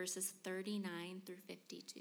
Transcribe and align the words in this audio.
verses 0.00 0.32
39 0.44 1.20
through 1.26 1.36
52. 1.46 2.00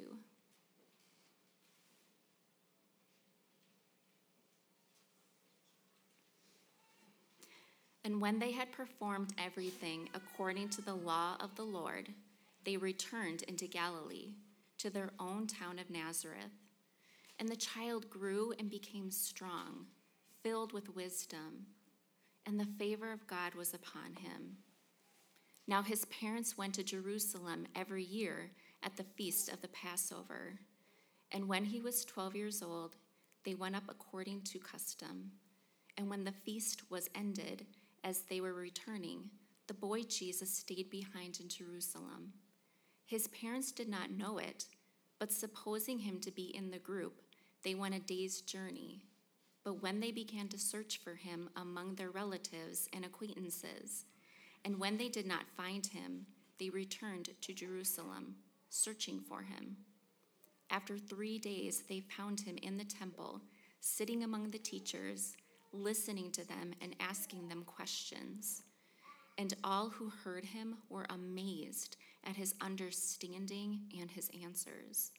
And 8.05 8.21
when 8.21 8.39
they 8.39 8.53
had 8.53 8.71
performed 8.71 9.33
everything 9.37 10.07
according 10.13 10.69
to 10.69 10.81
the 10.81 10.93
law 10.93 11.35
of 11.41 11.53
the 11.57 11.63
Lord, 11.63 12.07
they 12.63 12.77
returned 12.77 13.43
into 13.49 13.67
Galilee, 13.67 14.35
to 14.77 14.89
their 14.89 15.09
own 15.19 15.45
town 15.45 15.77
of 15.77 15.89
Nazareth. 15.89 16.55
And 17.37 17.49
the 17.49 17.57
child 17.57 18.09
grew 18.09 18.53
and 18.57 18.69
became 18.69 19.11
strong, 19.11 19.87
filled 20.41 20.71
with 20.71 20.95
wisdom, 20.95 21.65
and 22.45 22.57
the 22.57 22.77
favor 22.77 23.11
of 23.11 23.27
God 23.27 23.55
was 23.55 23.73
upon 23.73 24.15
him. 24.21 24.55
Now 25.69 25.83
his 25.83 26.05
parents 26.05 26.57
went 26.57 26.73
to 26.73 26.83
Jerusalem 26.83 27.67
every 27.75 28.03
year 28.03 28.49
at 28.81 28.97
the 28.97 29.03
feast 29.03 29.49
of 29.49 29.61
the 29.61 29.67
Passover. 29.67 30.55
And 31.31 31.47
when 31.47 31.63
he 31.63 31.79
was 31.79 32.05
12 32.05 32.35
years 32.35 32.63
old, 32.63 32.95
they 33.45 33.53
went 33.53 33.75
up 33.75 33.83
according 33.87 34.41
to 34.45 34.57
custom. 34.57 35.29
And 35.95 36.09
when 36.09 36.23
the 36.23 36.31
feast 36.31 36.89
was 36.89 37.07
ended, 37.13 37.67
as 38.03 38.21
they 38.21 38.41
were 38.41 38.55
returning, 38.55 39.29
the 39.67 39.75
boy 39.75 40.01
Jesus 40.01 40.49
stayed 40.49 40.89
behind 40.89 41.39
in 41.39 41.47
Jerusalem. 41.47 42.33
His 43.05 43.27
parents 43.27 43.71
did 43.71 43.89
not 43.89 44.09
know 44.09 44.39
it, 44.39 44.65
but 45.19 45.31
supposing 45.31 45.99
him 45.99 46.19
to 46.21 46.31
be 46.31 46.45
in 46.55 46.71
the 46.71 46.79
group, 46.79 47.21
they 47.63 47.75
went 47.75 47.93
a 47.93 47.99
day's 47.99 48.41
journey. 48.41 49.03
But 49.63 49.83
when 49.83 49.99
they 49.99 50.11
began 50.11 50.47
to 50.47 50.57
search 50.57 50.99
for 51.03 51.13
him 51.13 51.47
among 51.55 51.93
their 51.93 52.09
relatives 52.09 52.89
and 52.91 53.05
acquaintances, 53.05 54.05
and 54.65 54.79
when 54.79 54.97
they 54.97 55.09
did 55.09 55.25
not 55.25 55.47
find 55.55 55.85
him, 55.85 56.25
they 56.59 56.69
returned 56.69 57.29
to 57.41 57.53
Jerusalem, 57.53 58.35
searching 58.69 59.19
for 59.19 59.41
him. 59.41 59.77
After 60.69 60.97
three 60.97 61.39
days, 61.39 61.83
they 61.87 62.01
found 62.01 62.41
him 62.41 62.57
in 62.61 62.77
the 62.77 62.83
temple, 62.83 63.41
sitting 63.79 64.23
among 64.23 64.51
the 64.51 64.59
teachers 64.59 65.35
listening 65.71 66.31
to 66.31 66.47
them 66.47 66.73
and 66.81 66.95
asking 66.99 67.47
them 67.47 67.63
questions. 67.63 68.63
And 69.37 69.53
all 69.63 69.89
who 69.89 70.09
heard 70.09 70.45
him 70.45 70.77
were 70.89 71.05
amazed 71.09 71.97
at 72.25 72.35
his 72.35 72.55
understanding 72.61 73.81
and 73.99 74.11
his 74.11 74.29
answers. 74.43 75.11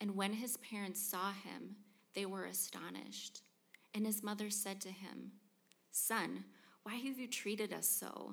And 0.00 0.16
when 0.16 0.32
his 0.32 0.56
parents 0.58 1.00
saw 1.00 1.32
him, 1.32 1.76
they 2.14 2.26
were 2.26 2.46
astonished. 2.46 3.42
And 3.94 4.06
his 4.06 4.22
mother 4.22 4.50
said 4.50 4.80
to 4.82 4.88
him, 4.88 5.32
Son, 5.92 6.44
why 6.82 6.96
have 6.96 7.18
you 7.18 7.28
treated 7.28 7.72
us 7.72 7.86
so? 7.86 8.32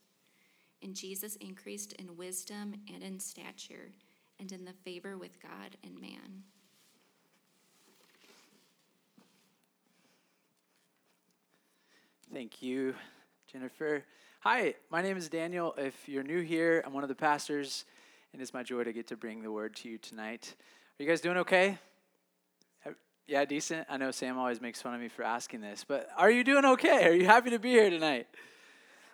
And 0.83 0.95
Jesus 0.95 1.35
increased 1.37 1.93
in 1.93 2.17
wisdom 2.17 2.73
and 2.91 3.03
in 3.03 3.19
stature 3.19 3.91
and 4.39 4.51
in 4.51 4.65
the 4.65 4.73
favor 4.73 5.17
with 5.17 5.39
God 5.41 5.77
and 5.83 5.99
man. 5.99 6.43
Thank 12.33 12.61
you, 12.61 12.95
Jennifer. 13.51 14.03
Hi, 14.39 14.73
my 14.89 15.01
name 15.01 15.17
is 15.17 15.29
Daniel. 15.29 15.75
If 15.77 16.09
you're 16.09 16.23
new 16.23 16.41
here, 16.41 16.81
I'm 16.85 16.93
one 16.93 17.03
of 17.03 17.09
the 17.09 17.15
pastors, 17.15 17.85
and 18.33 18.41
it's 18.41 18.53
my 18.53 18.63
joy 18.63 18.83
to 18.83 18.93
get 18.93 19.05
to 19.07 19.17
bring 19.17 19.43
the 19.43 19.51
word 19.51 19.75
to 19.77 19.89
you 19.89 19.97
tonight. 19.97 20.55
Are 20.99 21.03
you 21.03 21.09
guys 21.09 21.21
doing 21.21 21.37
okay? 21.37 21.77
Yeah, 23.27 23.45
decent. 23.45 23.85
I 23.89 23.97
know 23.97 24.11
Sam 24.11 24.37
always 24.37 24.59
makes 24.59 24.81
fun 24.81 24.95
of 24.95 24.99
me 24.99 25.09
for 25.09 25.23
asking 25.23 25.61
this, 25.61 25.85
but 25.87 26.09
are 26.17 26.31
you 26.31 26.43
doing 26.43 26.65
okay? 26.65 27.07
Are 27.07 27.13
you 27.13 27.25
happy 27.25 27.51
to 27.51 27.59
be 27.59 27.69
here 27.69 27.89
tonight? 27.89 28.27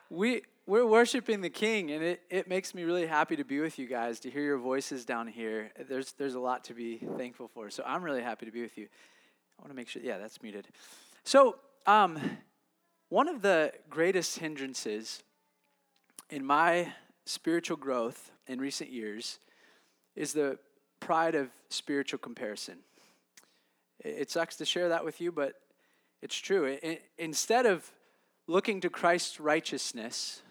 We 0.09 0.44
we're 0.67 0.85
worshiping 0.85 1.39
the 1.39 1.50
King, 1.50 1.91
and 1.91 2.03
it, 2.03 2.22
it 2.29 2.47
makes 2.50 2.75
me 2.75 2.83
really 2.83 3.07
happy 3.07 3.38
to 3.38 3.45
be 3.45 3.61
with 3.61 3.79
you 3.79 3.88
guys, 3.88 4.19
to 4.19 4.29
hear 4.29 4.44
your 4.44 4.57
voices 4.57 5.05
down 5.05 5.25
here. 5.25 5.72
There's 5.88 6.11
there's 6.11 6.35
a 6.35 6.39
lot 6.39 6.66
to 6.66 6.73
be 6.73 6.97
thankful 7.17 7.47
for. 7.47 7.69
So 7.69 7.83
I'm 7.88 8.03
really 8.03 8.22
happy 8.22 8.45
to 8.45 8.51
be 8.51 8.61
with 8.61 8.77
you. 8.77 8.88
I 9.57 9.61
want 9.61 9.72
to 9.72 9.75
make 9.75 9.88
sure, 9.88 10.01
yeah, 10.03 10.17
that's 10.17 10.44
muted. 10.44 10.67
So 11.23 11.56
um 11.88 12.19
one 13.09 13.29
of 13.29 13.41
the 13.41 13.72
greatest 13.89 14.39
hindrances 14.39 15.23
in 16.29 16.45
my 16.45 16.91
spiritual 17.25 17.77
growth 17.77 18.31
in 18.47 18.59
recent 18.59 18.91
years 18.91 19.39
is 20.16 20.33
the 20.33 20.59
pride 21.00 21.35
of 21.35 21.50
spiritual 21.69 22.19
comparison. 22.19 22.79
It 24.01 24.29
sucks 24.29 24.57
to 24.57 24.66
share 24.66 24.89
that 24.89 25.06
with 25.06 25.22
you, 25.22 25.31
but 25.31 25.53
it's 26.22 26.35
true. 26.35 26.77
instead 27.17 27.66
of 27.66 27.89
looking 28.47 28.81
to 28.81 28.89
Christ's 28.89 29.39
righteousness 29.39 30.41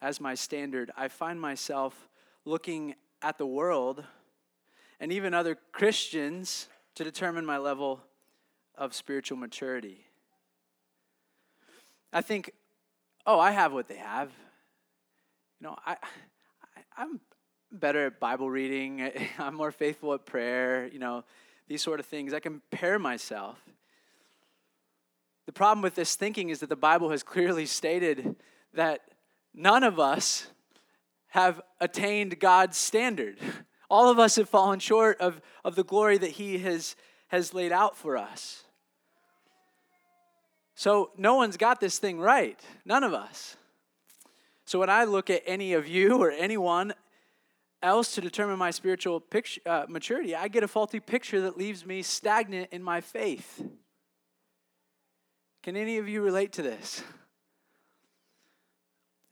as 0.00 0.20
my 0.20 0.34
standard, 0.34 0.90
I 0.96 1.08
find 1.08 1.40
myself 1.40 2.08
looking 2.44 2.94
at 3.22 3.38
the 3.38 3.46
world 3.46 4.04
and 5.00 5.12
even 5.12 5.34
other 5.34 5.56
Christians 5.72 6.68
to 6.94 7.04
determine 7.04 7.44
my 7.44 7.58
level 7.58 8.00
of 8.74 8.94
spiritual 8.94 9.36
maturity. 9.36 10.06
I 12.12 12.20
think, 12.22 12.50
oh, 13.26 13.38
I 13.38 13.50
have 13.50 13.72
what 13.72 13.88
they 13.88 13.96
have. 13.96 14.30
You 15.60 15.68
know, 15.68 15.76
I, 15.84 15.96
I 16.96 17.02
am 17.02 17.20
better 17.72 18.06
at 18.06 18.20
Bible 18.20 18.50
reading. 18.50 19.10
I'm 19.38 19.54
more 19.54 19.72
faithful 19.72 20.14
at 20.14 20.24
prayer. 20.24 20.88
You 20.92 20.98
know, 20.98 21.24
these 21.68 21.82
sort 21.82 22.00
of 22.00 22.06
things. 22.06 22.32
I 22.32 22.40
compare 22.40 22.98
myself. 22.98 23.58
The 25.46 25.52
problem 25.52 25.82
with 25.82 25.94
this 25.94 26.16
thinking 26.16 26.48
is 26.50 26.60
that 26.60 26.68
the 26.68 26.76
Bible 26.76 27.10
has 27.10 27.22
clearly 27.22 27.66
stated 27.66 28.36
that 28.74 29.02
none 29.56 29.82
of 29.82 29.98
us 29.98 30.46
have 31.28 31.60
attained 31.80 32.38
God's 32.38 32.76
standard. 32.76 33.38
All 33.90 34.10
of 34.10 34.18
us 34.18 34.36
have 34.36 34.48
fallen 34.48 34.78
short 34.78 35.20
of, 35.20 35.40
of 35.64 35.74
the 35.74 35.84
glory 35.84 36.18
that 36.18 36.30
He 36.30 36.58
has, 36.58 36.94
has 37.28 37.52
laid 37.52 37.72
out 37.72 37.96
for 37.96 38.16
us. 38.16 38.62
So 40.74 41.10
no 41.16 41.36
one's 41.36 41.56
got 41.56 41.80
this 41.80 41.98
thing 41.98 42.20
right. 42.20 42.60
None 42.84 43.02
of 43.02 43.14
us. 43.14 43.56
So 44.66 44.78
when 44.78 44.90
I 44.90 45.04
look 45.04 45.30
at 45.30 45.42
any 45.46 45.72
of 45.72 45.88
you 45.88 46.18
or 46.18 46.30
anyone 46.30 46.92
else 47.82 48.14
to 48.14 48.20
determine 48.20 48.58
my 48.58 48.70
spiritual 48.70 49.20
picture, 49.20 49.60
uh, 49.64 49.86
maturity, 49.88 50.34
I 50.34 50.48
get 50.48 50.64
a 50.64 50.68
faulty 50.68 51.00
picture 51.00 51.40
that 51.42 51.56
leaves 51.56 51.86
me 51.86 52.02
stagnant 52.02 52.68
in 52.72 52.82
my 52.82 53.00
faith. 53.00 53.62
Can 55.62 55.76
any 55.76 55.98
of 55.98 56.08
you 56.08 56.20
relate 56.20 56.52
to 56.54 56.62
this? 56.62 57.02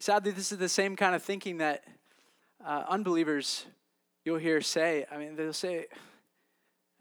Sadly, 0.04 0.32
this 0.32 0.53
is 0.53 0.59
the 0.59 0.69
same 0.69 0.97
kind 0.97 1.15
of 1.15 1.22
thinking 1.22 1.56
that 1.56 1.82
uh, 2.62 2.84
unbelievers 2.91 3.65
you'll 4.22 4.37
hear 4.37 4.60
say. 4.60 5.06
I 5.10 5.16
mean, 5.16 5.34
they'll 5.34 5.54
say, 5.54 5.87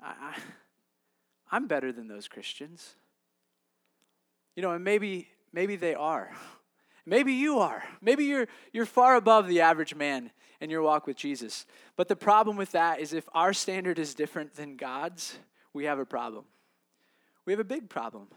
I, 0.02 0.38
I'm 1.52 1.68
better 1.68 1.92
than 1.92 2.08
those 2.08 2.30
Christians. 2.30 2.96
You 4.56 4.62
know, 4.63 4.72
and 4.72 4.86
maybe 4.86 5.28
maybe 5.52 5.75
they 5.75 5.94
are. 5.96 6.31
Maybe 7.06 7.34
you 7.34 7.59
are. 7.59 7.84
Maybe 8.02 8.24
you're 8.24 8.47
you're 8.72 8.86
far 8.86 9.18
above 9.18 9.50
the 9.50 9.59
average 9.59 9.94
man 9.94 10.31
in 10.62 10.69
your 10.69 10.81
walk 10.81 11.06
with 11.06 11.18
Jesus. 11.18 11.66
But 11.97 12.08
the 12.08 12.16
problem 12.16 12.56
with 12.56 12.72
that 12.72 13.02
is 13.02 13.12
if 13.12 13.28
our 13.34 13.52
standard 13.52 14.00
is 14.00 14.13
different 14.13 14.56
than 14.56 14.78
God's, 14.78 15.38
we 15.74 15.83
have 15.83 16.00
a 16.00 16.06
problem. 16.06 16.45
We 17.45 17.51
have 17.51 17.60
a 17.60 17.66
big 17.66 17.89
problem. 17.89 18.30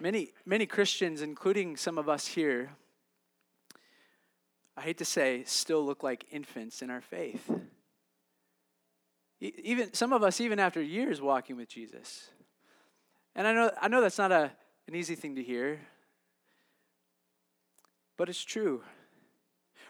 Many 0.00 0.32
many 0.44 0.66
Christians 0.66 1.22
including 1.22 1.76
some 1.76 1.98
of 1.98 2.08
us 2.08 2.26
here 2.26 2.70
I 4.76 4.82
hate 4.82 4.98
to 4.98 5.04
say 5.04 5.42
still 5.46 5.84
look 5.84 6.02
like 6.02 6.26
infants 6.30 6.82
in 6.82 6.90
our 6.90 7.00
faith. 7.00 7.50
Even 9.40 9.94
some 9.94 10.12
of 10.12 10.22
us 10.22 10.40
even 10.40 10.58
after 10.58 10.82
years 10.82 11.20
walking 11.20 11.56
with 11.56 11.68
Jesus. 11.68 12.28
And 13.34 13.46
I 13.46 13.52
know, 13.52 13.70
I 13.80 13.88
know 13.88 14.00
that's 14.00 14.18
not 14.18 14.32
a, 14.32 14.50
an 14.86 14.94
easy 14.94 15.14
thing 15.14 15.36
to 15.36 15.42
hear, 15.42 15.80
but 18.16 18.28
it's 18.28 18.42
true. 18.42 18.82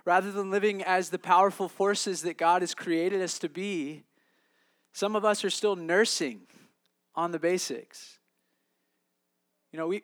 Rather 0.04 0.30
than 0.30 0.50
living 0.50 0.82
as 0.82 1.10
the 1.10 1.18
powerful 1.18 1.68
forces 1.68 2.22
that 2.22 2.38
God 2.38 2.62
has 2.62 2.74
created 2.74 3.22
us 3.22 3.38
to 3.40 3.48
be, 3.48 4.04
some 4.92 5.16
of 5.16 5.24
us 5.24 5.44
are 5.44 5.50
still 5.50 5.74
nursing 5.76 6.42
on 7.14 7.32
the 7.32 7.38
basics. 7.38 8.15
You 9.72 9.78
know, 9.78 9.88
we, 9.88 10.02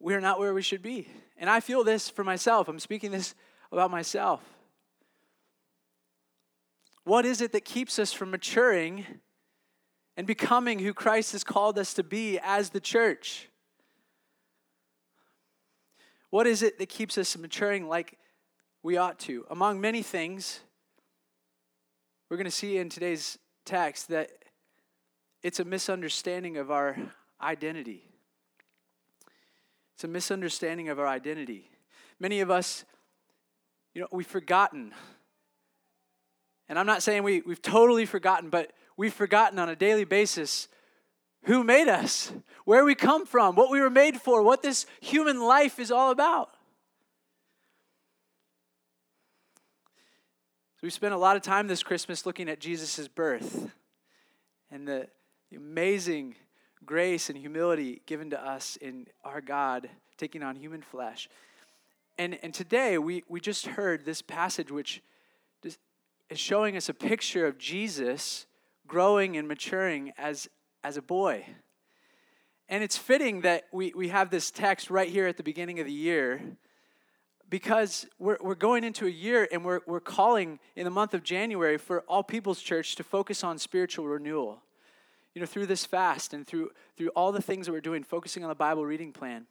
we 0.00 0.14
are 0.14 0.20
not 0.20 0.38
where 0.38 0.54
we 0.54 0.62
should 0.62 0.82
be. 0.82 1.08
And 1.36 1.48
I 1.48 1.60
feel 1.60 1.84
this 1.84 2.08
for 2.08 2.24
myself. 2.24 2.68
I'm 2.68 2.78
speaking 2.78 3.10
this 3.10 3.34
about 3.72 3.90
myself. 3.90 4.40
What 7.04 7.24
is 7.24 7.40
it 7.40 7.52
that 7.52 7.64
keeps 7.64 7.98
us 7.98 8.12
from 8.12 8.30
maturing 8.30 9.06
and 10.16 10.26
becoming 10.26 10.78
who 10.78 10.92
Christ 10.92 11.32
has 11.32 11.44
called 11.44 11.78
us 11.78 11.94
to 11.94 12.02
be 12.02 12.38
as 12.42 12.70
the 12.70 12.80
church? 12.80 13.48
What 16.30 16.46
is 16.46 16.62
it 16.62 16.78
that 16.78 16.88
keeps 16.88 17.16
us 17.16 17.36
maturing 17.38 17.88
like 17.88 18.18
we 18.82 18.96
ought 18.96 19.18
to? 19.20 19.46
Among 19.48 19.80
many 19.80 20.02
things, 20.02 20.60
we're 22.28 22.36
going 22.36 22.44
to 22.44 22.50
see 22.50 22.76
in 22.76 22.90
today's 22.90 23.38
text 23.64 24.08
that 24.08 24.30
it's 25.42 25.60
a 25.60 25.64
misunderstanding 25.64 26.58
of 26.58 26.70
our 26.70 26.96
identity. 27.40 28.02
It's 29.94 30.04
a 30.04 30.08
misunderstanding 30.08 30.88
of 30.88 30.98
our 30.98 31.08
identity. 31.08 31.70
Many 32.20 32.40
of 32.40 32.50
us, 32.50 32.84
you 33.94 34.00
know, 34.00 34.08
we've 34.12 34.26
forgotten. 34.26 34.92
And 36.68 36.78
I'm 36.78 36.86
not 36.86 37.02
saying 37.02 37.22
we, 37.22 37.40
we've 37.40 37.62
totally 37.62 38.06
forgotten, 38.06 38.50
but 38.50 38.72
we've 38.96 39.14
forgotten 39.14 39.58
on 39.58 39.68
a 39.68 39.76
daily 39.76 40.04
basis 40.04 40.68
who 41.44 41.64
made 41.64 41.88
us, 41.88 42.32
where 42.64 42.84
we 42.84 42.94
come 42.94 43.24
from, 43.24 43.56
what 43.56 43.70
we 43.70 43.80
were 43.80 43.90
made 43.90 44.20
for, 44.20 44.42
what 44.42 44.62
this 44.62 44.86
human 45.00 45.40
life 45.40 45.78
is 45.78 45.90
all 45.90 46.10
about. 46.10 46.50
So 50.76 50.80
we 50.82 50.90
spent 50.90 51.12
a 51.12 51.18
lot 51.18 51.36
of 51.36 51.42
time 51.42 51.66
this 51.66 51.82
Christmas 51.82 52.24
looking 52.24 52.48
at 52.48 52.60
Jesus' 52.60 53.08
birth 53.08 53.68
and 54.70 54.86
the 54.86 55.08
amazing 55.52 56.36
grace 56.88 57.28
and 57.28 57.36
humility 57.36 58.00
given 58.06 58.30
to 58.30 58.42
us 58.42 58.78
in 58.80 59.06
our 59.22 59.42
God 59.42 59.90
taking 60.16 60.42
on 60.42 60.56
human 60.56 60.80
flesh. 60.80 61.28
And, 62.16 62.38
and 62.42 62.54
today 62.54 62.96
we, 62.96 63.24
we 63.28 63.42
just 63.42 63.66
heard 63.66 64.06
this 64.06 64.22
passage 64.22 64.70
which 64.70 65.02
is 65.62 65.76
showing 66.32 66.78
us 66.78 66.88
a 66.88 66.94
picture 66.94 67.46
of 67.46 67.58
Jesus 67.58 68.46
growing 68.86 69.36
and 69.36 69.46
maturing 69.46 70.14
as, 70.16 70.48
as 70.82 70.96
a 70.96 71.02
boy. 71.02 71.44
And 72.70 72.82
it's 72.82 72.96
fitting 72.96 73.42
that 73.42 73.64
we, 73.70 73.92
we 73.94 74.08
have 74.08 74.30
this 74.30 74.50
text 74.50 74.88
right 74.88 75.10
here 75.10 75.26
at 75.26 75.36
the 75.36 75.42
beginning 75.42 75.80
of 75.80 75.86
the 75.86 75.92
year 75.92 76.40
because 77.50 78.06
we're, 78.18 78.38
we're 78.40 78.54
going 78.54 78.82
into 78.82 79.04
a 79.04 79.10
year 79.10 79.46
and 79.52 79.62
we're, 79.62 79.80
we're 79.86 80.00
calling 80.00 80.58
in 80.74 80.84
the 80.84 80.90
month 80.90 81.12
of 81.12 81.22
January 81.22 81.76
for 81.76 82.00
All 82.08 82.22
People's 82.22 82.62
Church 82.62 82.94
to 82.94 83.04
focus 83.04 83.44
on 83.44 83.58
spiritual 83.58 84.06
renewal. 84.06 84.62
You 85.38 85.42
know, 85.42 85.46
through 85.46 85.66
this 85.66 85.86
fast 85.86 86.34
and 86.34 86.44
through, 86.44 86.72
through 86.96 87.10
all 87.10 87.30
the 87.30 87.40
things 87.40 87.66
that 87.66 87.72
we're 87.72 87.80
doing, 87.80 88.02
focusing 88.02 88.42
on 88.42 88.48
the 88.48 88.56
Bible 88.56 88.84
reading 88.84 89.12
plan. 89.12 89.46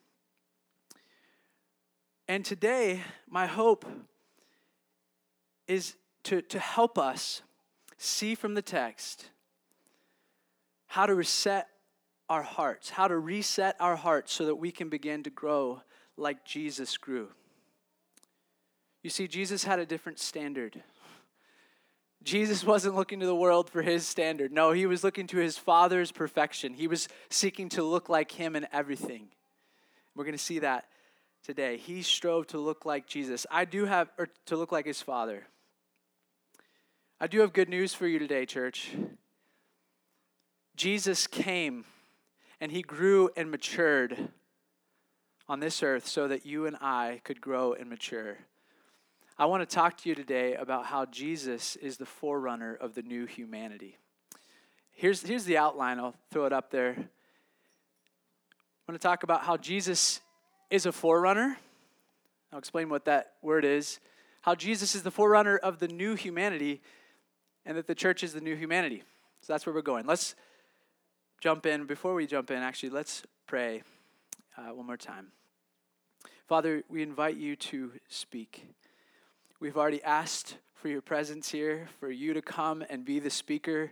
And 2.27 2.43
today, 2.43 3.03
my 3.25 3.45
hope 3.45 3.85
is 5.65 5.95
to, 6.23 6.41
to 6.41 6.59
help 6.59 6.97
us 6.97 7.41
see 7.97 8.35
from 8.35 8.53
the 8.53 8.61
text 8.61 9.29
how 10.87 11.05
to 11.05 11.15
reset 11.15 11.69
our 12.27 12.43
hearts, 12.43 12.89
how 12.89 13.07
to 13.07 13.17
reset 13.17 13.77
our 13.79 13.95
hearts 13.95 14.33
so 14.33 14.45
that 14.45 14.55
we 14.55 14.73
can 14.73 14.89
begin 14.89 15.23
to 15.23 15.29
grow 15.29 15.81
like 16.17 16.43
Jesus 16.43 16.97
grew. 16.97 17.29
You 19.03 19.09
see, 19.09 19.25
Jesus 19.25 19.63
had 19.63 19.79
a 19.79 19.85
different 19.85 20.19
standard. 20.19 20.83
Jesus 22.23 22.63
wasn't 22.63 22.95
looking 22.95 23.19
to 23.19 23.25
the 23.25 23.35
world 23.35 23.69
for 23.69 23.81
his 23.81 24.05
standard. 24.05 24.51
No, 24.51 24.71
he 24.71 24.85
was 24.85 25.03
looking 25.03 25.27
to 25.27 25.37
his 25.37 25.57
Father's 25.57 26.11
perfection. 26.11 26.73
He 26.73 26.87
was 26.87 27.07
seeking 27.29 27.69
to 27.69 27.83
look 27.83 28.09
like 28.09 28.31
him 28.31 28.55
in 28.55 28.67
everything. 28.73 29.27
We're 30.15 30.25
going 30.25 30.33
to 30.33 30.43
see 30.43 30.59
that 30.59 30.85
today. 31.43 31.77
He 31.77 32.01
strove 32.01 32.47
to 32.47 32.57
look 32.57 32.85
like 32.85 33.07
Jesus. 33.07 33.45
I 33.49 33.65
do 33.65 33.85
have, 33.85 34.09
or 34.17 34.27
to 34.47 34.57
look 34.57 34.71
like 34.71 34.85
his 34.85 35.01
Father. 35.01 35.43
I 37.19 37.27
do 37.27 37.39
have 37.39 37.53
good 37.53 37.69
news 37.69 37.93
for 37.93 38.07
you 38.07 38.19
today, 38.19 38.45
church. 38.45 38.91
Jesus 40.75 41.25
came 41.27 41.85
and 42.59 42.71
he 42.71 42.81
grew 42.81 43.29
and 43.35 43.49
matured 43.49 44.29
on 45.47 45.59
this 45.59 45.81
earth 45.81 46.07
so 46.07 46.27
that 46.27 46.45
you 46.45 46.65
and 46.65 46.75
I 46.81 47.21
could 47.23 47.41
grow 47.41 47.73
and 47.73 47.89
mature. 47.89 48.37
I 49.39 49.45
want 49.45 49.61
to 49.61 49.75
talk 49.75 49.97
to 49.97 50.09
you 50.09 50.15
today 50.15 50.55
about 50.55 50.87
how 50.87 51.05
Jesus 51.05 51.75
is 51.75 51.97
the 51.97 52.07
forerunner 52.07 52.73
of 52.73 52.95
the 52.95 53.03
new 53.03 53.27
humanity. 53.27 53.99
Here's, 54.93 55.21
here's 55.21 55.45
the 55.45 55.57
outline, 55.57 55.99
I'll 55.99 56.15
throw 56.31 56.47
it 56.47 56.53
up 56.53 56.71
there. 56.71 56.95
I 56.97 58.91
want 58.91 58.99
to 58.99 59.07
talk 59.07 59.21
about 59.21 59.43
how 59.43 59.55
Jesus 59.55 60.21
is 60.71 60.87
a 60.87 60.91
forerunner. 60.91 61.55
I'll 62.51 62.57
explain 62.57 62.89
what 62.89 63.05
that 63.05 63.33
word 63.43 63.63
is. 63.63 63.99
How 64.41 64.55
Jesus 64.55 64.95
is 64.95 65.03
the 65.03 65.11
forerunner 65.11 65.57
of 65.57 65.77
the 65.77 65.87
new 65.87 66.15
humanity, 66.15 66.81
and 67.63 67.77
that 67.77 67.85
the 67.85 67.93
church 67.93 68.23
is 68.23 68.33
the 68.33 68.41
new 68.41 68.55
humanity. 68.55 69.03
So 69.41 69.53
that's 69.53 69.67
where 69.67 69.75
we're 69.75 69.81
going. 69.83 70.07
Let's 70.07 70.33
jump 71.41 71.67
in. 71.67 71.85
Before 71.85 72.15
we 72.15 72.25
jump 72.25 72.49
in, 72.49 72.57
actually, 72.57 72.89
let's 72.89 73.21
pray 73.45 73.83
uh, 74.57 74.73
one 74.73 74.87
more 74.87 74.97
time. 74.97 75.27
Father, 76.47 76.81
we 76.89 77.03
invite 77.03 77.37
you 77.37 77.55
to 77.55 77.91
speak. 78.07 78.65
We've 79.59 79.75
already 79.75 80.03
asked 80.03 80.57
for 80.75 80.87
your 80.87 81.01
presence 81.01 81.49
here, 81.49 81.87
for 81.99 82.11
you 82.11 82.35
to 82.35 82.43
come 82.43 82.83
and 82.91 83.03
be 83.03 83.17
the 83.17 83.31
speaker. 83.31 83.91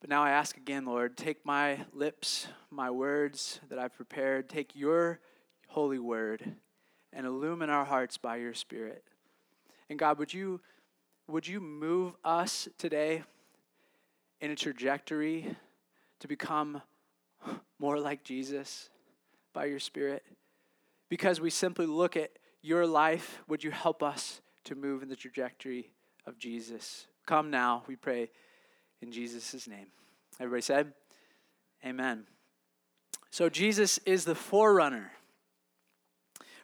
But 0.00 0.08
now 0.08 0.22
I 0.22 0.30
ask 0.30 0.56
again, 0.56 0.84
Lord, 0.84 1.16
take 1.16 1.44
my 1.44 1.80
lips, 1.92 2.46
my 2.70 2.88
words 2.88 3.58
that 3.68 3.80
I've 3.80 3.96
prepared, 3.96 4.48
take 4.48 4.76
your 4.76 5.18
holy 5.66 5.98
word 5.98 6.54
and 7.12 7.26
illumine 7.26 7.68
our 7.68 7.84
hearts 7.84 8.16
by 8.16 8.36
your 8.36 8.54
spirit. 8.54 9.02
And 9.90 9.98
God, 9.98 10.20
would 10.20 10.32
you 10.32 10.60
would 11.26 11.48
you 11.48 11.58
move 11.58 12.14
us 12.24 12.68
today 12.78 13.24
in 14.40 14.52
a 14.52 14.56
trajectory 14.56 15.56
to 16.20 16.28
become 16.28 16.80
more 17.80 17.98
like 17.98 18.22
Jesus 18.22 18.88
by 19.52 19.64
your 19.64 19.80
spirit? 19.80 20.22
Because 21.08 21.40
we 21.40 21.50
simply 21.50 21.86
look 21.86 22.16
at 22.16 22.38
your 22.62 22.86
life, 22.86 23.42
would 23.48 23.64
you 23.64 23.72
help 23.72 24.00
us 24.00 24.40
to 24.64 24.74
move 24.74 25.02
in 25.02 25.08
the 25.08 25.16
trajectory 25.16 25.90
of 26.26 26.38
Jesus. 26.38 27.06
Come 27.26 27.50
now, 27.50 27.82
we 27.86 27.96
pray 27.96 28.30
in 29.00 29.12
Jesus' 29.12 29.66
name. 29.68 29.86
Everybody 30.40 30.62
said, 30.62 30.92
Amen. 31.84 32.24
So 33.30 33.48
Jesus 33.48 33.98
is 34.06 34.24
the 34.24 34.34
forerunner. 34.34 35.12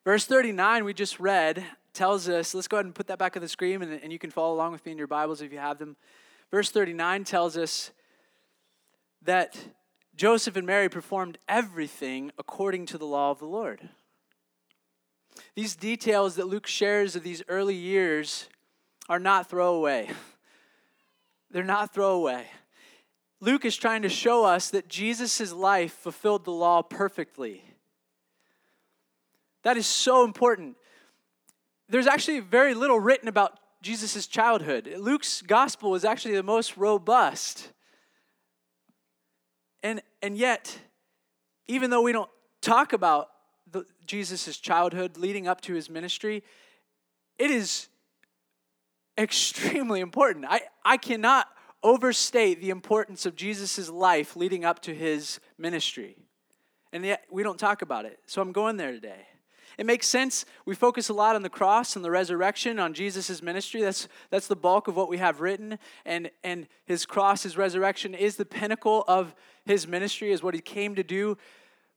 Verse 0.04 0.24
39, 0.24 0.84
we 0.84 0.94
just 0.94 1.20
read, 1.20 1.64
tells 1.92 2.28
us, 2.28 2.54
let's 2.54 2.68
go 2.68 2.78
ahead 2.78 2.86
and 2.86 2.94
put 2.94 3.08
that 3.08 3.18
back 3.18 3.36
on 3.36 3.42
the 3.42 3.48
screen, 3.48 3.82
and, 3.82 4.00
and 4.02 4.12
you 4.12 4.18
can 4.18 4.30
follow 4.30 4.54
along 4.54 4.72
with 4.72 4.84
me 4.86 4.92
in 4.92 4.98
your 4.98 5.06
Bibles 5.06 5.42
if 5.42 5.52
you 5.52 5.58
have 5.58 5.78
them. 5.78 5.96
Verse 6.50 6.70
39 6.70 7.24
tells 7.24 7.56
us 7.58 7.90
that 9.22 9.58
Joseph 10.16 10.56
and 10.56 10.66
Mary 10.66 10.88
performed 10.88 11.38
everything 11.48 12.32
according 12.38 12.86
to 12.86 12.98
the 12.98 13.04
law 13.04 13.30
of 13.30 13.38
the 13.38 13.46
Lord. 13.46 13.90
These 15.54 15.76
details 15.76 16.36
that 16.36 16.46
Luke 16.46 16.66
shares 16.66 17.16
of 17.16 17.22
these 17.22 17.42
early 17.48 17.74
years 17.74 18.48
are 19.08 19.18
not 19.18 19.48
throwaway. 19.48 20.10
They're 21.50 21.64
not 21.64 21.92
throwaway. 21.92 22.46
Luke 23.40 23.64
is 23.64 23.76
trying 23.76 24.02
to 24.02 24.08
show 24.08 24.44
us 24.44 24.70
that 24.70 24.88
Jesus' 24.88 25.52
life 25.52 25.92
fulfilled 25.92 26.44
the 26.44 26.52
law 26.52 26.82
perfectly. 26.82 27.64
That 29.62 29.76
is 29.76 29.86
so 29.86 30.24
important. 30.24 30.76
There's 31.88 32.06
actually 32.06 32.40
very 32.40 32.74
little 32.74 33.00
written 33.00 33.28
about 33.28 33.58
Jesus' 33.82 34.26
childhood. 34.26 34.94
Luke's 34.98 35.42
gospel 35.42 35.94
is 35.94 36.04
actually 36.04 36.34
the 36.34 36.42
most 36.42 36.76
robust. 36.76 37.72
And, 39.82 40.02
and 40.22 40.36
yet, 40.36 40.78
even 41.66 41.90
though 41.90 42.02
we 42.02 42.12
don't 42.12 42.30
talk 42.60 42.92
about 42.92 43.28
Jesus' 44.06 44.58
childhood 44.58 45.16
leading 45.16 45.48
up 45.48 45.60
to 45.62 45.74
his 45.74 45.88
ministry, 45.90 46.42
it 47.38 47.50
is 47.50 47.88
extremely 49.16 50.00
important. 50.00 50.46
I, 50.48 50.62
I 50.84 50.96
cannot 50.96 51.48
overstate 51.82 52.60
the 52.60 52.70
importance 52.70 53.26
of 53.26 53.36
Jesus' 53.36 53.88
life 53.88 54.36
leading 54.36 54.64
up 54.64 54.80
to 54.82 54.94
his 54.94 55.40
ministry. 55.58 56.16
And 56.92 57.04
yet 57.04 57.24
we 57.30 57.42
don't 57.42 57.58
talk 57.58 57.82
about 57.82 58.04
it. 58.04 58.18
So 58.26 58.42
I'm 58.42 58.52
going 58.52 58.76
there 58.76 58.92
today. 58.92 59.26
It 59.78 59.86
makes 59.86 60.06
sense. 60.06 60.44
We 60.66 60.74
focus 60.74 61.08
a 61.08 61.14
lot 61.14 61.36
on 61.36 61.42
the 61.42 61.48
cross 61.48 61.96
and 61.96 62.04
the 62.04 62.10
resurrection, 62.10 62.78
on 62.78 62.92
Jesus' 62.92 63.40
ministry. 63.40 63.80
That's, 63.80 64.08
that's 64.28 64.46
the 64.46 64.56
bulk 64.56 64.88
of 64.88 64.96
what 64.96 65.08
we 65.08 65.16
have 65.16 65.40
written. 65.40 65.78
And, 66.04 66.30
and 66.44 66.66
his 66.84 67.06
cross, 67.06 67.44
his 67.44 67.56
resurrection 67.56 68.14
is 68.14 68.36
the 68.36 68.44
pinnacle 68.44 69.04
of 69.08 69.34
his 69.64 69.86
ministry, 69.86 70.32
is 70.32 70.42
what 70.42 70.54
he 70.54 70.60
came 70.60 70.96
to 70.96 71.02
do. 71.02 71.38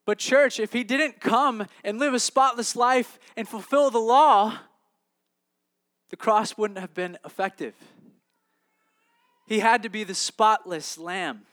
But, 0.05 0.19
church, 0.19 0.59
if 0.59 0.73
he 0.73 0.83
didn't 0.83 1.21
come 1.21 1.65
and 1.83 1.97
live 1.97 2.13
a 2.13 2.19
spotless 2.19 2.75
life 2.75 3.19
and 3.37 3.47
fulfill 3.47 3.89
the 3.89 3.99
law, 3.99 4.57
the 6.09 6.17
cross 6.17 6.57
wouldn't 6.57 6.79
have 6.79 6.93
been 6.93 7.17
effective. 7.25 7.73
He 9.47 9.59
had 9.59 9.83
to 9.83 9.89
be 9.89 10.03
the 10.03 10.15
spotless 10.15 10.97
lamb, 10.97 11.45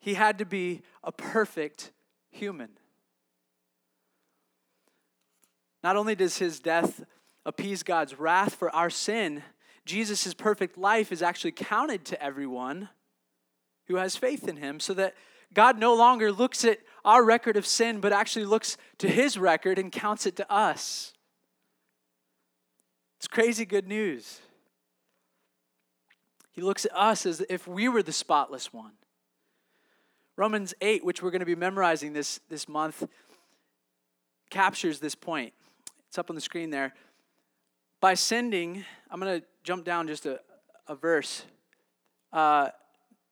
he 0.00 0.14
had 0.14 0.38
to 0.38 0.44
be 0.44 0.82
a 1.04 1.12
perfect 1.12 1.92
human. 2.30 2.70
Not 5.84 5.96
only 5.96 6.14
does 6.14 6.38
his 6.38 6.60
death 6.60 7.04
appease 7.44 7.82
God's 7.82 8.18
wrath 8.18 8.54
for 8.54 8.74
our 8.74 8.90
sin, 8.90 9.42
Jesus' 9.84 10.32
perfect 10.32 10.78
life 10.78 11.10
is 11.10 11.22
actually 11.22 11.52
counted 11.52 12.04
to 12.06 12.22
everyone 12.22 12.88
who 13.86 13.96
has 13.96 14.16
faith 14.16 14.46
in 14.46 14.56
him, 14.56 14.78
so 14.78 14.94
that 14.94 15.14
God 15.54 15.78
no 15.78 15.94
longer 15.94 16.32
looks 16.32 16.64
at 16.64 16.78
our 17.04 17.24
record 17.24 17.56
of 17.56 17.66
sin, 17.66 18.00
but 18.00 18.12
actually 18.12 18.44
looks 18.44 18.76
to 18.98 19.08
his 19.08 19.36
record 19.36 19.78
and 19.78 19.90
counts 19.90 20.26
it 20.26 20.36
to 20.36 20.50
us. 20.50 21.12
It's 23.18 23.28
crazy 23.28 23.64
good 23.64 23.86
news. 23.86 24.40
He 26.52 26.60
looks 26.60 26.84
at 26.84 26.96
us 26.96 27.24
as 27.26 27.42
if 27.48 27.66
we 27.66 27.88
were 27.88 28.02
the 28.02 28.12
spotless 28.12 28.72
one. 28.72 28.92
Romans 30.36 30.74
8, 30.80 31.04
which 31.04 31.22
we're 31.22 31.30
going 31.30 31.40
to 31.40 31.46
be 31.46 31.54
memorizing 31.54 32.12
this, 32.12 32.40
this 32.48 32.68
month, 32.68 33.06
captures 34.50 34.98
this 34.98 35.14
point. 35.14 35.52
It's 36.08 36.18
up 36.18 36.30
on 36.30 36.36
the 36.36 36.42
screen 36.42 36.70
there. 36.70 36.94
By 38.00 38.14
sending, 38.14 38.84
I'm 39.10 39.20
going 39.20 39.40
to 39.40 39.46
jump 39.62 39.84
down 39.84 40.08
just 40.08 40.26
a, 40.26 40.40
a 40.88 40.94
verse. 40.94 41.44
Uh, 42.32 42.68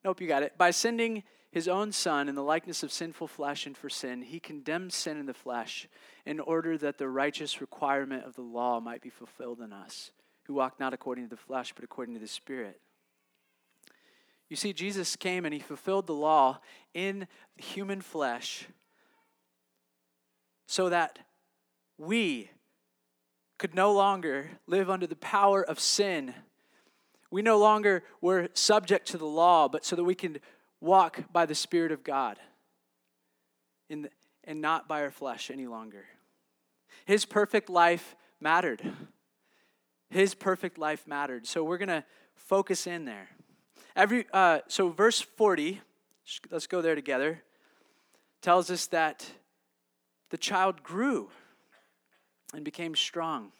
nope, 0.03 0.21
you 0.21 0.27
got 0.27 0.43
it. 0.43 0.57
By 0.57 0.71
sending 0.71 1.23
his 1.51 1.67
own 1.67 1.91
son 1.91 2.29
in 2.29 2.35
the 2.35 2.43
likeness 2.43 2.81
of 2.81 2.91
sinful 2.91 3.27
flesh 3.27 3.65
and 3.65 3.77
for 3.77 3.89
sin, 3.89 4.21
he 4.21 4.39
condemned 4.39 4.93
sin 4.93 5.17
in 5.17 5.25
the 5.25 5.33
flesh 5.33 5.87
in 6.25 6.39
order 6.39 6.77
that 6.77 6.97
the 6.97 7.09
righteous 7.09 7.59
requirement 7.59 8.23
of 8.23 8.35
the 8.35 8.41
law 8.41 8.79
might 8.79 9.01
be 9.01 9.09
fulfilled 9.09 9.59
in 9.59 9.73
us, 9.73 10.11
who 10.45 10.53
walk 10.53 10.79
not 10.79 10.93
according 10.93 11.25
to 11.25 11.29
the 11.29 11.41
flesh, 11.41 11.73
but 11.73 11.83
according 11.83 12.13
to 12.13 12.21
the 12.21 12.27
Spirit. 12.27 12.79
You 14.47 14.55
see, 14.55 14.71
Jesus 14.71 15.15
came 15.15 15.45
and 15.45 15.53
he 15.53 15.59
fulfilled 15.59 16.07
the 16.07 16.13
law 16.13 16.59
in 16.93 17.27
human 17.57 18.01
flesh 18.01 18.67
so 20.67 20.89
that 20.89 21.19
we 21.97 22.49
could 23.57 23.75
no 23.75 23.93
longer 23.93 24.51
live 24.67 24.89
under 24.89 25.05
the 25.05 25.15
power 25.17 25.63
of 25.63 25.79
sin. 25.79 26.33
We 27.29 27.41
no 27.41 27.59
longer 27.59 28.03
were 28.21 28.49
subject 28.53 29.07
to 29.09 29.17
the 29.17 29.25
law, 29.25 29.67
but 29.67 29.85
so 29.85 29.95
that 29.95 30.03
we 30.03 30.15
can 30.15 30.39
walk 30.81 31.31
by 31.31 31.45
the 31.45 31.55
Spirit 31.55 31.91
of 31.91 32.03
God 32.03 32.37
the, 33.89 34.09
and 34.43 34.61
not 34.61 34.87
by 34.87 35.01
our 35.01 35.11
flesh 35.11 35.51
any 35.51 35.67
longer. 35.67 36.05
His 37.05 37.25
perfect 37.25 37.69
life 37.69 38.15
mattered. 38.39 38.81
His 40.09 40.33
perfect 40.33 40.77
life 40.77 41.07
mattered. 41.07 41.45
So 41.47 41.63
we're 41.63 41.77
going 41.77 41.89
to 41.89 42.03
focus 42.35 42.87
in 42.87 43.05
there. 43.05 43.29
Every 43.95 44.25
uh, 44.33 44.59
so 44.67 44.89
verse 44.89 45.19
40, 45.19 45.81
let's 46.49 46.67
go 46.67 46.81
there 46.81 46.95
together, 46.95 47.43
tells 48.41 48.71
us 48.71 48.87
that 48.87 49.25
the 50.29 50.37
child 50.37 50.81
grew 50.83 51.29
and 52.53 52.63
became 52.63 52.95
strong. 52.95 53.51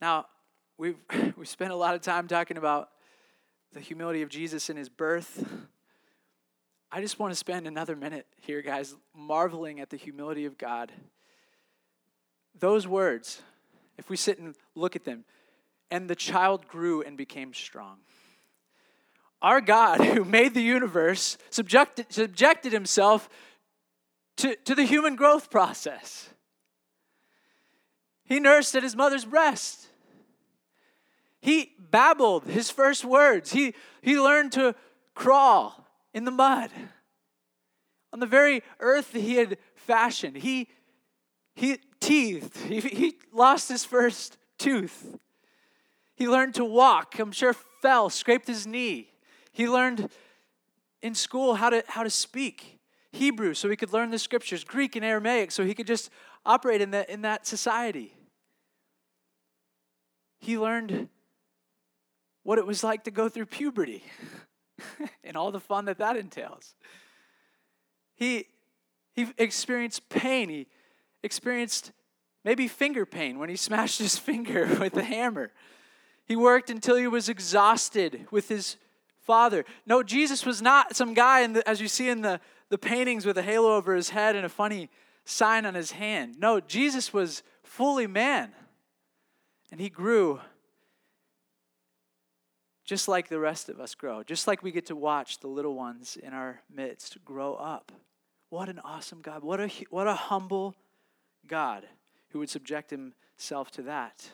Now, 0.00 0.26
we've, 0.78 0.96
we 1.36 1.44
spent 1.44 1.72
a 1.72 1.76
lot 1.76 1.94
of 1.94 2.00
time 2.00 2.28
talking 2.28 2.56
about 2.56 2.90
the 3.72 3.80
humility 3.80 4.22
of 4.22 4.28
Jesus 4.28 4.68
in 4.68 4.76
his 4.76 4.88
birth. 4.88 5.48
I 6.90 7.00
just 7.00 7.18
want 7.18 7.30
to 7.32 7.36
spend 7.36 7.66
another 7.66 7.94
minute 7.94 8.26
here, 8.40 8.62
guys, 8.62 8.96
marveling 9.14 9.78
at 9.78 9.90
the 9.90 9.96
humility 9.96 10.44
of 10.44 10.58
God. 10.58 10.90
Those 12.58 12.88
words, 12.88 13.42
if 13.96 14.10
we 14.10 14.16
sit 14.16 14.38
and 14.38 14.56
look 14.74 14.96
at 14.96 15.04
them, 15.04 15.24
and 15.90 16.10
the 16.10 16.16
child 16.16 16.66
grew 16.66 17.02
and 17.02 17.16
became 17.16 17.54
strong. 17.54 17.98
Our 19.40 19.60
God, 19.60 20.00
who 20.04 20.24
made 20.24 20.54
the 20.54 20.62
universe, 20.62 21.38
subjected, 21.50 22.06
subjected 22.10 22.72
himself 22.72 23.28
to, 24.38 24.56
to 24.64 24.74
the 24.74 24.84
human 24.84 25.14
growth 25.14 25.50
process. 25.50 26.30
He 28.24 28.40
nursed 28.40 28.74
at 28.74 28.82
his 28.82 28.96
mother's 28.96 29.24
breast. 29.24 29.89
He 31.40 31.72
babbled 31.78 32.44
his 32.44 32.70
first 32.70 33.04
words. 33.04 33.52
He, 33.52 33.74
he 34.02 34.18
learned 34.18 34.52
to 34.52 34.74
crawl 35.14 35.86
in 36.12 36.24
the 36.24 36.30
mud 36.30 36.70
on 38.12 38.20
the 38.20 38.26
very 38.26 38.62
earth 38.80 39.12
that 39.12 39.20
he 39.20 39.36
had 39.36 39.58
fashioned. 39.74 40.36
He, 40.36 40.68
he 41.54 41.78
teethed. 42.00 42.56
He, 42.56 42.80
he 42.80 43.14
lost 43.32 43.68
his 43.68 43.84
first 43.84 44.36
tooth. 44.58 45.18
He 46.14 46.28
learned 46.28 46.54
to 46.56 46.64
walk. 46.64 47.18
I'm 47.18 47.32
sure 47.32 47.54
fell, 47.80 48.10
scraped 48.10 48.46
his 48.46 48.66
knee. 48.66 49.08
He 49.52 49.68
learned 49.68 50.10
in 51.02 51.14
school 51.14 51.54
how 51.54 51.70
to, 51.70 51.82
how 51.88 52.02
to 52.02 52.10
speak 52.10 52.78
Hebrew 53.12 53.54
so 53.54 53.68
he 53.68 53.76
could 53.76 53.92
learn 53.92 54.10
the 54.10 54.18
scriptures, 54.18 54.64
Greek 54.64 54.96
and 54.96 55.04
Aramaic 55.04 55.50
so 55.50 55.64
he 55.64 55.74
could 55.74 55.86
just 55.86 56.10
operate 56.44 56.80
in 56.80 56.90
that, 56.90 57.08
in 57.08 57.22
that 57.22 57.46
society. 57.46 58.14
He 60.38 60.58
learned 60.58 61.08
what 62.42 62.58
it 62.58 62.66
was 62.66 62.82
like 62.82 63.04
to 63.04 63.10
go 63.10 63.28
through 63.28 63.46
puberty 63.46 64.02
and 65.24 65.36
all 65.36 65.50
the 65.50 65.60
fun 65.60 65.84
that 65.86 65.98
that 65.98 66.16
entails. 66.16 66.74
He, 68.14 68.46
he 69.14 69.28
experienced 69.38 70.08
pain. 70.08 70.48
He 70.48 70.66
experienced 71.22 71.92
maybe 72.44 72.68
finger 72.68 73.06
pain 73.06 73.38
when 73.38 73.48
he 73.48 73.56
smashed 73.68 73.98
his 73.98 74.18
finger 74.18 74.66
with 74.80 74.96
a 74.96 75.04
hammer. 75.04 75.50
He 76.26 76.36
worked 76.36 76.70
until 76.70 76.96
he 76.96 77.08
was 77.08 77.28
exhausted 77.28 78.26
with 78.30 78.48
his 78.48 78.76
father. 79.18 79.64
No, 79.84 80.02
Jesus 80.02 80.46
was 80.46 80.62
not 80.62 80.96
some 80.96 81.12
guy, 81.12 81.46
the, 81.46 81.68
as 81.68 81.80
you 81.80 81.88
see 81.88 82.08
in 82.08 82.22
the, 82.22 82.40
the 82.68 82.78
paintings 82.78 83.26
with 83.26 83.36
a 83.36 83.42
halo 83.42 83.74
over 83.76 83.94
his 83.94 84.10
head 84.10 84.36
and 84.36 84.46
a 84.46 84.48
funny 84.48 84.88
sign 85.24 85.66
on 85.66 85.74
his 85.74 85.92
hand. 85.92 86.36
No, 86.38 86.60
Jesus 86.60 87.12
was 87.12 87.42
fully 87.62 88.06
man. 88.06 88.52
And 89.70 89.80
he 89.80 89.88
grew 89.88 90.40
just 92.90 93.06
like 93.06 93.28
the 93.28 93.38
rest 93.38 93.68
of 93.68 93.78
us 93.78 93.94
grow, 93.94 94.24
just 94.24 94.48
like 94.48 94.64
we 94.64 94.72
get 94.72 94.86
to 94.86 94.96
watch 94.96 95.38
the 95.38 95.46
little 95.46 95.76
ones 95.76 96.18
in 96.20 96.32
our 96.32 96.60
midst 96.74 97.24
grow 97.24 97.54
up. 97.54 97.92
What 98.48 98.68
an 98.68 98.80
awesome 98.80 99.20
God. 99.22 99.44
What 99.44 99.60
a, 99.60 99.68
what 99.90 100.08
a 100.08 100.14
humble 100.14 100.74
God 101.46 101.86
who 102.30 102.40
would 102.40 102.50
subject 102.50 102.90
himself 102.90 103.70
to 103.70 103.82
that 103.82 104.28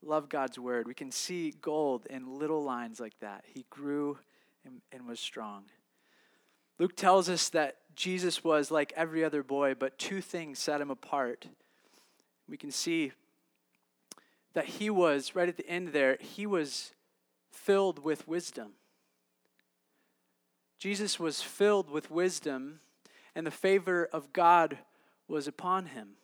love 0.00 0.28
God's 0.28 0.60
word. 0.60 0.86
We 0.86 0.94
can 0.94 1.10
see 1.10 1.54
gold 1.60 2.06
in 2.08 2.38
little 2.38 2.62
lines 2.62 3.00
like 3.00 3.18
that. 3.18 3.42
He 3.44 3.66
grew 3.68 4.16
and, 4.64 4.80
and, 4.92 5.08
was 5.08 5.18
strong. 5.18 5.64
Luke 6.78 6.94
tells 6.94 7.28
us 7.28 7.48
that 7.48 7.78
Jesus 7.96 8.44
was 8.44 8.70
like 8.70 8.92
every 8.96 9.24
other 9.24 9.42
boy, 9.42 9.74
but 9.74 9.98
two 9.98 10.20
things 10.20 10.60
set 10.60 10.80
him 10.80 10.90
apart. 10.90 11.48
We 12.48 12.56
can 12.56 12.70
see 12.70 13.10
that 14.54 14.66
he 14.66 14.90
was, 14.90 15.34
right 15.34 15.48
at 15.48 15.56
the 15.56 15.68
end 15.68 15.88
there, 15.88 16.18
he 16.20 16.46
was 16.46 16.92
filled 17.50 18.04
with 18.04 18.26
wisdom. 18.28 18.72
Jesus 20.78 21.18
was 21.18 21.42
filled 21.42 21.90
with 21.90 22.10
wisdom, 22.10 22.80
and 23.34 23.46
the 23.46 23.50
favor 23.50 24.08
of 24.12 24.32
God 24.32 24.78
was 25.28 25.46
upon 25.46 25.86
him 25.86 26.16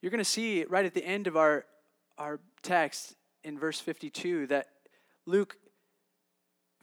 you're 0.00 0.10
going 0.10 0.18
to 0.18 0.24
see 0.24 0.64
right 0.64 0.84
at 0.84 0.94
the 0.94 1.04
end 1.04 1.26
of 1.26 1.36
our, 1.36 1.66
our 2.16 2.40
text 2.62 3.16
in 3.44 3.58
verse 3.58 3.80
52 3.80 4.46
that 4.46 4.68
Luke 5.26 5.56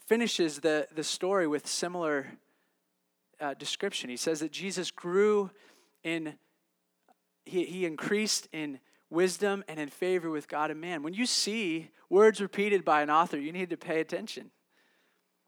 finishes 0.06 0.60
the, 0.60 0.88
the 0.94 1.04
story 1.04 1.48
with 1.48 1.68
similar 1.68 2.28
uh, 3.40 3.54
description. 3.56 4.10
He 4.10 4.18
says 4.18 4.40
that 4.40 4.52
Jesus 4.52 4.92
grew 4.92 5.50
in, 6.04 6.36
he, 7.46 7.66
he 7.66 7.86
increased 7.86 8.48
in 8.52 8.80
wisdom 9.10 9.64
and 9.68 9.80
in 9.80 9.90
favor 9.90 10.30
with 10.30 10.48
God 10.48 10.72
and 10.72 10.82
man. 10.82 11.04
When 11.04 11.14
you 11.14 11.26
see 11.26 11.90
words 12.10 12.42
repeated 12.42 12.84
by 12.84 13.02
an 13.02 13.10
author, 13.10 13.38
you 13.38 13.52
need 13.52 13.70
to 13.70 13.78
pay 13.78 14.00
attention. 14.00 14.52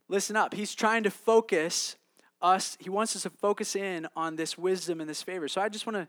Listen 0.07 0.35
up. 0.35 0.53
He's 0.53 0.73
trying 0.73 1.03
to 1.03 1.11
focus 1.11 1.95
us, 2.41 2.77
he 2.79 2.89
wants 2.89 3.15
us 3.15 3.23
to 3.23 3.29
focus 3.29 3.75
in 3.75 4.07
on 4.15 4.37
this 4.37 4.57
wisdom 4.57 5.01
and 5.01 5.09
this 5.09 5.21
favor. 5.21 5.47
So 5.47 5.61
I 5.61 5.67
just 5.69 5.85
want 5.85 5.97
to 5.97 6.07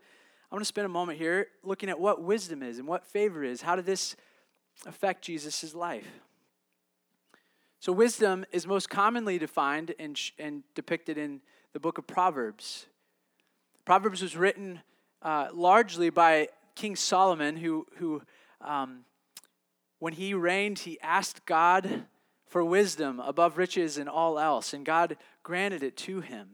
I 0.51 0.55
want 0.57 0.63
to 0.63 0.69
spend 0.69 0.87
a 0.87 0.89
moment 0.89 1.17
here 1.17 1.47
looking 1.63 1.89
at 1.89 2.01
what 2.01 2.23
wisdom 2.23 2.61
is 2.61 2.81
and 2.81 2.89
what 2.89 3.07
favor 3.07 3.45
is. 3.45 3.63
How 3.63 3.77
did 3.77 3.87
this 3.87 4.17
affect 4.85 5.23
Jesus' 5.23 5.75
life? 5.77 6.09
So, 7.79 7.93
wisdom 7.93 8.45
is 8.51 8.67
most 8.67 8.91
commonly 8.91 9.39
defined 9.39 9.95
and, 10.01 10.21
and 10.41 10.65
depicted 10.75 11.17
in 11.17 11.41
the 11.73 11.79
book 11.79 11.99
of 11.99 12.07
Proverbs. 12.09 12.87
Proverbs 13.85 14.23
was 14.23 14.37
written 14.37 14.81
uh, 15.23 15.49
largely 15.53 16.11
by 16.11 16.49
King 16.75 16.97
Solomon, 16.97 17.57
who, 17.57 17.87
who 17.97 18.23
um, 18.61 19.05
when 19.99 20.15
he 20.15 20.35
reigned, 20.35 20.81
he 20.81 21.01
asked 21.01 21.47
God 21.47 22.05
for 22.47 22.65
wisdom 22.65 23.21
above 23.21 23.59
riches 23.59 23.97
and 23.97 24.09
all 24.09 24.39
else, 24.39 24.73
and 24.73 24.85
God 24.85 25.17
granted 25.43 25.83
it 25.83 25.97
to 25.99 26.21
him. 26.21 26.51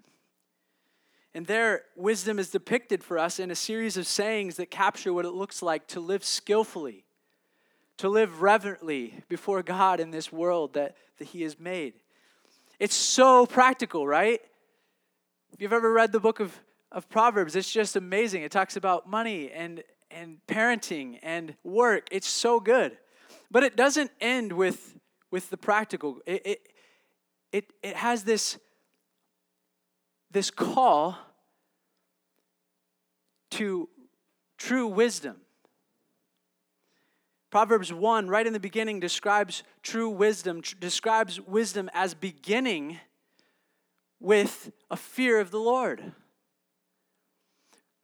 And 1.32 1.46
their 1.46 1.82
wisdom 1.96 2.38
is 2.38 2.50
depicted 2.50 3.04
for 3.04 3.18
us 3.18 3.38
in 3.38 3.50
a 3.50 3.54
series 3.54 3.96
of 3.96 4.06
sayings 4.06 4.56
that 4.56 4.70
capture 4.70 5.12
what 5.12 5.24
it 5.24 5.32
looks 5.32 5.62
like 5.62 5.86
to 5.88 6.00
live 6.00 6.24
skillfully, 6.24 7.04
to 7.98 8.08
live 8.08 8.42
reverently 8.42 9.22
before 9.28 9.62
God 9.62 10.00
in 10.00 10.10
this 10.10 10.32
world 10.32 10.74
that, 10.74 10.96
that 11.18 11.26
He 11.28 11.42
has 11.42 11.58
made. 11.58 11.94
It's 12.78 12.94
so 12.94 13.46
practical, 13.46 14.06
right? 14.06 14.40
If 15.52 15.62
you've 15.62 15.72
ever 15.72 15.92
read 15.92 16.12
the 16.12 16.20
book 16.20 16.40
of, 16.40 16.58
of 16.92 17.08
Proverbs. 17.08 17.56
It's 17.56 17.70
just 17.70 17.96
amazing. 17.96 18.42
It 18.42 18.50
talks 18.50 18.76
about 18.76 19.08
money 19.08 19.50
and, 19.50 19.82
and 20.10 20.38
parenting 20.46 21.18
and 21.22 21.54
work. 21.64 22.08
It's 22.10 22.28
so 22.28 22.60
good. 22.60 22.96
But 23.50 23.62
it 23.62 23.76
doesn't 23.76 24.10
end 24.20 24.52
with, 24.52 24.98
with 25.30 25.50
the 25.50 25.56
practical. 25.56 26.18
It, 26.26 26.46
it, 26.46 26.68
it, 27.52 27.72
it 27.82 27.96
has 27.96 28.24
this, 28.24 28.58
this 30.30 30.50
call 30.50 31.16
to 33.52 33.88
true 34.58 34.86
wisdom. 34.86 35.36
Proverbs 37.50 37.92
1, 37.92 38.28
right 38.28 38.46
in 38.46 38.52
the 38.52 38.60
beginning, 38.60 39.00
describes 39.00 39.62
true 39.82 40.10
wisdom, 40.10 40.62
tr- 40.62 40.74
describes 40.78 41.40
wisdom 41.40 41.88
as 41.94 42.12
beginning 42.12 42.98
with 44.20 44.72
a 44.90 44.96
fear 44.96 45.40
of 45.40 45.50
the 45.50 45.60
Lord. 45.60 46.12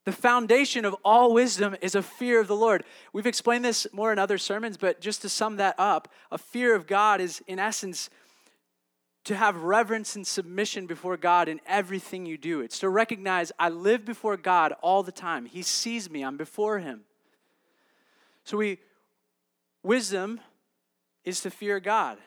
The 0.05 0.13
foundation 0.13 0.85
of 0.85 0.97
all 1.05 1.33
wisdom 1.33 1.77
is 1.81 1.95
a 1.95 2.03
fear 2.03 2.41
of 2.41 2.49
the 2.49 2.57
Lord. 2.57 2.85
We've 3.13 3.27
explained 3.27 3.65
this 3.65 3.87
more 3.93 4.13
in 4.13 4.19
other 4.19 4.39
sermons, 4.39 4.77
but 4.77 5.01
just 5.01 5.23
to 5.23 5.29
sum 5.29 5.57
that 5.57 5.77
up, 5.79 6.09
a 6.31 6.39
fear 6.39 6.75
of 6.75 6.89
God 6.89 7.21
is, 7.21 7.41
in 7.47 7.61
essence, 7.61 8.11
to 9.25 9.37
have 9.37 9.63
reverence 9.63 10.17
and 10.17 10.27
submission 10.27 10.87
before 10.87 11.17
God 11.17 11.49
in 11.49 11.61
everything 11.67 12.27
you 12.27 12.37
do. 12.37 12.61
It's 12.61 12.81
to 12.81 12.89
recognize 12.89 13.53
I 13.59 13.69
live 13.69 14.05
before 14.05 14.37
God 14.37 14.75
all 14.83 15.05
the 15.05 15.13
time. 15.13 15.47
He 15.47 15.63
sees 15.63 16.11
me, 16.11 16.23
I'm 16.25 16.37
before 16.37 16.81
Him. 16.81 17.03
So 18.43 18.57
we, 18.57 18.81
wisdom 19.85 20.41
is 21.25 21.41
to 21.43 21.51
fear 21.51 21.79
God. 21.79 22.19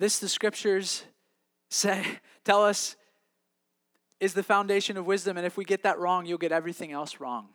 This, 0.00 0.18
the 0.18 0.28
scriptures 0.28 1.04
say, 1.68 2.04
tell 2.44 2.64
us, 2.64 2.96
is 4.22 4.34
the 4.34 4.42
foundation 4.44 4.96
of 4.96 5.04
wisdom. 5.04 5.36
And 5.36 5.44
if 5.44 5.56
we 5.56 5.64
get 5.64 5.82
that 5.82 5.98
wrong, 5.98 6.26
you'll 6.26 6.38
get 6.38 6.52
everything 6.52 6.92
else 6.92 7.18
wrong. 7.18 7.48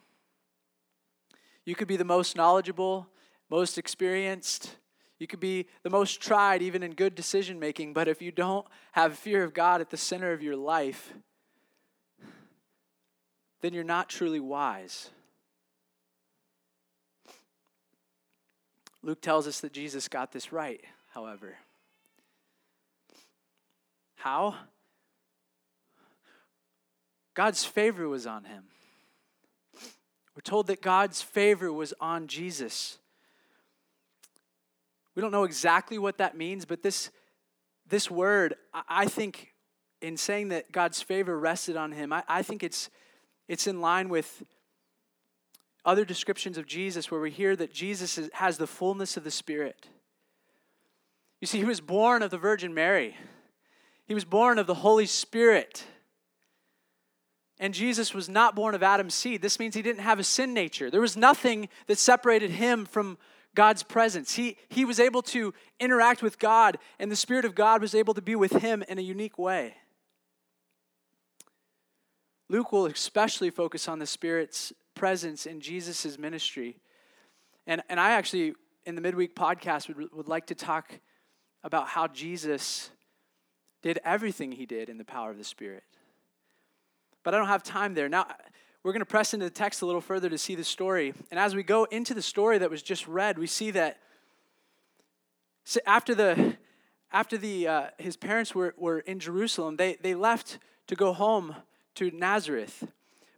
You 1.63 1.75
could 1.75 1.87
be 1.87 1.95
the 1.95 2.03
most 2.03 2.35
knowledgeable, 2.35 3.07
most 3.49 3.77
experienced, 3.77 4.75
you 5.17 5.27
could 5.27 5.39
be 5.39 5.67
the 5.83 5.89
most 5.89 6.21
tried, 6.21 6.61
even 6.61 6.83
in 6.83 6.93
good 6.93 7.15
decision 7.15 7.57
making, 7.57 7.93
but 7.93 8.09
if 8.09 8.21
you 8.21 8.33
don't 8.33 8.67
have 8.91 9.17
fear 9.17 9.45
of 9.45 9.53
God 9.53 9.79
at 9.79 9.89
the 9.89 9.97
center 9.97 10.33
of 10.33 10.43
your 10.43 10.57
life, 10.57 11.13
then 13.61 13.73
you're 13.73 13.85
not 13.85 14.09
truly 14.09 14.41
wise. 14.41 15.09
Luke 19.01 19.21
tells 19.21 19.47
us 19.47 19.61
that 19.61 19.71
Jesus 19.71 20.09
got 20.09 20.33
this 20.33 20.51
right, 20.51 20.81
however. 21.13 21.55
How? 24.15 24.55
God's 27.37 27.63
favor 27.63 28.09
was 28.09 28.25
on 28.25 28.45
him. 28.45 28.63
We're 30.35 30.41
told 30.43 30.65
that 30.67 30.81
God's 30.81 31.21
favor 31.21 31.71
was 31.71 31.93
on 32.01 32.25
Jesus. 32.25 32.97
We 35.13 35.21
don't 35.21 35.29
know 35.29 35.43
exactly 35.43 35.99
what 35.99 36.17
that 36.17 36.35
means, 36.35 36.65
but 36.65 36.81
this, 36.81 37.11
this 37.87 38.09
word, 38.09 38.55
I 38.89 39.05
think, 39.05 39.53
in 40.01 40.17
saying 40.17 40.47
that 40.47 40.71
God's 40.71 40.99
favor 40.99 41.37
rested 41.37 41.77
on 41.77 41.91
him, 41.91 42.11
I, 42.11 42.23
I 42.27 42.41
think 42.41 42.63
it's, 42.63 42.89
it's 43.47 43.67
in 43.67 43.81
line 43.81 44.09
with 44.09 44.41
other 45.85 46.05
descriptions 46.05 46.57
of 46.57 46.65
Jesus 46.65 47.11
where 47.11 47.21
we 47.21 47.29
hear 47.29 47.55
that 47.55 47.71
Jesus 47.71 48.17
is, 48.17 48.31
has 48.33 48.57
the 48.57 48.65
fullness 48.65 49.15
of 49.15 49.23
the 49.23 49.29
Spirit. 49.29 49.89
You 51.39 51.45
see, 51.45 51.59
he 51.59 51.65
was 51.65 51.81
born 51.81 52.23
of 52.23 52.31
the 52.31 52.39
Virgin 52.39 52.73
Mary. 52.73 53.15
He 54.07 54.15
was 54.15 54.25
born 54.25 54.57
of 54.57 54.65
the 54.65 54.73
Holy 54.73 55.05
Spirit. 55.05 55.85
And 57.59 57.73
Jesus 57.73 58.13
was 58.13 58.29
not 58.29 58.55
born 58.55 58.75
of 58.75 58.83
Adam's 58.83 59.15
seed. 59.15 59.41
This 59.41 59.59
means 59.59 59.73
he 59.73 59.81
didn't 59.81 60.03
have 60.03 60.19
a 60.19 60.23
sin 60.23 60.53
nature. 60.53 60.91
There 60.91 61.01
was 61.01 61.17
nothing 61.17 61.69
that 61.87 61.97
separated 61.97 62.51
him 62.51 62.85
from 62.85 63.17
God's 63.55 63.81
presence. 63.81 64.35
He, 64.35 64.57
he 64.69 64.85
was 64.85 64.99
able 64.99 65.23
to 65.23 65.53
interact 65.79 66.21
with 66.21 66.37
God, 66.37 66.77
and 66.99 67.11
the 67.11 67.15
Spirit 67.15 67.45
of 67.45 67.55
God 67.55 67.81
was 67.81 67.95
able 67.95 68.13
to 68.13 68.21
be 68.21 68.35
with 68.35 68.51
him 68.51 68.83
in 68.87 68.99
a 68.99 69.01
unique 69.01 69.39
way. 69.39 69.73
Luke 72.49 72.71
will 72.71 72.85
especially 72.85 73.49
focus 73.49 73.87
on 73.87 73.97
the 73.97 74.05
Spirit's 74.05 74.71
presence 74.93 75.47
in 75.47 75.59
Jesus' 75.59 76.19
ministry. 76.19 76.77
And, 77.65 77.81
and 77.89 77.99
I 77.99 78.11
actually, 78.11 78.53
in 78.85 78.93
the 78.93 79.01
midweek 79.01 79.35
podcast, 79.35 79.87
would, 79.87 80.13
would 80.13 80.27
like 80.27 80.45
to 80.47 80.55
talk 80.55 80.99
about 81.63 81.87
how 81.87 82.07
Jesus 82.07 82.91
did 83.81 83.99
everything 84.05 84.51
he 84.51 84.67
did 84.67 84.87
in 84.87 84.97
the 84.97 85.03
power 85.03 85.31
of 85.31 85.37
the 85.37 85.43
Spirit. 85.43 85.83
But 87.27 87.33
I 87.33 87.39
don't 87.39 87.47
have 87.47 87.61
time 87.61 87.93
there. 87.93 88.07
Now, 88.07 88.25
we're 88.83 88.93
going 88.93 89.01
to 89.01 89.05
press 89.05 89.33
into 89.33 89.45
the 89.45 89.49
text 89.49 89.81
a 89.81 89.85
little 89.85 89.99
further 89.99 90.29
to 90.29 90.37
see 90.37 90.55
the 90.55 90.63
story. 90.63 91.13
And 91.29 91.37
as 91.37 91.55
we 91.55 91.61
go 91.61 91.83
into 91.83 92.13
the 92.13 92.21
story 92.21 92.57
that 92.57 92.69
was 92.69 92.81
just 92.81 93.05
read, 93.05 93.37
we 93.37 93.47
see 93.47 93.69
that 93.71 93.97
after 95.85 96.15
the 96.15 96.55
after 97.11 97.37
the 97.37 97.67
uh, 97.67 97.87
his 97.97 98.15
parents 98.15 98.55
were, 98.55 98.73
were 98.77 98.99
in 98.99 99.19
Jerusalem, 99.19 99.75
they, 99.75 99.97
they 100.01 100.15
left 100.15 100.57
to 100.87 100.95
go 100.95 101.11
home 101.11 101.53
to 101.95 102.11
Nazareth. 102.11 102.87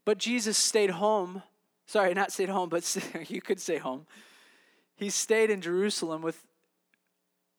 But 0.05 0.19
Jesus 0.19 0.55
stayed 0.55 0.91
home. 0.91 1.41
Sorry, 1.87 2.13
not 2.13 2.31
stayed 2.31 2.49
home, 2.49 2.69
but 2.69 2.95
you 3.27 3.41
could 3.41 3.59
stay 3.59 3.79
home. 3.79 4.05
He 4.97 5.09
stayed 5.09 5.49
in 5.49 5.61
Jerusalem 5.61 6.21
with 6.21 6.45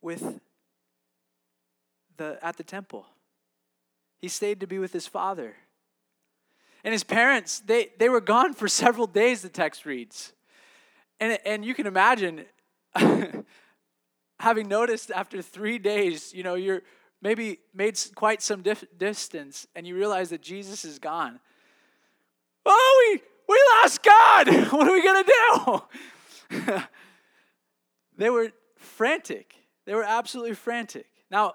with 0.00 0.38
the, 2.18 2.38
at 2.40 2.56
the 2.56 2.62
temple. 2.62 3.06
He 4.16 4.28
stayed 4.28 4.60
to 4.60 4.68
be 4.68 4.78
with 4.78 4.92
his 4.92 5.08
father. 5.08 5.56
And 6.84 6.92
his 6.92 7.04
parents, 7.04 7.60
they, 7.60 7.90
they 7.98 8.08
were 8.08 8.20
gone 8.20 8.54
for 8.54 8.68
several 8.84 9.06
days, 9.06 9.42
the 9.42 9.48
text 9.48 9.86
reads. 9.86 10.32
And, 11.18 11.38
and 11.44 11.64
you 11.64 11.74
can 11.74 11.86
imagine 11.86 12.46
having 14.40 14.68
noticed 14.68 15.10
after 15.10 15.42
three 15.42 15.78
days, 15.78 16.32
you 16.32 16.42
know, 16.42 16.54
you're 16.54 16.82
maybe 17.22 17.58
made 17.74 17.98
quite 18.14 18.40
some 18.40 18.62
dif- 18.62 18.84
distance 18.96 19.66
and 19.76 19.86
you 19.86 19.94
realize 19.94 20.30
that 20.30 20.40
Jesus 20.40 20.84
is 20.84 20.98
gone. 20.98 21.38
Oh, 22.64 23.12
we, 23.12 23.22
we 23.48 23.62
lost 23.76 24.02
God. 24.02 24.48
What 24.72 24.88
are 24.88 24.92
we 24.92 25.02
going 25.02 25.24
to 25.24 25.82
do? 26.60 26.82
they 28.16 28.30
were 28.30 28.52
frantic. 28.76 29.54
They 29.84 29.94
were 29.94 30.04
absolutely 30.04 30.54
frantic. 30.54 31.06
Now, 31.30 31.54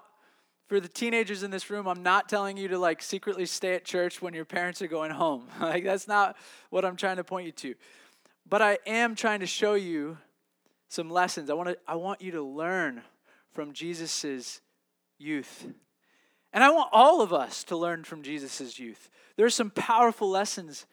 for 0.66 0.80
the 0.80 0.88
teenagers 0.88 1.42
in 1.42 1.50
this 1.50 1.70
room, 1.70 1.86
I'm 1.86 2.02
not 2.02 2.28
telling 2.28 2.56
you 2.56 2.68
to 2.68 2.78
like 2.78 3.02
secretly 3.02 3.46
stay 3.46 3.74
at 3.74 3.84
church 3.84 4.20
when 4.20 4.34
your 4.34 4.44
parents 4.44 4.82
are 4.82 4.88
going 4.88 5.12
home. 5.12 5.46
like 5.60 5.84
that's 5.84 6.08
not 6.08 6.36
what 6.70 6.84
I'm 6.84 6.96
trying 6.96 7.16
to 7.16 7.24
point 7.24 7.46
you 7.46 7.52
to. 7.52 7.74
But 8.48 8.62
I 8.62 8.78
am 8.86 9.14
trying 9.14 9.40
to 9.40 9.46
show 9.46 9.74
you 9.74 10.18
some 10.88 11.10
lessons. 11.10 11.50
I 11.50 11.54
want 11.54 11.68
to 11.70 11.78
I 11.86 11.96
want 11.96 12.20
you 12.20 12.32
to 12.32 12.42
learn 12.42 13.02
from 13.52 13.72
Jesus's 13.72 14.60
youth. 15.18 15.66
And 16.52 16.64
I 16.64 16.70
want 16.70 16.88
all 16.92 17.20
of 17.20 17.32
us 17.32 17.64
to 17.64 17.76
learn 17.76 18.04
from 18.04 18.22
Jesus's 18.22 18.78
youth. 18.78 19.10
There 19.36 19.46
are 19.46 19.50
some 19.50 19.70
powerful 19.70 20.30
lessons 20.30 20.86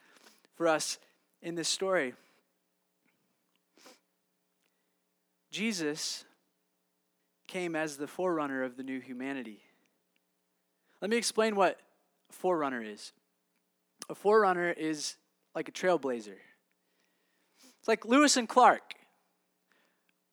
for 0.54 0.68
us 0.68 0.98
in 1.42 1.54
this 1.54 1.68
story. 1.68 2.14
Jesus 5.50 6.24
came 7.54 7.76
as 7.76 7.96
the 7.96 8.08
forerunner 8.08 8.64
of 8.64 8.76
the 8.76 8.82
new 8.82 8.98
humanity. 8.98 9.60
Let 11.00 11.08
me 11.08 11.16
explain 11.16 11.54
what 11.54 11.78
forerunner 12.28 12.82
is. 12.82 13.12
A 14.10 14.14
forerunner 14.16 14.72
is 14.72 15.14
like 15.54 15.68
a 15.68 15.72
trailblazer. 15.72 16.34
It's 17.78 17.86
like 17.86 18.04
Lewis 18.04 18.36
and 18.36 18.48
Clark. 18.48 18.94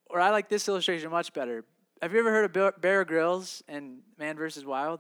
Or 0.10 0.20
I 0.20 0.32
like 0.32 0.50
this 0.50 0.68
illustration 0.68 1.12
much 1.12 1.32
better. 1.32 1.64
Have 2.02 2.12
you 2.12 2.20
ever 2.22 2.32
heard 2.32 2.58
of 2.58 2.82
Bear 2.82 3.06
Grylls 3.06 3.62
and 3.68 4.00
Man 4.18 4.36
vs. 4.36 4.66
Wild? 4.66 5.00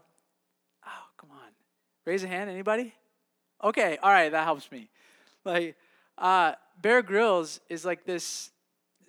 Oh, 0.86 1.06
come 1.18 1.32
on. 1.32 1.50
Raise 2.06 2.24
a 2.24 2.28
hand, 2.28 2.52
anybody? 2.52 2.94
Okay, 3.64 3.98
all 4.04 4.12
right, 4.12 4.32
that 4.32 4.44
helps 4.44 4.72
me. 4.72 4.92
Like, 5.44 5.76
uh, 6.20 6.54
Bear 6.80 7.02
Grylls 7.02 7.62
is 7.68 7.84
like 7.84 8.06
this 8.06 8.52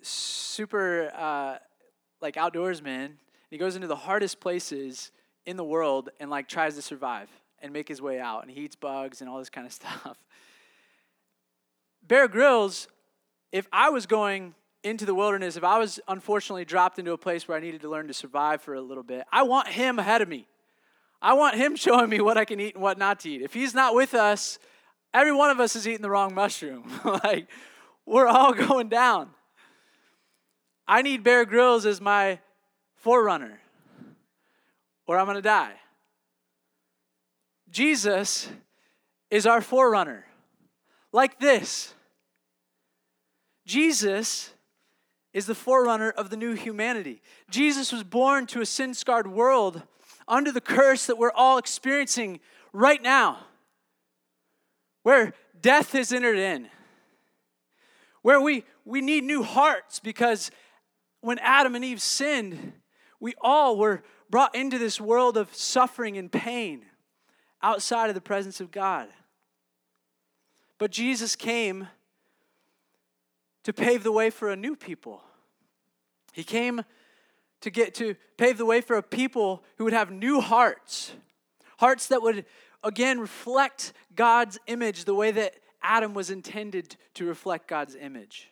super 0.01 1.11
uh, 1.15 1.57
like 2.23 2.35
outdoorsman. 2.35 3.11
He 3.51 3.59
goes 3.59 3.75
into 3.75 3.87
the 3.87 3.95
hardest 3.95 4.39
places 4.39 5.11
in 5.45 5.57
the 5.57 5.63
world 5.63 6.09
and 6.19 6.31
like 6.31 6.47
tries 6.47 6.75
to 6.75 6.81
survive 6.81 7.29
and 7.61 7.71
make 7.71 7.87
his 7.87 8.01
way 8.01 8.19
out. 8.19 8.41
And 8.41 8.49
he 8.49 8.61
eats 8.61 8.75
bugs 8.75 9.21
and 9.21 9.29
all 9.29 9.37
this 9.37 9.49
kind 9.49 9.67
of 9.67 9.73
stuff. 9.81 10.17
Bear 12.07 12.27
Grylls, 12.27 12.87
if 13.51 13.67
I 13.71 13.89
was 13.89 14.07
going 14.07 14.55
into 14.83 15.05
the 15.05 15.13
wilderness, 15.15 15.55
if 15.55 15.63
I 15.63 15.77
was 15.77 15.99
unfortunately 16.07 16.65
dropped 16.65 16.99
into 16.99 17.11
a 17.11 17.17
place 17.17 17.47
where 17.47 17.57
I 17.57 17.61
needed 17.61 17.81
to 17.81 17.89
learn 17.89 18.07
to 18.07 18.13
survive 18.13 18.61
for 18.61 18.73
a 18.73 18.81
little 18.81 19.03
bit, 19.03 19.25
I 19.31 19.43
want 19.43 19.67
him 19.67 19.99
ahead 19.99 20.21
of 20.21 20.27
me. 20.27 20.47
I 21.21 21.33
want 21.33 21.55
him 21.55 21.75
showing 21.77 22.09
me 22.09 22.19
what 22.19 22.37
I 22.37 22.45
can 22.45 22.59
eat 22.59 22.73
and 22.75 22.83
what 22.83 22.97
not 22.97 23.21
to 23.21 23.29
eat. 23.29 23.41
If 23.41 23.53
he's 23.53 23.73
not 23.73 23.95
with 23.95 24.13
us, 24.13 24.59
every 25.13 25.33
one 25.33 25.49
of 25.49 25.59
us 25.59 25.75
is 25.75 25.87
eating 25.87 26.01
the 26.01 26.09
wrong 26.09 26.33
mushroom. 26.33 26.91
like, 27.05 27.47
we're 28.05 28.27
all 28.27 28.53
going 28.53 28.89
down. 28.89 29.29
I 30.87 31.01
need 31.01 31.23
Bear 31.23 31.45
Grylls 31.45 31.85
as 31.85 32.01
my 32.01 32.39
forerunner, 32.95 33.59
or 35.07 35.17
I'm 35.17 35.25
going 35.25 35.35
to 35.35 35.41
die. 35.41 35.73
Jesus 37.69 38.49
is 39.29 39.45
our 39.45 39.61
forerunner. 39.61 40.25
Like 41.11 41.39
this 41.39 41.93
Jesus 43.65 44.53
is 45.33 45.45
the 45.45 45.55
forerunner 45.55 46.11
of 46.11 46.29
the 46.29 46.37
new 46.37 46.53
humanity. 46.53 47.21
Jesus 47.49 47.91
was 47.91 48.03
born 48.03 48.45
to 48.47 48.61
a 48.61 48.65
sin 48.65 48.93
scarred 48.93 49.27
world 49.27 49.81
under 50.27 50.51
the 50.51 50.61
curse 50.61 51.07
that 51.07 51.17
we're 51.17 51.31
all 51.31 51.57
experiencing 51.57 52.39
right 52.71 53.01
now, 53.01 53.39
where 55.01 55.33
death 55.59 55.93
has 55.93 56.13
entered 56.13 56.37
in, 56.37 56.67
where 58.21 58.39
we, 58.39 58.63
we 58.85 59.01
need 59.01 59.23
new 59.23 59.43
hearts 59.43 59.99
because 59.99 60.51
when 61.23 61.39
Adam 61.39 61.73
and 61.73 61.85
Eve 61.85 62.01
sinned, 62.01 62.73
we 63.21 63.33
all 63.41 63.77
were 63.77 64.03
brought 64.29 64.53
into 64.53 64.77
this 64.77 64.99
world 64.99 65.37
of 65.37 65.55
suffering 65.55 66.17
and 66.17 66.29
pain 66.29 66.83
outside 67.61 68.09
of 68.09 68.15
the 68.15 68.21
presence 68.21 68.59
of 68.59 68.71
God. 68.71 69.07
But 70.77 70.91
Jesus 70.91 71.37
came 71.37 71.87
to 73.63 73.71
pave 73.71 74.03
the 74.03 74.11
way 74.11 74.29
for 74.29 74.49
a 74.49 74.57
new 74.57 74.75
people. 74.75 75.23
He 76.33 76.43
came 76.43 76.83
to 77.61 77.69
get 77.69 77.95
to 77.95 78.15
pave 78.35 78.57
the 78.57 78.65
way 78.65 78.81
for 78.81 78.97
a 78.97 79.03
people 79.03 79.63
who 79.77 79.85
would 79.85 79.93
have 79.93 80.11
new 80.11 80.41
hearts, 80.41 81.13
hearts 81.77 82.07
that 82.07 82.21
would 82.21 82.43
again 82.83 83.21
reflect 83.21 83.93
God's 84.13 84.59
image 84.67 85.05
the 85.05 85.15
way 85.15 85.31
that 85.31 85.55
Adam 85.81 86.13
was 86.13 86.29
intended 86.29 86.97
to 87.13 87.23
reflect 87.23 87.69
God's 87.69 87.95
image. 87.95 88.49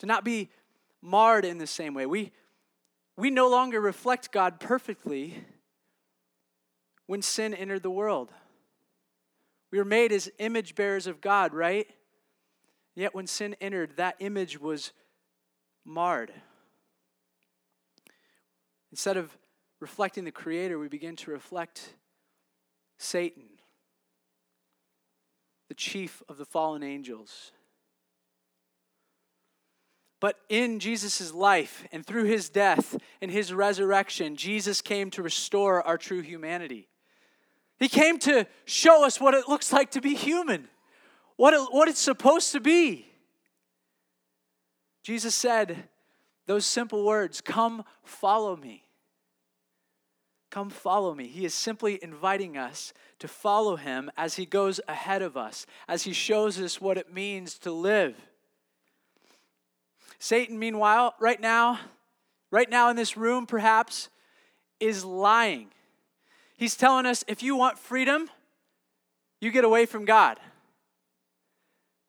To 0.00 0.06
not 0.06 0.22
be 0.22 0.50
marred 1.02 1.44
in 1.44 1.58
the 1.58 1.66
same 1.66 1.94
way. 1.94 2.06
We 2.06 2.32
we 3.20 3.30
no 3.30 3.50
longer 3.50 3.80
reflect 3.80 4.32
God 4.32 4.60
perfectly 4.60 5.44
when 7.06 7.20
sin 7.20 7.52
entered 7.52 7.82
the 7.82 7.90
world. 7.90 8.32
We 9.70 9.76
were 9.76 9.84
made 9.84 10.10
as 10.10 10.30
image 10.38 10.74
bearers 10.74 11.06
of 11.06 11.20
God, 11.20 11.52
right? 11.52 11.86
Yet 12.94 13.14
when 13.14 13.26
sin 13.26 13.56
entered, 13.60 13.98
that 13.98 14.16
image 14.20 14.58
was 14.58 14.92
marred. 15.84 16.32
Instead 18.90 19.18
of 19.18 19.36
reflecting 19.80 20.24
the 20.24 20.32
Creator, 20.32 20.78
we 20.78 20.88
begin 20.88 21.14
to 21.16 21.30
reflect 21.30 21.94
Satan, 22.96 23.44
the 25.68 25.74
chief 25.74 26.22
of 26.26 26.38
the 26.38 26.46
fallen 26.46 26.82
angels. 26.82 27.52
But 30.20 30.36
in 30.50 30.80
Jesus' 30.80 31.32
life 31.32 31.86
and 31.90 32.04
through 32.04 32.24
his 32.24 32.50
death 32.50 32.96
and 33.22 33.30
his 33.30 33.54
resurrection, 33.54 34.36
Jesus 34.36 34.82
came 34.82 35.10
to 35.12 35.22
restore 35.22 35.82
our 35.82 35.96
true 35.96 36.20
humanity. 36.20 36.88
He 37.78 37.88
came 37.88 38.18
to 38.20 38.46
show 38.66 39.04
us 39.04 39.18
what 39.18 39.32
it 39.32 39.48
looks 39.48 39.72
like 39.72 39.92
to 39.92 40.02
be 40.02 40.14
human, 40.14 40.68
what, 41.36 41.54
it, 41.54 41.60
what 41.70 41.88
it's 41.88 41.98
supposed 42.00 42.52
to 42.52 42.60
be. 42.60 43.06
Jesus 45.02 45.34
said 45.34 45.88
those 46.46 46.66
simple 46.66 47.06
words 47.06 47.40
Come, 47.40 47.82
follow 48.04 48.54
me. 48.54 48.84
Come, 50.50 50.68
follow 50.68 51.14
me. 51.14 51.28
He 51.28 51.46
is 51.46 51.54
simply 51.54 51.98
inviting 52.02 52.58
us 52.58 52.92
to 53.20 53.28
follow 53.28 53.76
him 53.76 54.10
as 54.16 54.34
he 54.34 54.44
goes 54.44 54.80
ahead 54.86 55.22
of 55.22 55.36
us, 55.36 55.64
as 55.88 56.02
he 56.02 56.12
shows 56.12 56.60
us 56.60 56.80
what 56.80 56.98
it 56.98 57.14
means 57.14 57.56
to 57.60 57.72
live. 57.72 58.16
Satan, 60.20 60.58
meanwhile, 60.58 61.14
right 61.18 61.40
now, 61.40 61.80
right 62.50 62.68
now 62.68 62.90
in 62.90 62.96
this 62.96 63.16
room, 63.16 63.46
perhaps, 63.46 64.10
is 64.78 65.02
lying. 65.02 65.68
He's 66.58 66.76
telling 66.76 67.06
us 67.06 67.24
if 67.26 67.42
you 67.42 67.56
want 67.56 67.78
freedom, 67.78 68.28
you 69.40 69.50
get 69.50 69.64
away 69.64 69.86
from 69.86 70.04
God. 70.04 70.38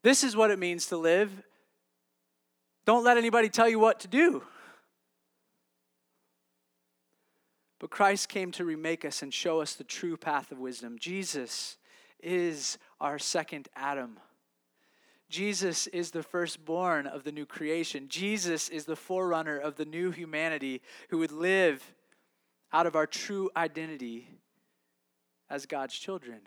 This 0.03 0.25
is 0.25 0.35
what 0.35 0.51
it 0.51 0.59
means 0.59 0.87
to 0.87 0.97
live. 0.97 1.31
Don't 2.85 3.05
let 3.05 3.17
anybody 3.17 3.47
tell 3.47 3.69
you 3.69 3.79
what 3.79 4.01
to 4.01 4.09
do. 4.09 4.43
But 7.79 7.91
Christ 7.91 8.27
came 8.27 8.51
to 8.51 8.65
remake 8.65 9.05
us 9.05 9.21
and 9.21 9.33
show 9.33 9.61
us 9.61 9.75
the 9.75 9.85
true 9.85 10.17
path 10.17 10.51
of 10.51 10.59
wisdom. 10.59 10.97
Jesus 10.99 11.77
is 12.21 12.77
our 12.99 13.17
second 13.17 13.69
Adam. 13.75 14.19
Jesus 15.31 15.87
is 15.87 16.11
the 16.11 16.23
firstborn 16.23 17.07
of 17.07 17.23
the 17.23 17.31
new 17.31 17.45
creation. 17.45 18.09
Jesus 18.09 18.67
is 18.67 18.83
the 18.83 18.97
forerunner 18.97 19.57
of 19.57 19.77
the 19.77 19.85
new 19.85 20.11
humanity 20.11 20.81
who 21.09 21.19
would 21.19 21.31
live 21.31 21.93
out 22.73 22.85
of 22.85 22.95
our 22.97 23.07
true 23.07 23.49
identity 23.55 24.27
as 25.49 25.65
God's 25.65 25.97
children. 25.97 26.41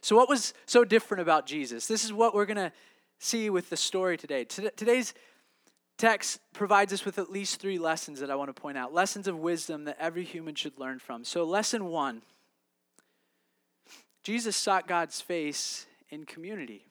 So, 0.00 0.16
what 0.16 0.28
was 0.28 0.54
so 0.66 0.84
different 0.84 1.20
about 1.20 1.46
Jesus? 1.46 1.86
This 1.86 2.04
is 2.04 2.12
what 2.12 2.34
we're 2.34 2.46
going 2.46 2.56
to 2.56 2.72
see 3.20 3.48
with 3.48 3.70
the 3.70 3.76
story 3.76 4.16
today. 4.16 4.44
Today's 4.44 5.14
text 5.98 6.40
provides 6.52 6.92
us 6.92 7.04
with 7.04 7.16
at 7.16 7.30
least 7.30 7.60
three 7.60 7.78
lessons 7.78 8.18
that 8.18 8.30
I 8.30 8.34
want 8.34 8.54
to 8.54 8.60
point 8.60 8.76
out 8.76 8.92
lessons 8.92 9.28
of 9.28 9.38
wisdom 9.38 9.84
that 9.84 9.98
every 10.00 10.24
human 10.24 10.56
should 10.56 10.76
learn 10.78 10.98
from. 10.98 11.22
So, 11.22 11.44
lesson 11.44 11.84
one 11.86 12.22
Jesus 14.24 14.56
sought 14.56 14.88
God's 14.88 15.20
face 15.20 15.86
in 16.12 16.24
community. 16.24 16.84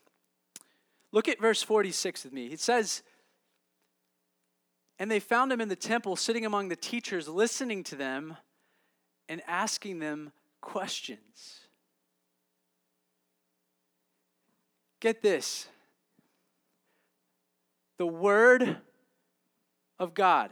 Look 1.13 1.29
at 1.29 1.39
verse 1.39 1.61
46 1.61 2.25
with 2.25 2.33
me. 2.33 2.47
It 2.47 2.59
says, 2.59 3.03
And 4.99 5.09
they 5.09 5.19
found 5.19 5.53
him 5.53 5.61
in 5.61 5.69
the 5.69 5.75
temple, 5.75 6.15
sitting 6.15 6.45
among 6.45 6.67
the 6.67 6.75
teachers, 6.75 7.29
listening 7.29 7.83
to 7.85 7.95
them 7.95 8.35
and 9.29 9.41
asking 9.47 9.99
them 9.99 10.31
questions. 10.59 11.61
Get 14.99 15.21
this 15.21 15.67
the 17.97 18.07
Word 18.07 18.77
of 19.99 20.15
God, 20.15 20.49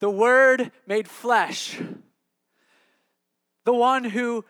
the 0.00 0.10
Word 0.10 0.70
made 0.86 1.08
flesh, 1.08 1.80
the 3.64 3.72
one 3.72 4.04
who 4.04 4.44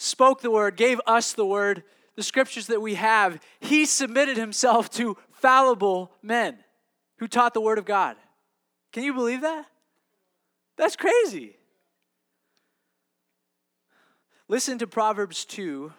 spoke 0.00 0.40
the 0.40 0.50
word, 0.50 0.76
gave 0.76 1.00
us 1.06 1.32
the 1.34 1.44
word, 1.44 1.82
the 2.16 2.22
scriptures 2.22 2.66
that 2.68 2.80
we 2.80 2.94
have, 2.94 3.38
he 3.60 3.84
submitted 3.84 4.36
himself 4.36 4.90
to 4.90 5.16
fallible 5.30 6.12
men 6.22 6.56
who 7.18 7.28
taught 7.28 7.54
the 7.54 7.60
word 7.60 7.78
of 7.78 7.84
God. 7.84 8.16
Can 8.92 9.04
you 9.04 9.12
believe 9.12 9.42
that? 9.42 9.66
That's 10.76 10.96
crazy. 10.96 11.56
Listen 14.48 14.78
to 14.78 14.86
Proverbs 14.86 15.44
2, 15.44 15.92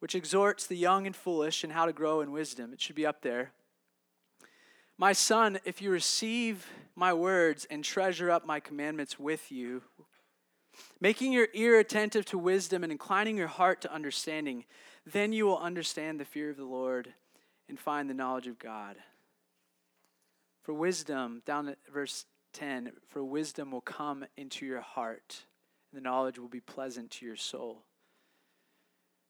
which 0.00 0.14
exhorts 0.14 0.66
the 0.66 0.76
young 0.76 1.06
and 1.06 1.16
foolish 1.16 1.64
in 1.64 1.70
how 1.70 1.86
to 1.86 1.92
grow 1.92 2.20
in 2.20 2.30
wisdom. 2.30 2.72
It 2.72 2.80
should 2.80 2.94
be 2.94 3.06
up 3.06 3.22
there. 3.22 3.52
My 4.98 5.12
son, 5.12 5.58
if 5.64 5.80
you 5.80 5.90
receive 5.90 6.66
my 6.94 7.12
words 7.14 7.66
and 7.70 7.82
treasure 7.82 8.30
up 8.30 8.44
my 8.46 8.60
commandments 8.60 9.18
with 9.18 9.50
you, 9.50 9.82
making 11.00 11.32
your 11.32 11.48
ear 11.54 11.78
attentive 11.78 12.24
to 12.26 12.38
wisdom 12.38 12.82
and 12.82 12.92
inclining 12.92 13.36
your 13.36 13.48
heart 13.48 13.80
to 13.82 13.92
understanding, 13.92 14.64
then 15.06 15.32
you 15.32 15.46
will 15.46 15.58
understand 15.58 16.18
the 16.18 16.24
fear 16.24 16.50
of 16.50 16.56
the 16.56 16.64
Lord 16.64 17.14
and 17.68 17.78
find 17.78 18.08
the 18.08 18.14
knowledge 18.14 18.46
of 18.46 18.58
God. 18.58 18.96
For 20.62 20.74
wisdom, 20.74 21.42
down 21.46 21.68
at 21.68 21.78
verse 21.92 22.26
10, 22.52 22.92
for 23.08 23.24
wisdom 23.24 23.70
will 23.70 23.80
come 23.80 24.24
into 24.36 24.66
your 24.66 24.80
heart, 24.80 25.44
and 25.90 25.98
the 25.98 26.04
knowledge 26.04 26.38
will 26.38 26.48
be 26.48 26.60
pleasant 26.60 27.10
to 27.12 27.26
your 27.26 27.36
soul. 27.36 27.84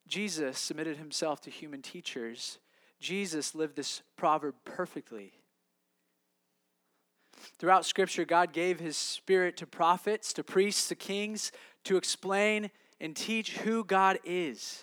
Jesus 0.08 0.58
submitted 0.58 0.96
himself 0.96 1.40
to 1.42 1.50
human 1.50 1.82
teachers. 1.82 2.58
Jesus 2.98 3.54
lived 3.54 3.76
this 3.76 4.02
proverb 4.16 4.54
perfectly. 4.64 5.34
Throughout 7.58 7.84
Scripture, 7.84 8.24
God 8.24 8.52
gave 8.52 8.80
His 8.80 8.96
Spirit 8.96 9.56
to 9.58 9.66
prophets, 9.66 10.32
to 10.34 10.44
priests, 10.44 10.88
to 10.88 10.94
kings 10.94 11.52
to 11.84 11.96
explain 11.96 12.70
and 13.00 13.16
teach 13.16 13.58
who 13.58 13.82
God 13.82 14.18
is. 14.24 14.82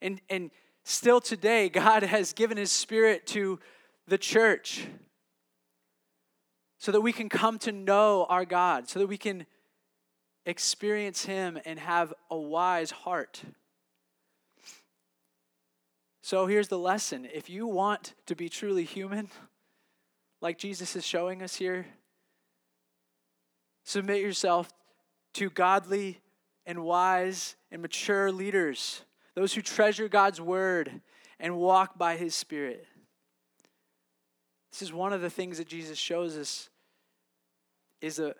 And, 0.00 0.20
and 0.30 0.50
still 0.84 1.20
today, 1.20 1.68
God 1.70 2.02
has 2.02 2.32
given 2.32 2.56
His 2.56 2.72
Spirit 2.72 3.26
to 3.28 3.58
the 4.06 4.18
church 4.18 4.86
so 6.78 6.92
that 6.92 7.00
we 7.00 7.12
can 7.12 7.28
come 7.28 7.58
to 7.60 7.72
know 7.72 8.26
our 8.28 8.44
God, 8.44 8.88
so 8.88 8.98
that 8.98 9.06
we 9.06 9.18
can 9.18 9.44
experience 10.46 11.24
Him 11.24 11.58
and 11.64 11.78
have 11.78 12.14
a 12.30 12.36
wise 12.36 12.90
heart. 12.90 13.42
So 16.22 16.46
here's 16.46 16.68
the 16.68 16.78
lesson 16.78 17.26
if 17.32 17.50
you 17.50 17.66
want 17.66 18.14
to 18.26 18.34
be 18.34 18.48
truly 18.48 18.84
human, 18.84 19.28
like 20.40 20.58
Jesus 20.58 20.96
is 20.96 21.04
showing 21.04 21.42
us 21.42 21.56
here? 21.56 21.86
Submit 23.84 24.20
yourself 24.20 24.70
to 25.34 25.50
godly 25.50 26.20
and 26.66 26.84
wise 26.84 27.56
and 27.70 27.82
mature 27.82 28.30
leaders, 28.30 29.02
those 29.34 29.54
who 29.54 29.62
treasure 29.62 30.08
God's 30.08 30.40
word 30.40 31.00
and 31.38 31.56
walk 31.56 31.98
by 31.98 32.16
his 32.16 32.34
spirit. 32.34 32.86
This 34.70 34.82
is 34.82 34.92
one 34.92 35.12
of 35.12 35.20
the 35.20 35.30
things 35.30 35.58
that 35.58 35.66
Jesus 35.66 35.98
shows 35.98 36.36
us 36.36 36.68
is 38.00 38.18
a, 38.18 38.34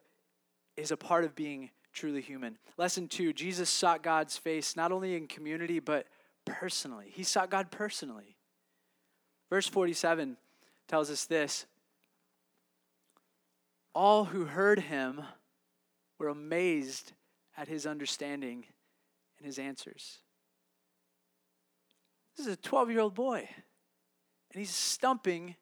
is 0.77 0.91
a 0.91 0.97
part 0.97 1.25
of 1.25 1.35
being 1.35 1.71
truly 1.93 2.21
human. 2.21 2.57
Lesson 2.77 3.09
two 3.09 3.33
Jesus 3.33 3.69
sought 3.69 4.03
God's 4.03 4.37
face 4.37 4.77
not 4.77 4.93
only 4.93 5.17
in 5.17 5.27
community, 5.27 5.81
but 5.81 6.07
personally. 6.45 7.07
He 7.13 7.25
sought 7.25 7.51
God 7.51 7.71
personally. 7.71 8.37
Verse 9.49 9.67
47 9.67 10.37
tells 10.87 11.11
us 11.11 11.25
this 11.25 11.67
All 13.95 14.27
who 14.27 14.45
heard 14.45 14.81
him 14.81 15.23
were 16.19 16.29
amazed 16.29 17.13
at 17.57 17.69
his 17.69 17.87
understanding 17.87 18.65
and 19.39 19.47
his 19.47 19.59
answers. 19.59 20.19
This 22.37 22.47
is 22.47 22.53
a 22.53 22.57
12 22.57 22.91
year 22.91 23.01
old 23.01 23.15
boy, 23.15 23.39
and 23.39 24.59
he's 24.59 24.71
stumping 24.71 25.57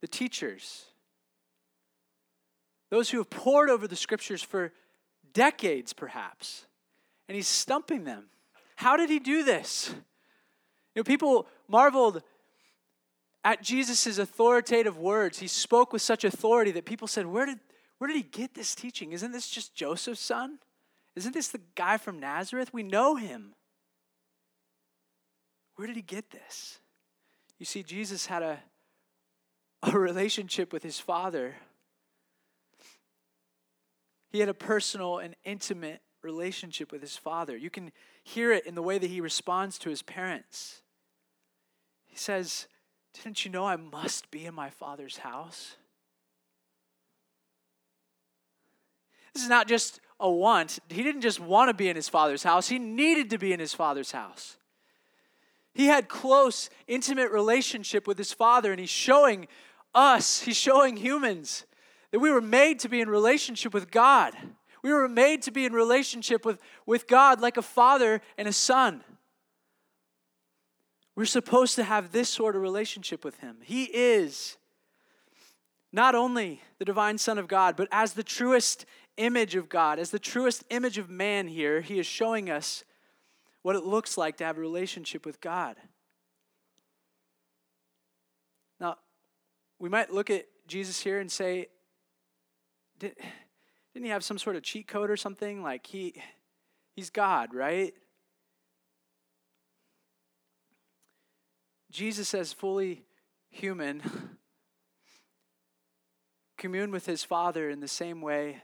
the 0.00 0.06
teachers. 0.06 0.86
Those 2.90 3.10
who 3.10 3.18
have 3.18 3.30
pored 3.30 3.68
over 3.68 3.88
the 3.88 3.96
scriptures 3.96 4.42
for 4.42 4.72
decades, 5.32 5.92
perhaps, 5.92 6.66
and 7.28 7.34
he's 7.34 7.48
stumping 7.48 8.04
them. 8.04 8.26
How 8.76 8.96
did 8.96 9.10
he 9.10 9.18
do 9.18 9.42
this? 9.42 9.90
You 10.94 11.00
know, 11.00 11.04
people 11.04 11.46
marveled 11.68 12.22
at 13.46 13.62
Jesus' 13.62 14.18
authoritative 14.18 14.98
words. 14.98 15.38
He 15.38 15.46
spoke 15.46 15.92
with 15.92 16.02
such 16.02 16.24
authority 16.24 16.72
that 16.72 16.84
people 16.84 17.06
said, 17.06 17.26
Where 17.26 17.46
did, 17.46 17.60
where 17.98 18.08
did 18.08 18.16
he 18.16 18.24
get 18.24 18.54
this 18.54 18.74
teaching? 18.74 19.12
Isn't 19.12 19.30
this 19.30 19.48
just 19.48 19.72
Joseph's 19.72 20.20
son? 20.20 20.58
Isn't 21.14 21.32
this 21.32 21.46
the 21.46 21.60
guy 21.76 21.96
from 21.96 22.18
Nazareth? 22.18 22.74
We 22.74 22.82
know 22.82 23.14
him. 23.14 23.54
Where 25.76 25.86
did 25.86 25.94
he 25.94 26.02
get 26.02 26.32
this? 26.32 26.80
You 27.60 27.66
see, 27.66 27.84
Jesus 27.84 28.26
had 28.26 28.42
a, 28.42 28.58
a 29.84 29.96
relationship 29.96 30.72
with 30.72 30.82
his 30.82 30.98
Father. 30.98 31.54
He 34.28 34.40
had 34.40 34.48
a 34.48 34.54
personal 34.54 35.18
and 35.18 35.36
intimate 35.44 36.00
relationship 36.20 36.90
with 36.90 37.00
his 37.00 37.16
Father. 37.16 37.56
You 37.56 37.70
can 37.70 37.92
hear 38.24 38.50
it 38.50 38.66
in 38.66 38.74
the 38.74 38.82
way 38.82 38.98
that 38.98 39.08
he 39.08 39.20
responds 39.20 39.78
to 39.78 39.88
his 39.88 40.02
parents. 40.02 40.82
He 42.06 42.16
says, 42.16 42.66
Didn't 43.22 43.44
you 43.44 43.50
know 43.50 43.66
I 43.66 43.76
must 43.76 44.30
be 44.30 44.46
in 44.46 44.54
my 44.54 44.70
Father's 44.70 45.18
house? 45.18 45.76
This 49.36 49.42
is 49.42 49.50
not 49.50 49.68
just 49.68 50.00
a 50.18 50.30
want. 50.30 50.78
He 50.88 51.02
didn't 51.02 51.20
just 51.20 51.40
want 51.40 51.68
to 51.68 51.74
be 51.74 51.90
in 51.90 51.96
his 51.96 52.08
father's 52.08 52.42
house, 52.42 52.68
he 52.68 52.78
needed 52.78 53.28
to 53.30 53.38
be 53.38 53.52
in 53.52 53.60
his 53.60 53.74
father's 53.74 54.12
house. 54.12 54.56
He 55.74 55.86
had 55.86 56.08
close, 56.08 56.70
intimate 56.86 57.30
relationship 57.30 58.06
with 58.06 58.16
his 58.16 58.32
father, 58.32 58.70
and 58.70 58.80
he's 58.80 58.88
showing 58.88 59.46
us, 59.94 60.40
he's 60.40 60.56
showing 60.56 60.96
humans 60.96 61.66
that 62.12 62.18
we 62.18 62.30
were 62.30 62.40
made 62.40 62.78
to 62.80 62.88
be 62.88 63.02
in 63.02 63.10
relationship 63.10 63.74
with 63.74 63.90
God. 63.90 64.34
We 64.82 64.90
were 64.90 65.06
made 65.06 65.42
to 65.42 65.50
be 65.50 65.66
in 65.66 65.74
relationship 65.74 66.46
with, 66.46 66.58
with 66.86 67.06
God 67.06 67.42
like 67.42 67.58
a 67.58 67.62
father 67.62 68.22
and 68.38 68.48
a 68.48 68.54
son. 68.54 69.04
We're 71.16 71.24
supposed 71.24 71.74
to 71.76 71.84
have 71.84 72.12
this 72.12 72.28
sort 72.28 72.54
of 72.54 72.62
relationship 72.62 73.24
with 73.24 73.40
Him. 73.40 73.56
He 73.62 73.84
is 73.84 74.58
not 75.92 76.14
only 76.14 76.60
the 76.78 76.84
divine 76.84 77.16
Son 77.16 77.38
of 77.38 77.48
God, 77.48 77.74
but 77.74 77.88
as 77.90 78.12
the 78.12 78.22
truest 78.22 78.84
image 79.16 79.56
of 79.56 79.70
God, 79.70 79.98
as 79.98 80.10
the 80.10 80.18
truest 80.18 80.62
image 80.68 80.98
of 80.98 81.08
man 81.08 81.48
here, 81.48 81.80
he 81.80 81.98
is 81.98 82.06
showing 82.06 82.50
us 82.50 82.84
what 83.62 83.76
it 83.76 83.84
looks 83.84 84.18
like 84.18 84.36
to 84.36 84.44
have 84.44 84.58
a 84.58 84.60
relationship 84.60 85.24
with 85.24 85.40
God. 85.40 85.76
Now, 88.78 88.98
we 89.78 89.88
might 89.88 90.12
look 90.12 90.28
at 90.28 90.44
Jesus 90.66 91.00
here 91.00 91.18
and 91.18 91.32
say, 91.32 91.68
Did, 92.98 93.16
didn't 93.94 94.04
he 94.04 94.10
have 94.10 94.22
some 94.22 94.38
sort 94.38 94.56
of 94.56 94.62
cheat 94.62 94.86
code 94.86 95.10
or 95.10 95.16
something? 95.16 95.62
Like 95.62 95.86
he 95.86 96.22
he's 96.94 97.08
God, 97.08 97.54
right? 97.54 97.94
Jesus 101.90 102.34
as 102.34 102.52
fully 102.52 103.04
human 103.50 104.02
commune 106.56 106.90
with 106.90 107.06
his 107.06 107.22
Father 107.22 107.70
in 107.70 107.80
the 107.80 107.88
same 107.88 108.20
way 108.20 108.62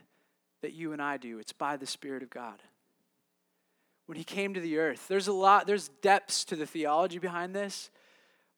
that 0.61 0.73
you 0.73 0.93
and 0.93 1.01
I 1.01 1.17
do. 1.17 1.39
It's 1.39 1.53
by 1.53 1.77
the 1.77 1.85
Spirit 1.85 2.23
of 2.23 2.29
God. 2.29 2.61
When 4.05 4.17
he 4.17 4.23
came 4.23 4.53
to 4.53 4.59
the 4.59 4.77
earth, 4.77 5.07
there's 5.07 5.27
a 5.27 5.33
lot, 5.33 5.67
there's 5.67 5.89
depths 6.01 6.43
to 6.45 6.55
the 6.55 6.65
theology 6.65 7.19
behind 7.19 7.55
this, 7.55 7.89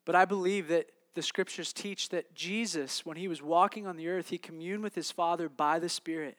but 0.05 0.15
I 0.15 0.25
believe 0.25 0.69
that 0.69 0.87
the 1.13 1.21
scriptures 1.21 1.71
teach 1.71 2.09
that 2.09 2.33
Jesus, 2.35 3.05
when 3.05 3.17
he 3.17 3.27
was 3.27 3.41
walking 3.41 3.87
on 3.87 3.95
the 3.95 4.09
earth, 4.09 4.29
he 4.29 4.37
communed 4.37 4.83
with 4.83 4.95
his 4.95 5.11
Father 5.11 5.47
by 5.47 5.79
the 5.79 5.89
Spirit. 5.89 6.37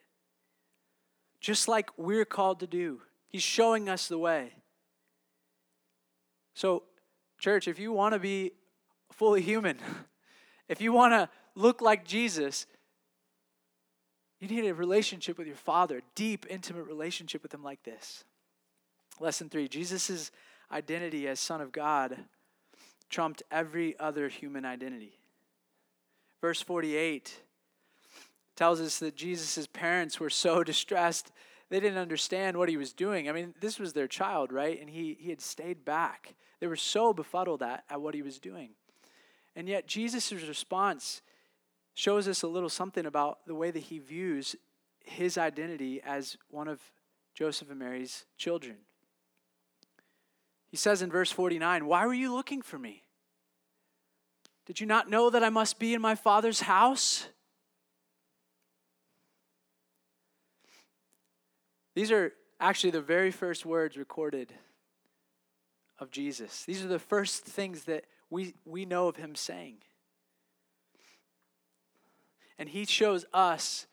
Just 1.41 1.69
like 1.69 1.91
we're 1.97 2.25
called 2.25 2.61
to 2.61 2.67
do. 2.67 3.01
He's 3.29 3.43
showing 3.43 3.89
us 3.89 4.09
the 4.09 4.19
way. 4.19 4.53
So, 6.55 6.85
church, 7.39 7.69
if 7.69 7.79
you 7.79 7.93
want 7.93 8.15
to 8.15 8.19
be 8.19 8.53
fully 9.13 9.43
human, 9.43 9.79
if 10.69 10.81
you 10.81 10.93
want 10.93 11.13
to 11.13 11.29
look 11.55 11.81
like 11.81 12.05
Jesus, 12.05 12.67
you 14.41 14.49
need 14.49 14.69
a 14.69 14.75
relationship 14.75 15.39
with 15.39 15.47
your 15.47 15.57
Father, 15.57 16.03
deep, 16.15 16.47
intimate 16.49 16.85
relationship 16.85 17.43
with 17.43 17.53
Him 17.53 17.63
like 17.63 17.83
this. 17.85 18.25
Lesson 19.19 19.49
three 19.49 19.69
Jesus' 19.69 20.31
identity 20.71 21.27
as 21.27 21.41
Son 21.41 21.61
of 21.61 21.73
God 21.73 22.19
trumped 23.09 23.43
every 23.51 23.99
other 23.99 24.29
human 24.29 24.65
identity. 24.65 25.19
Verse 26.41 26.61
48 26.61 27.43
tells 28.57 28.81
us 28.81 28.99
that 28.99 29.15
Jesus' 29.15 29.67
parents 29.67 30.19
were 30.19 30.31
so 30.31 30.65
distressed, 30.65 31.33
they 31.69 31.81
didn't 31.81 31.99
understand 31.99 32.57
what 32.57 32.69
he 32.69 32.77
was 32.77 32.93
doing. 32.93 33.29
I 33.29 33.33
mean, 33.33 33.55
this 33.61 33.79
was 33.79 33.93
their 33.93 34.07
child, 34.07 34.53
right? 34.53 34.81
And 34.81 34.89
he, 34.89 35.17
he 35.19 35.31
had 35.31 35.41
stayed 35.41 35.85
back. 35.85 36.35
They 36.67 36.69
were 36.69 36.75
so 36.75 37.13
befuddled 37.13 37.63
at, 37.63 37.85
at 37.89 38.01
what 38.01 38.17
he 38.17 38.23
was 38.23 38.41
doing. 38.41 38.71
And 39.55 39.69
yet, 39.69 39.87
Jesus' 39.87 40.33
response 40.33 41.23
shows 41.95 42.27
us 42.27 42.43
a 42.43 42.49
little 42.49 42.69
something 42.69 43.07
about 43.07 43.47
the 43.47 43.55
way 43.55 43.71
that 43.71 43.85
he 43.85 44.01
views 44.01 44.57
his 45.05 45.39
identity 45.39 46.01
as 46.05 46.37
one 46.51 46.67
of 46.67 46.81
Joseph 47.37 47.71
and 47.71 47.79
Mary's 47.79 48.25
children. 48.37 48.79
He 50.67 50.77
says 50.77 51.03
in 51.03 51.09
verse 51.09 51.31
49, 51.31 51.87
Why 51.87 52.05
were 52.05 52.13
you 52.13 52.35
looking 52.35 52.63
for 52.63 52.81
me? 52.81 53.05
Did 54.65 54.81
you 54.81 54.87
not 54.89 55.09
know 55.09 55.31
that 55.31 55.45
I 55.45 55.51
must 55.51 55.79
be 55.79 55.95
in 55.95 56.03
my 56.03 56.17
father's 56.17 56.63
house? 56.63 57.29
These 61.95 62.11
are 62.11 62.33
actually 62.59 62.91
the 62.91 63.01
very 63.01 63.31
first 63.31 63.65
words 63.65 63.97
recorded 63.97 64.53
of 65.99 66.11
Jesus. 66.11 66.65
These 66.65 66.85
are 66.85 66.89
the 66.89 66.99
first 66.99 67.45
things 67.45 67.85
that 67.85 68.05
we, 68.31 68.55
we 68.65 68.85
know 68.85 69.09
of 69.09 69.17
him 69.17 69.35
saying. 69.35 69.77
And 72.59 72.69
he 72.69 72.85
shows 72.85 73.25
us 73.33 73.87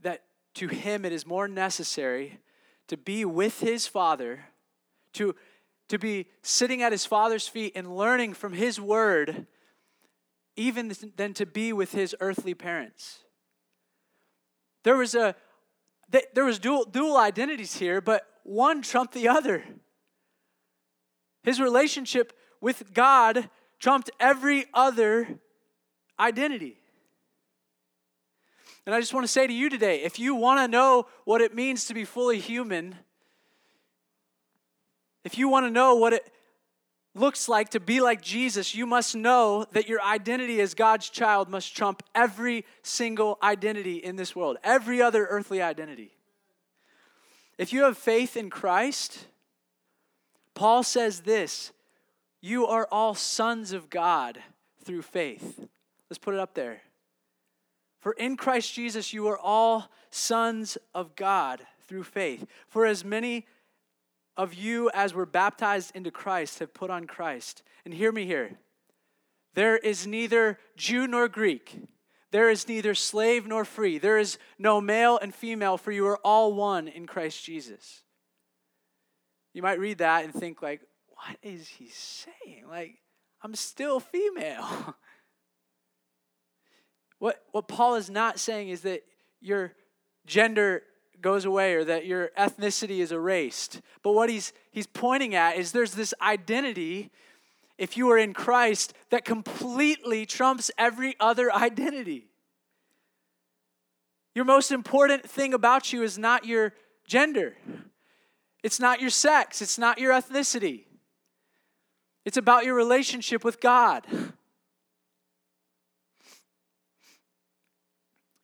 that 0.00 0.22
to 0.54 0.68
him 0.68 1.04
it 1.04 1.12
is 1.12 1.26
more 1.26 1.48
necessary 1.48 2.40
to 2.88 2.96
be 2.96 3.24
with 3.24 3.60
his 3.60 3.86
father, 3.86 4.46
to, 5.12 5.34
to 5.88 5.98
be 5.98 6.26
sitting 6.42 6.82
at 6.82 6.92
his 6.92 7.06
father's 7.06 7.46
feet 7.46 7.72
and 7.76 7.96
learning 7.96 8.34
from 8.34 8.52
his 8.52 8.80
word, 8.80 9.46
even 10.56 10.92
than 11.16 11.32
to 11.34 11.46
be 11.46 11.72
with 11.72 11.92
his 11.92 12.16
earthly 12.20 12.54
parents. 12.54 13.20
There 14.82 14.96
was 14.96 15.14
a 15.14 15.36
there 16.34 16.44
was 16.44 16.58
dual, 16.58 16.84
dual 16.84 17.16
identities 17.16 17.76
here, 17.76 18.00
but 18.00 18.26
one 18.42 18.82
trumped 18.82 19.14
the 19.14 19.28
other. 19.28 19.62
His 21.42 21.60
relationship 21.60 22.32
with 22.60 22.92
God 22.92 23.48
trumped 23.78 24.10
every 24.20 24.66
other 24.74 25.26
identity. 26.18 26.76
And 28.86 28.94
I 28.94 29.00
just 29.00 29.14
want 29.14 29.24
to 29.24 29.32
say 29.32 29.46
to 29.46 29.52
you 29.52 29.68
today 29.68 30.02
if 30.02 30.18
you 30.18 30.34
want 30.34 30.60
to 30.60 30.68
know 30.68 31.06
what 31.24 31.40
it 31.40 31.54
means 31.54 31.86
to 31.86 31.94
be 31.94 32.04
fully 32.04 32.38
human, 32.38 32.96
if 35.24 35.38
you 35.38 35.48
want 35.48 35.66
to 35.66 35.70
know 35.70 35.96
what 35.96 36.12
it 36.12 36.32
looks 37.14 37.48
like 37.48 37.70
to 37.70 37.80
be 37.80 38.00
like 38.00 38.22
Jesus, 38.22 38.74
you 38.74 38.86
must 38.86 39.16
know 39.16 39.66
that 39.72 39.88
your 39.88 40.00
identity 40.02 40.60
as 40.60 40.74
God's 40.74 41.10
child 41.10 41.48
must 41.48 41.76
trump 41.76 42.02
every 42.14 42.64
single 42.82 43.38
identity 43.42 43.96
in 43.96 44.16
this 44.16 44.34
world, 44.36 44.56
every 44.62 45.02
other 45.02 45.26
earthly 45.26 45.60
identity. 45.60 46.12
If 47.58 47.72
you 47.72 47.82
have 47.82 47.98
faith 47.98 48.36
in 48.36 48.48
Christ, 48.48 49.26
Paul 50.54 50.82
says 50.82 51.20
this 51.20 51.72
you 52.40 52.66
are 52.66 52.88
all 52.90 53.14
sons 53.14 53.72
of 53.72 53.90
God 53.90 54.38
through 54.84 55.02
faith. 55.02 55.66
Let's 56.08 56.18
put 56.18 56.34
it 56.34 56.40
up 56.40 56.54
there. 56.54 56.82
For 58.00 58.12
in 58.12 58.36
Christ 58.36 58.72
Jesus 58.72 59.12
you 59.12 59.28
are 59.28 59.38
all 59.38 59.90
sons 60.10 60.78
of 60.94 61.14
God 61.16 61.60
through 61.86 62.04
faith. 62.04 62.46
For 62.68 62.86
as 62.86 63.04
many 63.04 63.46
of 64.36 64.54
you 64.54 64.90
as 64.94 65.12
were 65.12 65.26
baptized 65.26 65.94
into 65.94 66.10
Christ 66.10 66.60
have 66.60 66.72
put 66.72 66.90
on 66.90 67.06
Christ. 67.06 67.62
And 67.84 67.92
hear 67.92 68.10
me 68.10 68.24
here 68.24 68.58
there 69.54 69.76
is 69.76 70.06
neither 70.06 70.58
Jew 70.76 71.06
nor 71.06 71.28
Greek, 71.28 71.76
There 72.30 72.48
is 72.48 72.68
neither 72.68 72.94
slave 72.94 73.46
nor 73.46 73.64
free. 73.64 73.98
There 73.98 74.16
is 74.16 74.38
no 74.56 74.80
male 74.80 75.18
and 75.20 75.34
female, 75.34 75.76
for 75.76 75.90
you 75.90 76.06
are 76.06 76.18
all 76.18 76.54
one 76.54 76.86
in 76.86 77.06
Christ 77.06 77.44
Jesus. 77.44 78.04
You 79.52 79.62
might 79.62 79.78
read 79.78 79.98
that 79.98 80.24
and 80.24 80.32
think, 80.32 80.62
like, 80.62 80.80
what 81.08 81.36
is 81.42 81.68
he 81.68 81.88
saying? 81.88 82.64
Like, 82.68 82.98
I'm 83.42 83.54
still 83.54 84.00
female. 84.00 84.66
what, 87.18 87.42
what 87.52 87.68
Paul 87.68 87.96
is 87.96 88.08
not 88.08 88.38
saying 88.38 88.68
is 88.68 88.82
that 88.82 89.02
your 89.40 89.72
gender 90.26 90.82
goes 91.20 91.44
away 91.44 91.74
or 91.74 91.84
that 91.84 92.06
your 92.06 92.30
ethnicity 92.38 93.00
is 93.00 93.12
erased. 93.12 93.80
But 94.02 94.12
what 94.12 94.30
he's, 94.30 94.52
he's 94.70 94.86
pointing 94.86 95.34
at 95.34 95.56
is 95.56 95.72
there's 95.72 95.92
this 95.92 96.14
identity 96.22 97.10
if 97.76 97.96
you 97.96 98.10
are 98.10 98.18
in 98.18 98.34
Christ 98.34 98.94
that 99.10 99.24
completely 99.24 100.26
trumps 100.26 100.70
every 100.78 101.16
other 101.18 101.52
identity. 101.54 102.28
Your 104.34 104.44
most 104.44 104.70
important 104.70 105.28
thing 105.28 105.54
about 105.54 105.92
you 105.92 106.02
is 106.02 106.18
not 106.18 106.44
your 106.44 106.72
gender, 107.06 107.56
it's 108.62 108.80
not 108.80 109.00
your 109.00 109.10
sex, 109.10 109.62
it's 109.62 109.78
not 109.78 109.98
your 109.98 110.12
ethnicity. 110.12 110.84
It's 112.24 112.36
about 112.36 112.64
your 112.64 112.74
relationship 112.74 113.44
with 113.44 113.60
God. 113.60 114.06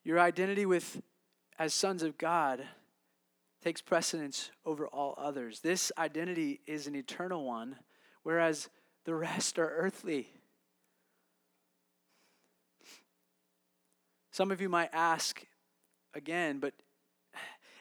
Your 0.03 0.19
identity 0.21 0.65
with 0.65 1.03
as 1.59 1.75
sons 1.75 2.03
of 2.03 2.17
God 2.17 2.63
takes 3.63 3.83
precedence 3.83 4.51
over 4.65 4.87
all 4.87 5.15
others. 5.19 5.61
This 5.61 5.91
identity 5.99 6.61
is 6.67 6.87
an 6.87 6.95
eternal 6.95 7.45
one, 7.45 7.77
whereas 8.23 8.69
the 9.05 9.15
rest 9.15 9.59
are 9.59 9.69
earthly. 9.69 10.29
Some 14.31 14.51
of 14.51 14.61
you 14.61 14.69
might 14.69 14.91
ask 14.93 15.45
again, 16.15 16.61
but 16.61 16.75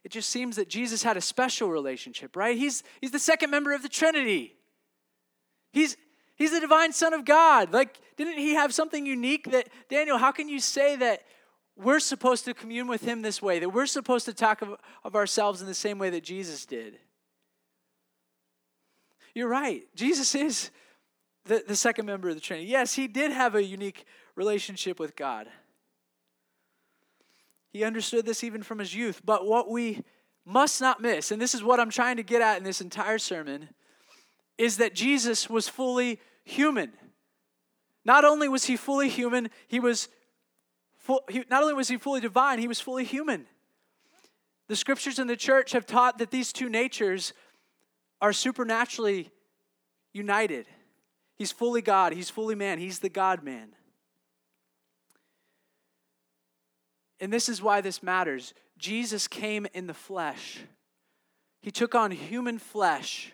it 0.06 0.12
just 0.12 0.30
seems 0.30 0.56
that 0.58 0.70
Jesus 0.70 1.02
had 1.02 1.18
a 1.18 1.22
special 1.22 1.68
relationship, 1.68 2.36
right? 2.36 2.56
He's, 2.56 2.84
he's 3.02 3.10
the 3.10 3.18
second 3.18 3.50
member 3.50 3.74
of 3.74 3.82
the 3.82 3.90
Trinity. 3.90 4.56
He's, 5.74 5.98
he's 6.36 6.52
the 6.52 6.60
divine 6.60 6.94
Son 6.94 7.12
of 7.12 7.26
God. 7.26 7.74
Like, 7.74 8.00
didn't 8.16 8.38
he 8.38 8.54
have 8.54 8.72
something 8.72 9.04
unique 9.04 9.50
that, 9.50 9.68
Daniel, 9.90 10.20
how 10.20 10.32
can 10.32 10.48
you 10.48 10.60
say 10.60 10.96
that 10.98 11.24
we're 11.76 12.00
supposed 12.00 12.46
to 12.46 12.54
commune 12.54 12.88
with 12.88 13.02
him 13.02 13.24
this 13.24 13.42
way, 13.42 13.58
that 13.58 13.70
we're 13.70 13.88
supposed 13.88 14.26
to 14.26 14.34
talk 14.34 14.62
of, 14.62 14.76
of 15.04 15.16
ourselves 15.16 15.60
in 15.60 15.66
the 15.66 15.74
same 15.74 15.98
way 15.98 16.12
that 16.12 16.24
Jesus 16.24 16.68
did? 16.68 17.00
You're 19.34 19.50
right. 19.50 19.82
Jesus 19.96 20.36
is 20.36 20.70
the, 21.46 21.64
the 21.68 21.76
second 21.76 22.06
member 22.06 22.30
of 22.30 22.36
the 22.36 22.42
Trinity. 22.42 22.68
Yes, 22.68 22.94
he 22.94 23.08
did 23.08 23.32
have 23.32 23.56
a 23.56 23.64
unique 23.64 24.06
relationship 24.36 25.00
with 25.00 25.16
God. 25.16 25.48
He 27.76 27.84
understood 27.84 28.26
this 28.26 28.42
even 28.42 28.64
from 28.64 28.80
his 28.80 28.96
youth. 28.96 29.22
But 29.26 29.46
what 29.46 29.70
we 29.70 30.02
must 30.46 30.80
not 30.80 31.02
miss, 31.02 31.32
and 31.32 31.42
this 31.42 31.54
is 31.54 31.62
what 31.62 31.78
I'm 31.78 31.90
trying 31.90 32.16
to 32.16 32.24
get 32.24 32.42
at 32.42 32.58
in 32.58 32.64
this 32.64 32.80
entire 32.80 33.18
sermon, 33.18 33.68
is 34.58 34.78
that 34.78 34.96
Jesus 34.96 35.50
was 35.50 35.68
fully 35.68 36.22
human. 36.46 36.94
Not 38.06 38.24
only 38.24 38.48
was 38.48 38.64
he 38.64 38.78
fully 38.78 39.10
human, 39.10 39.50
he 39.68 39.82
was 39.82 40.08
full, 40.96 41.26
he, 41.30 41.44
not 41.50 41.64
only 41.64 41.74
was 41.74 41.90
he 41.90 41.98
fully 41.98 42.22
divine, 42.22 42.60
he 42.60 42.70
was 42.70 42.80
fully 42.80 43.04
human. 43.04 43.46
The 44.70 44.78
scriptures 44.78 45.20
in 45.20 45.28
the 45.28 45.36
church 45.36 45.74
have 45.74 45.86
taught 45.86 46.20
that 46.20 46.32
these 46.32 46.54
two 46.54 46.70
natures 46.70 47.34
are 48.22 48.32
supernaturally 48.32 49.32
united. 50.14 50.66
He's 51.36 51.52
fully 51.52 51.82
God, 51.82 52.14
he's 52.14 52.30
fully 52.30 52.56
man, 52.56 52.80
he's 52.80 53.00
the 53.00 53.10
God 53.10 53.44
man. 53.44 53.74
And 57.20 57.32
this 57.32 57.50
is 57.50 57.62
why 57.62 57.82
this 57.82 58.04
matters. 58.04 58.54
Jesus 58.78 59.28
came 59.28 59.68
in 59.74 59.88
the 59.88 59.94
flesh. 59.94 60.60
He 61.62 61.72
took 61.72 61.96
on 61.96 62.12
human 62.12 62.60
flesh 62.60 63.34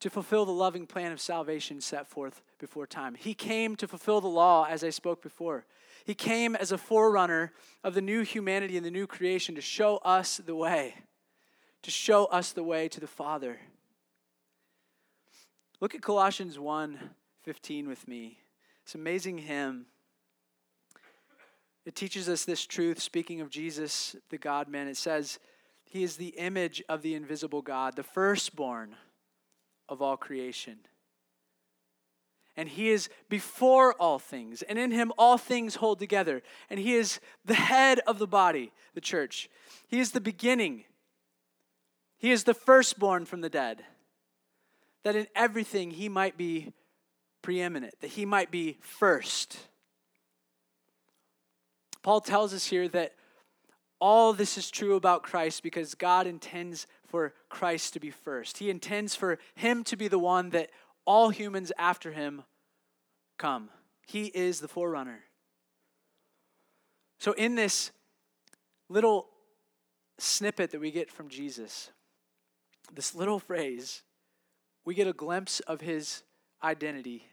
to 0.00 0.10
fulfill 0.10 0.46
the 0.46 0.52
loving 0.52 0.86
plan 0.86 1.12
of 1.12 1.20
salvation 1.20 1.80
set 1.80 2.08
forth 2.08 2.42
before 2.58 2.86
time. 2.86 3.14
He 3.14 3.34
came 3.34 3.76
to 3.76 3.86
fulfill 3.86 4.20
the 4.20 4.28
law, 4.28 4.66
as 4.68 4.82
I 4.82 4.90
spoke 4.90 5.22
before. 5.22 5.66
He 6.04 6.14
came 6.14 6.56
as 6.56 6.72
a 6.72 6.78
forerunner 6.78 7.52
of 7.84 7.94
the 7.94 8.00
new 8.00 8.22
humanity 8.22 8.76
and 8.76 8.84
the 8.84 8.90
new 8.90 9.06
creation 9.06 9.54
to 9.56 9.60
show 9.60 9.98
us 9.98 10.38
the 10.38 10.56
way, 10.56 10.94
to 11.82 11.90
show 11.90 12.24
us 12.26 12.52
the 12.52 12.64
way 12.64 12.88
to 12.88 12.98
the 12.98 13.06
Father. 13.06 13.58
Look 15.80 15.94
at 15.94 16.02
Colossians 16.02 16.58
1 16.58 16.98
15 17.42 17.88
with 17.88 18.06
me. 18.06 18.38
It's 18.82 18.94
amazing 18.94 19.38
hymn. 19.38 19.86
It 21.84 21.94
teaches 21.94 22.28
us 22.28 22.44
this 22.44 22.66
truth, 22.66 23.00
speaking 23.00 23.40
of 23.40 23.50
Jesus, 23.50 24.16
the 24.28 24.38
God 24.38 24.68
man. 24.68 24.88
It 24.88 24.96
says, 24.96 25.38
He 25.84 26.02
is 26.02 26.16
the 26.16 26.28
image 26.28 26.82
of 26.88 27.02
the 27.02 27.14
invisible 27.14 27.62
God, 27.62 27.96
the 27.96 28.02
firstborn 28.02 28.96
of 29.88 30.02
all 30.02 30.16
creation. 30.16 30.78
And 32.56 32.68
He 32.68 32.90
is 32.90 33.08
before 33.28 33.94
all 33.94 34.18
things, 34.18 34.62
and 34.62 34.78
in 34.78 34.90
Him 34.90 35.12
all 35.16 35.38
things 35.38 35.76
hold 35.76 35.98
together. 35.98 36.42
And 36.68 36.78
He 36.78 36.94
is 36.94 37.20
the 37.44 37.54
head 37.54 38.00
of 38.06 38.18
the 38.18 38.26
body, 38.26 38.72
the 38.94 39.00
church. 39.00 39.48
He 39.88 40.00
is 40.00 40.12
the 40.12 40.20
beginning, 40.20 40.84
He 42.18 42.30
is 42.30 42.44
the 42.44 42.54
firstborn 42.54 43.24
from 43.24 43.40
the 43.40 43.50
dead 43.50 43.84
that 45.02 45.16
in 45.16 45.26
everything 45.34 45.90
he 45.90 46.08
might 46.08 46.36
be 46.36 46.72
preeminent, 47.42 47.94
that 48.00 48.10
he 48.10 48.26
might 48.26 48.50
be 48.50 48.78
first. 48.80 49.58
Paul 52.02 52.20
tells 52.20 52.54
us 52.54 52.66
here 52.66 52.88
that 52.88 53.14
all 54.00 54.32
this 54.32 54.56
is 54.56 54.70
true 54.70 54.96
about 54.96 55.22
Christ 55.22 55.62
because 55.62 55.94
God 55.94 56.26
intends 56.26 56.86
for 57.06 57.34
Christ 57.48 57.92
to 57.94 58.00
be 58.00 58.10
first. 58.10 58.58
He 58.58 58.70
intends 58.70 59.14
for 59.14 59.38
him 59.54 59.84
to 59.84 59.96
be 59.96 60.08
the 60.08 60.18
one 60.18 60.50
that 60.50 60.70
all 61.04 61.30
humans 61.30 61.70
after 61.78 62.12
him 62.12 62.42
come. 63.38 63.68
He 64.06 64.26
is 64.26 64.60
the 64.60 64.68
forerunner. 64.68 65.24
So, 67.18 67.32
in 67.32 67.54
this 67.54 67.90
little 68.88 69.28
snippet 70.18 70.70
that 70.70 70.80
we 70.80 70.90
get 70.90 71.10
from 71.10 71.28
Jesus, 71.28 71.90
this 72.94 73.14
little 73.14 73.38
phrase, 73.38 74.02
we 74.84 74.94
get 74.94 75.06
a 75.06 75.12
glimpse 75.12 75.60
of 75.60 75.82
his 75.82 76.22
identity 76.62 77.26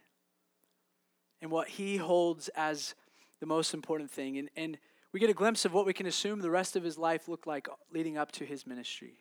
and 1.42 1.52
what 1.52 1.70
he 1.70 1.98
holds 1.98 2.50
as 2.50 2.96
the 3.40 3.46
most 3.46 3.74
important 3.74 4.12
thing. 4.12 4.38
And, 4.38 4.50
and 4.56 4.78
we 5.12 5.20
get 5.20 5.30
a 5.30 5.34
glimpse 5.34 5.66
of 5.66 5.74
what 5.74 5.86
we 5.86 5.94
can 5.94 6.06
assume 6.06 6.40
the 6.40 6.50
rest 6.50 6.76
of 6.76 6.84
his 6.84 6.98
life 6.98 7.28
looked 7.28 7.48
like 7.48 7.68
leading 7.92 8.18
up 8.18 8.32
to 8.34 8.46
his 8.46 8.68
ministry. 8.68 9.14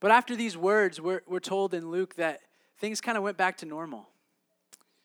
But 0.00 0.10
after 0.10 0.34
these 0.34 0.56
words, 0.56 1.00
we're, 1.00 1.22
we're 1.26 1.40
told 1.40 1.74
in 1.74 1.90
Luke 1.90 2.16
that 2.16 2.40
things 2.78 3.00
kind 3.00 3.16
of 3.16 3.22
went 3.22 3.36
back 3.36 3.58
to 3.58 3.66
normal. 3.66 4.08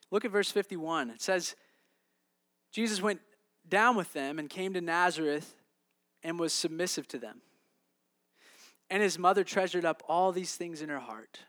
Look 0.10 0.26
at 0.26 0.32
verse 0.32 0.50
51. 0.50 1.12
It 1.12 1.22
says, 1.22 1.56
Jesus 2.72 3.02
went 3.02 3.22
down 3.68 3.96
with 3.96 4.12
them 4.14 4.40
and 4.40 4.50
came 4.50 4.74
to 4.74 4.82
Nazareth 4.82 5.56
and 6.24 6.40
was 6.40 6.54
submissive 6.54 7.08
to 7.10 7.20
them. 7.20 7.42
And 8.90 9.04
his 9.04 9.20
mother 9.20 9.44
treasured 9.44 9.86
up 9.86 10.02
all 10.08 10.32
these 10.32 10.56
things 10.56 10.82
in 10.82 10.90
her 10.90 11.00
heart. 11.00 11.40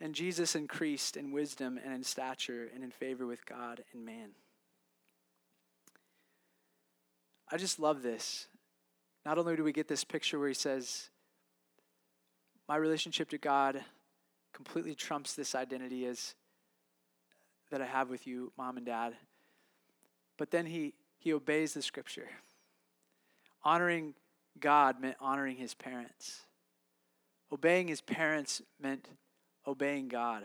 And 0.00 0.14
Jesus 0.14 0.54
increased 0.54 1.16
in 1.16 1.32
wisdom 1.32 1.78
and 1.84 1.92
in 1.92 2.02
stature 2.02 2.68
and 2.74 2.82
in 2.82 2.90
favor 2.90 3.26
with 3.26 3.44
God 3.44 3.82
and 3.92 4.04
man. 4.04 4.30
I 7.50 7.56
just 7.56 7.80
love 7.80 8.02
this. 8.02 8.46
Not 9.26 9.38
only 9.38 9.56
do 9.56 9.64
we 9.64 9.72
get 9.72 9.88
this 9.88 10.04
picture 10.04 10.38
where 10.38 10.48
he 10.48 10.54
says, 10.54 11.10
My 12.68 12.76
relationship 12.76 13.28
to 13.30 13.38
God 13.38 13.82
completely 14.52 14.94
trumps 14.94 15.34
this 15.34 15.54
identity 15.54 16.06
as 16.06 16.34
that 17.70 17.80
I 17.80 17.86
have 17.86 18.10
with 18.10 18.26
you, 18.26 18.52
mom 18.56 18.76
and 18.76 18.86
dad. 18.86 19.14
But 20.36 20.50
then 20.50 20.66
he 20.66 20.94
he 21.18 21.32
obeys 21.34 21.74
the 21.74 21.82
scripture. 21.82 22.28
Honoring 23.62 24.14
God 24.58 25.00
meant 25.00 25.16
honoring 25.20 25.56
his 25.56 25.74
parents. 25.74 26.40
Obeying 27.52 27.88
his 27.88 28.00
parents 28.00 28.62
meant 28.80 29.06
obeying 29.66 30.08
God. 30.08 30.44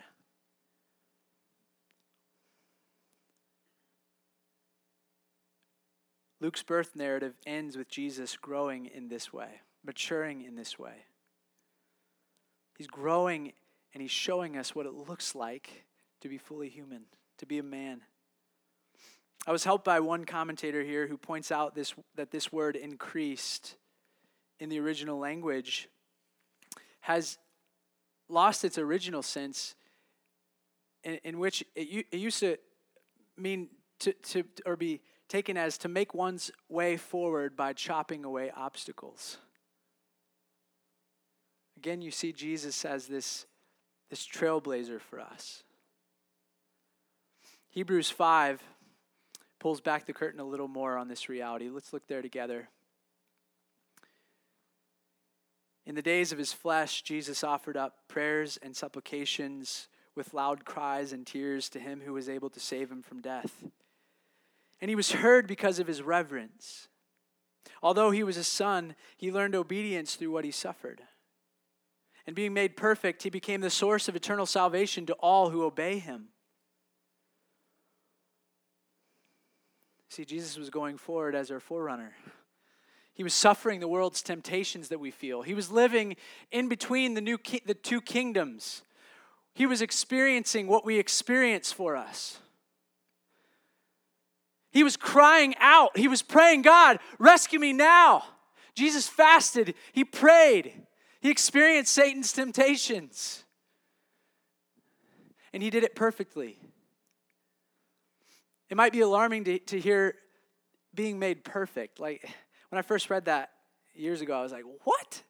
Luke's 6.41 6.63
birth 6.63 6.95
narrative 6.95 7.33
ends 7.45 7.77
with 7.77 7.89
Jesus 7.89 8.37
growing 8.37 8.87
in 8.87 9.07
this 9.07 9.31
way, 9.31 9.61
maturing 9.85 10.41
in 10.41 10.55
this 10.55 10.77
way. 10.77 11.05
He's 12.77 12.87
growing 12.87 13.53
and 13.93 14.01
he's 14.01 14.11
showing 14.11 14.57
us 14.57 14.75
what 14.75 14.85
it 14.85 14.93
looks 14.93 15.33
like 15.33 15.85
to 16.21 16.27
be 16.27 16.37
fully 16.37 16.69
human, 16.69 17.03
to 17.37 17.45
be 17.45 17.57
a 17.57 17.63
man. 17.63 18.01
I 19.47 19.51
was 19.51 19.63
helped 19.63 19.85
by 19.85 19.99
one 19.99 20.25
commentator 20.25 20.83
here 20.83 21.07
who 21.07 21.17
points 21.17 21.51
out 21.51 21.75
this, 21.75 21.93
that 22.15 22.31
this 22.31 22.51
word 22.51 22.75
increased 22.75 23.75
in 24.59 24.69
the 24.69 24.79
original 24.79 25.19
language 25.19 25.87
has 27.01 27.37
lost 28.27 28.65
its 28.65 28.77
original 28.77 29.21
sense, 29.21 29.75
in, 31.03 31.19
in 31.23 31.39
which 31.39 31.63
it, 31.75 32.07
it 32.11 32.17
used 32.17 32.39
to 32.39 32.57
mean 33.37 33.69
to, 33.99 34.13
to 34.13 34.43
or 34.65 34.75
be 34.75 35.01
taken 35.27 35.57
as 35.57 35.77
to 35.79 35.87
make 35.87 36.13
one's 36.13 36.51
way 36.69 36.97
forward 36.97 37.55
by 37.55 37.73
chopping 37.73 38.23
away 38.23 38.51
obstacles. 38.55 39.37
Again, 41.77 42.01
you 42.01 42.11
see 42.11 42.31
Jesus 42.31 42.85
as 42.85 43.07
this, 43.07 43.45
this 44.09 44.25
trailblazer 44.25 45.01
for 45.01 45.19
us. 45.19 45.63
Hebrews 47.69 48.09
5 48.09 48.63
pulls 49.59 49.81
back 49.81 50.05
the 50.05 50.13
curtain 50.13 50.39
a 50.39 50.45
little 50.45 50.67
more 50.67 50.97
on 50.97 51.07
this 51.07 51.27
reality. 51.27 51.69
Let's 51.69 51.91
look 51.91 52.07
there 52.07 52.21
together. 52.21 52.69
In 55.85 55.95
the 55.95 56.01
days 56.01 56.31
of 56.31 56.37
his 56.37 56.53
flesh, 56.53 57.03
Jesus 57.03 57.43
offered 57.43 57.77
up 57.77 58.07
prayers 58.07 58.57
and 58.61 58.75
supplications 58.75 59.87
with 60.15 60.33
loud 60.33 60.65
cries 60.65 61.11
and 61.11 61.27
tears 61.27 61.69
to 61.69 61.79
him 61.79 62.01
who 62.05 62.13
was 62.13 62.29
able 62.29 62.49
to 62.49 62.59
save 62.59 62.91
him 62.91 63.03
from 63.03 63.21
death. 63.21 63.63
And 64.81 64.89
he 64.89 64.95
was 64.95 65.13
heard 65.13 65.47
because 65.47 65.79
of 65.79 65.87
his 65.87 66.01
reverence. 66.01 66.87
Although 67.81 68.11
he 68.11 68.23
was 68.23 68.37
a 68.37 68.43
son, 68.43 68.95
he 69.17 69.31
learned 69.31 69.55
obedience 69.55 70.15
through 70.15 70.31
what 70.31 70.45
he 70.45 70.51
suffered. 70.51 71.01
And 72.27 72.35
being 72.35 72.53
made 72.53 72.75
perfect, 72.75 73.23
he 73.23 73.29
became 73.29 73.61
the 73.61 73.69
source 73.69 74.07
of 74.07 74.15
eternal 74.15 74.45
salvation 74.45 75.05
to 75.05 75.13
all 75.13 75.49
who 75.49 75.63
obey 75.63 75.99
him. 75.99 76.29
See, 80.09 80.25
Jesus 80.25 80.57
was 80.57 80.69
going 80.69 80.97
forward 80.97 81.35
as 81.35 81.51
our 81.51 81.59
forerunner. 81.59 82.13
He 83.13 83.23
was 83.23 83.33
suffering 83.33 83.79
the 83.79 83.87
world's 83.87 84.21
temptations 84.21 84.89
that 84.89 84.99
we 84.99 85.11
feel. 85.11 85.41
He 85.41 85.53
was 85.53 85.71
living 85.71 86.15
in 86.51 86.67
between 86.67 87.13
the, 87.13 87.21
new 87.21 87.37
ki- 87.37 87.61
the 87.65 87.73
two 87.73 88.01
kingdoms. 88.01 88.81
He 89.53 89.65
was 89.65 89.81
experiencing 89.81 90.67
what 90.67 90.85
we 90.85 90.99
experience 90.99 91.71
for 91.71 91.95
us. 91.95 92.39
He 94.75 94.83
was 94.83 94.97
crying 94.97 95.55
out. 95.61 95.97
He 95.97 96.09
was 96.09 96.21
praying, 96.21 96.63
God, 96.63 96.99
rescue 97.17 97.59
me 97.59 97.71
now. 97.71 98.25
Jesus 98.75 99.07
fasted. 99.07 99.73
He 99.93 100.03
prayed. 100.03 100.73
He 101.21 101.31
experienced 101.31 101.93
Satan's 101.93 102.33
temptations. 102.33 103.45
And 105.53 105.63
he 105.63 105.69
did 105.69 105.85
it 105.85 105.95
perfectly. 105.95 106.59
It 108.69 108.75
might 108.75 108.91
be 108.91 108.99
alarming 108.99 109.45
to, 109.45 109.59
to 109.59 109.79
hear 109.79 110.15
being 110.93 111.19
made 111.19 111.45
perfect. 111.45 112.01
Like 112.01 112.29
when 112.67 112.77
I 112.77 112.81
first 112.81 113.09
read 113.09 113.25
that 113.25 113.51
years 113.93 114.19
ago, 114.19 114.37
I 114.37 114.43
was 114.43 114.51
like, 114.51 114.65
what? 114.83 115.23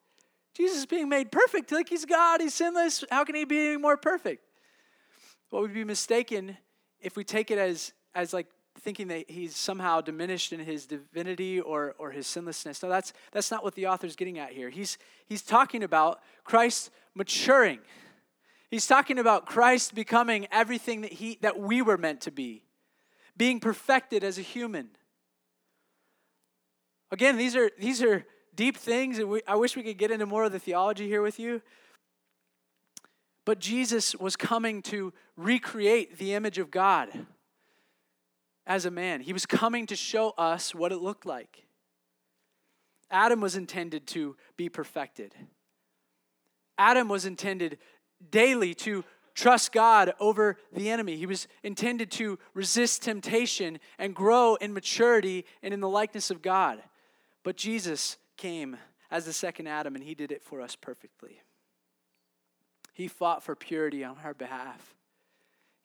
Jesus 0.55 0.79
is 0.79 0.85
being 0.87 1.07
made 1.07 1.31
perfect. 1.31 1.71
Like 1.71 1.87
he's 1.87 2.05
God, 2.05 2.41
he's 2.41 2.55
sinless. 2.55 3.03
How 3.11 3.23
can 3.23 3.35
he 3.35 3.45
be 3.45 3.67
any 3.67 3.77
more 3.77 3.95
perfect? 3.95 4.43
Well, 5.51 5.61
we'd 5.61 5.75
be 5.75 5.83
mistaken 5.83 6.57
if 6.99 7.15
we 7.15 7.23
take 7.23 7.51
it 7.51 7.59
as, 7.59 7.93
as 8.15 8.33
like 8.33 8.47
thinking 8.79 9.07
that 9.07 9.29
he's 9.29 9.55
somehow 9.55 10.01
diminished 10.01 10.53
in 10.53 10.59
his 10.59 10.85
divinity 10.85 11.59
or, 11.59 11.95
or 11.97 12.11
his 12.11 12.27
sinlessness. 12.27 12.83
No, 12.83 12.89
that's, 12.89 13.13
that's 13.31 13.49
not 13.51 13.63
what 13.63 13.75
the 13.75 13.87
author's 13.87 14.15
getting 14.15 14.37
at 14.37 14.51
here. 14.51 14.69
He's, 14.69 14.97
he's 15.25 15.41
talking 15.41 15.83
about 15.83 16.19
Christ 16.43 16.91
maturing. 17.13 17.79
He's 18.69 18.87
talking 18.87 19.17
about 19.17 19.45
Christ 19.45 19.95
becoming 19.95 20.47
everything 20.51 21.01
that, 21.01 21.13
he, 21.13 21.37
that 21.41 21.59
we 21.59 21.81
were 21.81 21.97
meant 21.97 22.21
to 22.21 22.31
be, 22.31 22.63
being 23.37 23.59
perfected 23.59 24.23
as 24.23 24.37
a 24.37 24.41
human. 24.41 24.89
Again, 27.11 27.37
these 27.37 27.55
are, 27.55 27.71
these 27.79 28.01
are 28.03 28.25
deep 28.55 28.77
things, 28.77 29.19
and 29.19 29.29
we, 29.29 29.41
I 29.47 29.55
wish 29.55 29.75
we 29.75 29.83
could 29.83 29.97
get 29.97 30.11
into 30.11 30.25
more 30.25 30.43
of 30.43 30.51
the 30.51 30.59
theology 30.59 31.07
here 31.07 31.21
with 31.21 31.39
you. 31.39 31.61
But 33.45 33.59
Jesus 33.59 34.15
was 34.15 34.35
coming 34.35 34.81
to 34.83 35.13
recreate 35.37 36.17
the 36.17 36.33
image 36.33 36.57
of 36.57 36.71
God 36.71 37.09
as 38.67 38.85
a 38.85 38.91
man. 38.91 39.21
He 39.21 39.33
was 39.33 39.45
coming 39.45 39.85
to 39.87 39.95
show 39.95 40.31
us 40.37 40.73
what 40.73 40.91
it 40.91 40.97
looked 40.97 41.25
like. 41.25 41.65
Adam 43.11 43.39
was 43.39 43.55
intended 43.55 44.07
to 44.07 44.35
be 44.57 44.69
perfected. 44.69 45.33
Adam 46.77 47.07
was 47.07 47.25
intended 47.25 47.77
daily 48.31 48.73
to 48.73 49.03
trust 49.33 49.71
God 49.71 50.13
over 50.19 50.57
the 50.73 50.89
enemy. 50.89 51.17
He 51.17 51.25
was 51.25 51.47
intended 51.63 52.09
to 52.11 52.39
resist 52.53 53.03
temptation 53.03 53.79
and 53.99 54.15
grow 54.15 54.55
in 54.55 54.73
maturity 54.73 55.45
and 55.61 55.73
in 55.73 55.81
the 55.81 55.89
likeness 55.89 56.31
of 56.31 56.41
God. 56.41 56.81
But 57.43 57.57
Jesus 57.57 58.17
came 58.37 58.77
as 59.11 59.25
the 59.25 59.33
second 59.33 59.67
Adam, 59.67 59.95
and 59.95 60.03
he 60.03 60.15
did 60.15 60.31
it 60.31 60.41
for 60.41 60.61
us 60.61 60.75
perfectly. 60.75 61.41
He 62.93 63.07
fought 63.07 63.43
for 63.43 63.55
purity 63.55 64.03
on 64.03 64.17
our 64.23 64.33
behalf, 64.33 64.95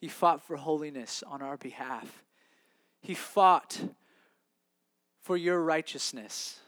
he 0.01 0.09
fought 0.09 0.43
for 0.43 0.57
holiness 0.57 1.23
on 1.27 1.43
our 1.43 1.59
behalf. 1.59 2.25
He 3.01 3.15
fought 3.15 3.81
for 5.23 5.37
your 5.37 5.61
righteousness. 5.63 6.59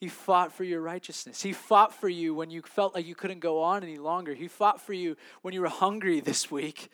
He 0.00 0.08
fought 0.08 0.52
for 0.52 0.64
your 0.64 0.80
righteousness. 0.80 1.42
He 1.42 1.52
fought 1.52 1.94
for 1.94 2.08
you 2.08 2.34
when 2.34 2.50
you 2.50 2.62
felt 2.62 2.94
like 2.94 3.06
you 3.06 3.14
couldn't 3.14 3.40
go 3.40 3.62
on 3.62 3.82
any 3.82 3.98
longer. 3.98 4.32
He 4.32 4.48
fought 4.48 4.80
for 4.80 4.94
you 4.94 5.16
when 5.42 5.52
you 5.52 5.60
were 5.60 5.68
hungry 5.68 6.20
this 6.20 6.50
week 6.50 6.90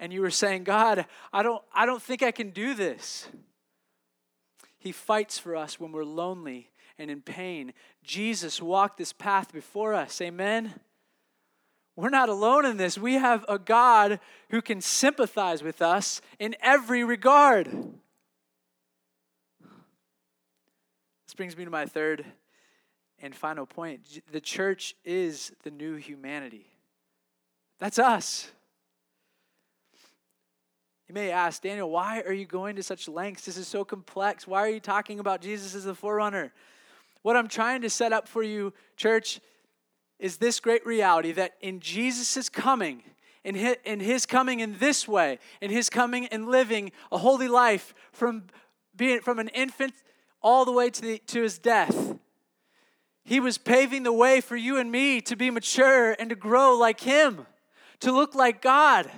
and 0.00 0.12
you 0.12 0.20
were 0.20 0.30
saying, 0.30 0.64
God, 0.64 1.06
I 1.32 1.42
don't, 1.42 1.62
I 1.72 1.86
don't 1.86 2.02
think 2.02 2.22
I 2.22 2.32
can 2.32 2.50
do 2.50 2.74
this. 2.74 3.28
He 4.78 4.92
fights 4.92 5.38
for 5.38 5.56
us 5.56 5.78
when 5.78 5.92
we're 5.92 6.04
lonely 6.04 6.70
and 6.98 7.10
in 7.10 7.20
pain. 7.20 7.72
Jesus 8.02 8.60
walked 8.60 8.98
this 8.98 9.12
path 9.12 9.52
before 9.52 9.94
us. 9.94 10.20
Amen. 10.20 10.74
We're 11.98 12.10
not 12.10 12.28
alone 12.28 12.64
in 12.64 12.76
this. 12.76 12.96
We 12.96 13.14
have 13.14 13.44
a 13.48 13.58
God 13.58 14.20
who 14.50 14.62
can 14.62 14.80
sympathize 14.80 15.64
with 15.64 15.82
us 15.82 16.20
in 16.38 16.54
every 16.62 17.02
regard. 17.02 17.66
This 21.26 21.34
brings 21.36 21.56
me 21.56 21.64
to 21.64 21.72
my 21.72 21.86
third 21.86 22.24
and 23.20 23.34
final 23.34 23.66
point. 23.66 24.20
The 24.30 24.40
church 24.40 24.94
is 25.04 25.50
the 25.64 25.72
new 25.72 25.96
humanity. 25.96 26.66
That's 27.80 27.98
us. 27.98 28.48
You 31.08 31.16
may 31.16 31.32
ask, 31.32 31.62
Daniel, 31.62 31.90
why 31.90 32.20
are 32.20 32.32
you 32.32 32.46
going 32.46 32.76
to 32.76 32.82
such 32.84 33.08
lengths? 33.08 33.44
This 33.44 33.56
is 33.56 33.66
so 33.66 33.84
complex. 33.84 34.46
Why 34.46 34.60
are 34.60 34.70
you 34.70 34.78
talking 34.78 35.18
about 35.18 35.40
Jesus 35.40 35.74
as 35.74 35.82
the 35.82 35.96
forerunner? 35.96 36.52
What 37.22 37.34
I'm 37.34 37.48
trying 37.48 37.80
to 37.80 37.90
set 37.90 38.12
up 38.12 38.28
for 38.28 38.44
you, 38.44 38.72
church, 38.96 39.40
is 40.18 40.38
this 40.38 40.60
great 40.60 40.84
reality 40.84 41.32
that 41.32 41.54
in 41.60 41.80
Jesus' 41.80 42.48
coming, 42.48 43.02
in 43.44 43.54
his, 43.54 43.76
in 43.84 44.00
his 44.00 44.26
coming 44.26 44.60
in 44.60 44.78
this 44.78 45.06
way, 45.06 45.38
in 45.60 45.70
his 45.70 45.88
coming 45.88 46.26
and 46.26 46.48
living 46.48 46.92
a 47.12 47.18
holy 47.18 47.48
life 47.48 47.94
from 48.12 48.44
being 48.96 49.20
from 49.20 49.38
an 49.38 49.48
infant 49.48 49.94
all 50.42 50.64
the 50.64 50.72
way 50.72 50.90
to, 50.90 51.02
the, 51.02 51.18
to 51.26 51.42
his 51.42 51.58
death, 51.58 52.14
he 53.24 53.40
was 53.40 53.58
paving 53.58 54.02
the 54.02 54.12
way 54.12 54.40
for 54.40 54.56
you 54.56 54.78
and 54.78 54.90
me 54.90 55.20
to 55.20 55.36
be 55.36 55.50
mature 55.50 56.16
and 56.18 56.30
to 56.30 56.36
grow 56.36 56.76
like 56.76 57.00
him, 57.00 57.46
to 58.00 58.10
look 58.10 58.34
like 58.34 58.62
God, 58.62 59.10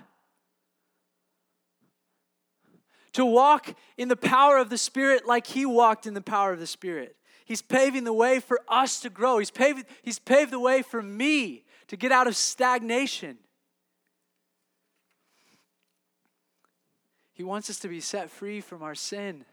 to 3.12 3.24
walk 3.24 3.74
in 3.96 4.09
the 4.09 4.16
power 4.16 4.59
of 4.59 4.68
the 4.68 4.78
Spirit 4.78 5.26
like 5.26 5.46
he 5.46 5.64
walked 5.64 6.07
in 6.07 6.14
the 6.14 6.20
power 6.20 6.53
of 6.53 6.59
the 6.59 6.66
Spirit. 6.66 7.16
He's 7.51 7.62
paving 7.62 8.05
the 8.05 8.12
way 8.12 8.38
for 8.38 8.61
us 8.68 9.01
to 9.01 9.11
grow. 9.11 9.38
He's 9.38 9.51
paved, 9.51 9.84
he's 10.03 10.20
paved 10.20 10.53
the 10.53 10.61
way 10.61 10.82
for 10.82 11.03
me 11.03 11.64
to 11.88 11.96
get 11.96 12.12
out 12.12 12.28
of 12.28 12.36
stagnation. 12.36 13.38
He 17.32 17.42
wants 17.42 17.68
us 17.68 17.80
to 17.80 17.88
be 17.88 17.98
set 17.98 18.30
free 18.30 18.61
from 18.61 18.84
our 18.84 18.94
sin. 18.94 19.44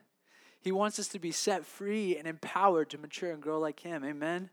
He 0.62 0.72
wants 0.72 1.00
us 1.00 1.08
to 1.08 1.18
be 1.18 1.32
set 1.32 1.66
free 1.66 2.16
and 2.16 2.28
empowered 2.28 2.92
to 2.92 3.00
mature 3.00 3.32
and 3.32 3.42
grow 3.42 3.58
like 3.58 3.80
Him. 3.80 4.06
Amen? 4.06 4.52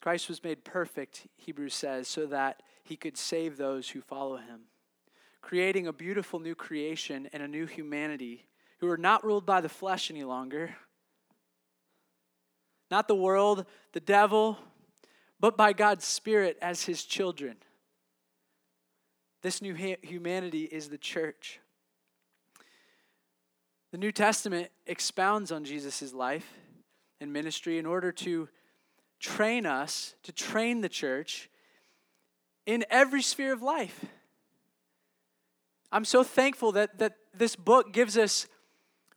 Christ 0.00 0.28
was 0.28 0.44
made 0.44 0.62
perfect, 0.62 1.26
Hebrews 1.36 1.74
says, 1.74 2.06
so 2.06 2.26
that 2.26 2.62
He 2.84 2.94
could 2.94 3.16
save 3.16 3.56
those 3.56 3.88
who 3.88 4.00
follow 4.00 4.36
Him, 4.36 4.66
creating 5.42 5.88
a 5.88 5.92
beautiful 5.92 6.38
new 6.38 6.54
creation 6.54 7.28
and 7.32 7.42
a 7.42 7.48
new 7.48 7.66
humanity 7.66 8.46
who 8.84 8.90
are 8.90 8.98
not 8.98 9.24
ruled 9.24 9.46
by 9.46 9.62
the 9.62 9.68
flesh 9.68 10.10
any 10.10 10.24
longer, 10.24 10.76
not 12.90 13.08
the 13.08 13.14
world, 13.14 13.64
the 13.92 14.00
devil, 14.00 14.58
but 15.40 15.56
by 15.56 15.72
God's 15.72 16.04
Spirit 16.04 16.58
as 16.60 16.84
his 16.84 17.04
children. 17.04 17.56
This 19.42 19.62
new 19.62 19.74
humanity 19.74 20.64
is 20.64 20.88
the 20.88 20.98
church. 20.98 21.60
The 23.90 23.98
New 23.98 24.12
Testament 24.12 24.70
expounds 24.86 25.50
on 25.50 25.64
Jesus' 25.64 26.12
life 26.12 26.52
and 27.20 27.32
ministry 27.32 27.78
in 27.78 27.86
order 27.86 28.12
to 28.12 28.48
train 29.18 29.64
us, 29.64 30.14
to 30.24 30.32
train 30.32 30.82
the 30.82 30.88
church 30.90 31.48
in 32.66 32.84
every 32.90 33.22
sphere 33.22 33.54
of 33.54 33.62
life. 33.62 34.04
I'm 35.90 36.04
so 36.04 36.22
thankful 36.22 36.72
that, 36.72 36.98
that 36.98 37.16
this 37.32 37.56
book 37.56 37.92
gives 37.92 38.18
us 38.18 38.46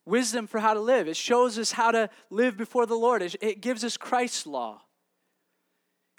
wisdom 0.08 0.48
for 0.48 0.60
how 0.60 0.74
to 0.74 0.80
live. 0.80 1.08
It 1.08 1.18
shows 1.18 1.60
us 1.60 1.74
how 1.74 1.92
to 1.92 2.10
live 2.30 2.58
before 2.58 2.86
the 2.86 2.96
Lord. 2.96 3.22
It, 3.22 3.62
gives 3.62 3.84
us 3.84 3.98
Christ's 3.98 4.48
law. 4.48 4.82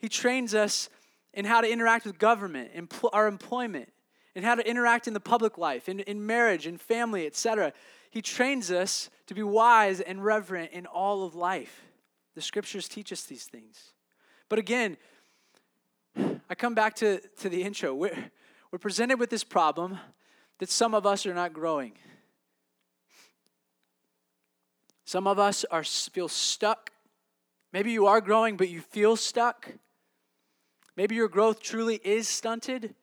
He 0.00 0.08
trains 0.08 0.54
us 0.54 0.88
in 1.32 1.44
how 1.44 1.60
to 1.60 1.70
interact 1.70 2.04
with 2.04 2.18
government, 2.18 2.70
our 3.12 3.26
employment, 3.26 3.90
and 4.36 4.44
how 4.44 4.54
to 4.54 4.68
interact 4.68 5.08
in 5.08 5.14
the 5.14 5.20
public 5.20 5.58
life, 5.58 5.88
in, 5.88 6.00
in 6.00 6.24
marriage, 6.24 6.66
in 6.66 6.76
family, 6.76 7.26
etc. 7.26 7.72
He 8.10 8.22
trains 8.22 8.70
us 8.70 9.10
to 9.26 9.34
be 9.34 9.42
wise 9.42 10.00
and 10.00 10.24
reverent 10.24 10.72
in 10.72 10.86
all 10.86 11.24
of 11.24 11.34
life. 11.34 11.82
The 12.34 12.42
scriptures 12.42 12.88
teach 12.88 13.12
us 13.12 13.24
these 13.24 13.44
things. 13.44 13.92
But 14.48 14.58
again, 14.58 14.96
I 16.16 16.54
come 16.54 16.74
back 16.74 16.94
to, 16.96 17.20
to 17.40 17.48
the 17.48 17.62
intro. 17.62 17.94
We're, 17.94 18.30
we're 18.70 18.78
presented 18.78 19.18
with 19.18 19.30
this 19.30 19.44
problem 19.44 19.98
that 20.58 20.70
some 20.70 20.94
of 20.94 21.06
us 21.06 21.26
are 21.26 21.34
not 21.34 21.52
growing. 21.52 21.92
Some 25.08 25.26
of 25.26 25.38
us 25.38 25.64
are 25.70 25.84
feel 25.84 26.28
stuck. 26.28 26.90
Maybe 27.72 27.92
you 27.92 28.04
are 28.04 28.20
growing, 28.20 28.58
but 28.58 28.68
you 28.68 28.82
feel 28.82 29.16
stuck. 29.16 29.72
Maybe 30.96 31.14
your 31.14 31.28
growth 31.28 31.62
truly 31.62 31.98
is 32.04 32.28
stunted, 32.28 32.94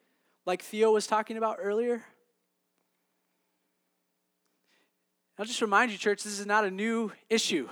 like 0.45 0.61
Theo 0.61 0.91
was 0.91 1.07
talking 1.07 1.35
about 1.35 1.57
earlier. 1.59 2.03
I'll 5.39 5.45
just 5.45 5.63
remind 5.63 5.91
you, 5.91 5.97
church, 5.97 6.21
this 6.21 6.39
is 6.39 6.45
not 6.45 6.63
a 6.63 6.69
new 6.69 7.11
issue. 7.27 7.67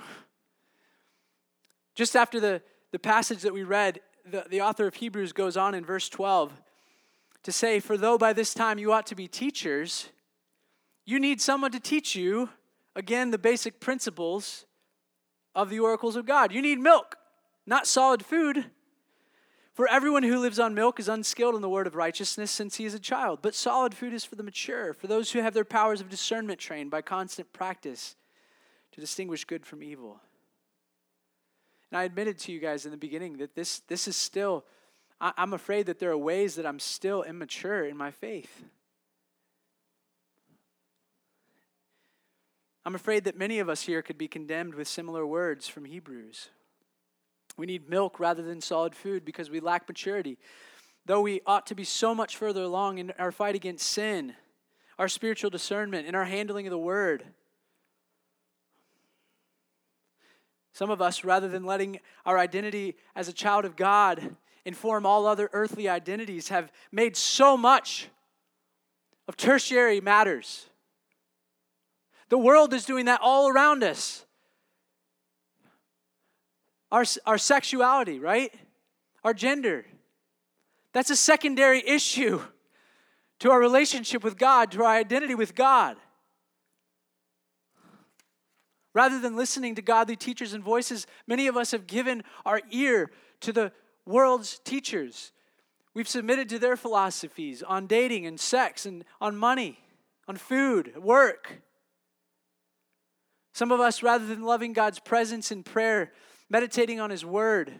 Just 1.94 2.16
after 2.16 2.40
the, 2.40 2.60
the 2.90 2.98
passage 2.98 3.42
that 3.42 3.54
we 3.54 3.62
read, 3.62 4.00
the, 4.28 4.46
the 4.50 4.62
author 4.62 4.88
of 4.88 4.96
Hebrews 4.96 5.32
goes 5.32 5.56
on 5.56 5.76
in 5.76 5.84
verse 5.84 6.08
12 6.08 6.50
to 7.44 7.52
say, 7.52 7.78
For 7.78 7.96
though 7.96 8.18
by 8.18 8.32
this 8.32 8.52
time 8.52 8.80
you 8.80 8.92
ought 8.92 9.06
to 9.06 9.14
be 9.14 9.28
teachers, 9.28 10.08
you 11.06 11.20
need 11.20 11.40
someone 11.40 11.70
to 11.70 11.78
teach 11.78 12.16
you, 12.16 12.48
again, 12.96 13.30
the 13.30 13.38
basic 13.38 13.80
principles 13.80 14.66
of 15.54 15.70
the 15.70 15.80
oracles 15.80 16.16
of 16.16 16.26
God. 16.26 16.52
You 16.52 16.62
need 16.62 16.78
milk, 16.78 17.16
not 17.66 17.86
solid 17.86 18.24
food. 18.24 18.66
For 19.72 19.88
everyone 19.88 20.22
who 20.22 20.38
lives 20.38 20.60
on 20.60 20.74
milk 20.74 21.00
is 21.00 21.08
unskilled 21.08 21.56
in 21.56 21.60
the 21.60 21.68
word 21.68 21.88
of 21.88 21.96
righteousness 21.96 22.50
since 22.50 22.76
he 22.76 22.84
is 22.84 22.94
a 22.94 23.00
child, 23.00 23.40
but 23.42 23.56
solid 23.56 23.92
food 23.92 24.12
is 24.12 24.24
for 24.24 24.36
the 24.36 24.44
mature, 24.44 24.92
for 24.92 25.08
those 25.08 25.32
who 25.32 25.40
have 25.40 25.52
their 25.52 25.64
powers 25.64 26.00
of 26.00 26.08
discernment 26.08 26.60
trained 26.60 26.92
by 26.92 27.02
constant 27.02 27.52
practice 27.52 28.14
to 28.92 29.00
distinguish 29.00 29.44
good 29.44 29.66
from 29.66 29.82
evil. 29.82 30.20
And 31.90 31.98
I 31.98 32.04
admitted 32.04 32.38
to 32.40 32.52
you 32.52 32.60
guys 32.60 32.84
in 32.84 32.92
the 32.92 32.96
beginning 32.96 33.38
that 33.38 33.56
this, 33.56 33.80
this 33.88 34.06
is 34.06 34.16
still, 34.16 34.64
I, 35.20 35.32
I'm 35.36 35.52
afraid 35.52 35.86
that 35.86 35.98
there 35.98 36.12
are 36.12 36.18
ways 36.18 36.54
that 36.54 36.66
I'm 36.66 36.78
still 36.78 37.24
immature 37.24 37.84
in 37.84 37.96
my 37.96 38.12
faith. 38.12 38.62
I'm 42.86 42.94
afraid 42.94 43.24
that 43.24 43.38
many 43.38 43.60
of 43.60 43.68
us 43.68 43.82
here 43.82 44.02
could 44.02 44.18
be 44.18 44.28
condemned 44.28 44.74
with 44.74 44.88
similar 44.88 45.26
words 45.26 45.66
from 45.66 45.86
Hebrews. 45.86 46.50
We 47.56 47.66
need 47.66 47.88
milk 47.88 48.20
rather 48.20 48.42
than 48.42 48.60
solid 48.60 48.94
food 48.94 49.24
because 49.24 49.48
we 49.48 49.60
lack 49.60 49.88
maturity. 49.88 50.38
Though 51.06 51.22
we 51.22 51.40
ought 51.46 51.66
to 51.68 51.74
be 51.74 51.84
so 51.84 52.14
much 52.14 52.36
further 52.36 52.62
along 52.62 52.98
in 52.98 53.12
our 53.18 53.32
fight 53.32 53.54
against 53.54 53.86
sin, 53.86 54.34
our 54.98 55.08
spiritual 55.08 55.50
discernment, 55.50 56.06
in 56.06 56.14
our 56.14 56.24
handling 56.24 56.66
of 56.66 56.70
the 56.70 56.78
word. 56.78 57.24
Some 60.72 60.90
of 60.90 61.00
us, 61.00 61.24
rather 61.24 61.48
than 61.48 61.64
letting 61.64 62.00
our 62.26 62.38
identity 62.38 62.96
as 63.14 63.28
a 63.28 63.32
child 63.32 63.64
of 63.64 63.76
God 63.76 64.36
inform 64.64 65.06
all 65.06 65.26
other 65.26 65.48
earthly 65.52 65.88
identities, 65.88 66.48
have 66.48 66.72
made 66.90 67.16
so 67.16 67.56
much 67.56 68.08
of 69.28 69.36
tertiary 69.36 70.00
matters. 70.00 70.66
The 72.34 72.38
world 72.38 72.74
is 72.74 72.84
doing 72.84 73.04
that 73.04 73.20
all 73.22 73.48
around 73.48 73.84
us 73.84 74.26
our, 76.90 77.04
our 77.24 77.38
sexuality, 77.38 78.18
right? 78.18 78.52
Our 79.22 79.32
gender. 79.32 79.86
That's 80.92 81.10
a 81.10 81.16
secondary 81.16 81.80
issue 81.86 82.42
to 83.38 83.52
our 83.52 83.60
relationship 83.60 84.24
with 84.24 84.36
God, 84.36 84.72
to 84.72 84.82
our 84.82 84.96
identity 84.96 85.36
with 85.36 85.54
God. 85.54 85.96
Rather 88.94 89.20
than 89.20 89.36
listening 89.36 89.76
to 89.76 89.82
godly 89.82 90.16
teachers 90.16 90.54
and 90.54 90.64
voices, 90.64 91.06
many 91.28 91.46
of 91.46 91.56
us 91.56 91.70
have 91.70 91.86
given 91.86 92.24
our 92.44 92.60
ear 92.72 93.12
to 93.42 93.52
the 93.52 93.70
world's 94.06 94.58
teachers. 94.58 95.30
We've 95.94 96.08
submitted 96.08 96.48
to 96.48 96.58
their 96.58 96.76
philosophies 96.76 97.62
on 97.62 97.86
dating 97.86 98.26
and 98.26 98.40
sex 98.40 98.86
and 98.86 99.04
on 99.20 99.36
money, 99.36 99.78
on 100.26 100.34
food, 100.34 101.00
work. 101.00 101.60
Some 103.54 103.70
of 103.70 103.78
us, 103.78 104.02
rather 104.02 104.26
than 104.26 104.42
loving 104.42 104.72
God's 104.72 104.98
presence 104.98 105.52
in 105.52 105.62
prayer, 105.62 106.12
meditating 106.50 106.98
on 106.98 107.10
His 107.10 107.24
Word, 107.24 107.72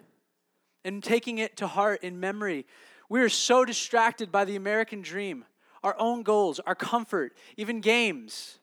and 0.84 1.02
taking 1.02 1.38
it 1.38 1.56
to 1.56 1.66
heart 1.66 2.04
in 2.04 2.20
memory. 2.20 2.64
We 3.08 3.20
are 3.20 3.28
so 3.28 3.64
distracted 3.64 4.30
by 4.30 4.44
the 4.44 4.54
American 4.54 5.02
dream, 5.02 5.44
our 5.82 5.96
own 5.98 6.22
goals, 6.22 6.60
our 6.60 6.76
comfort, 6.76 7.36
even 7.56 7.80
games. 7.80 8.60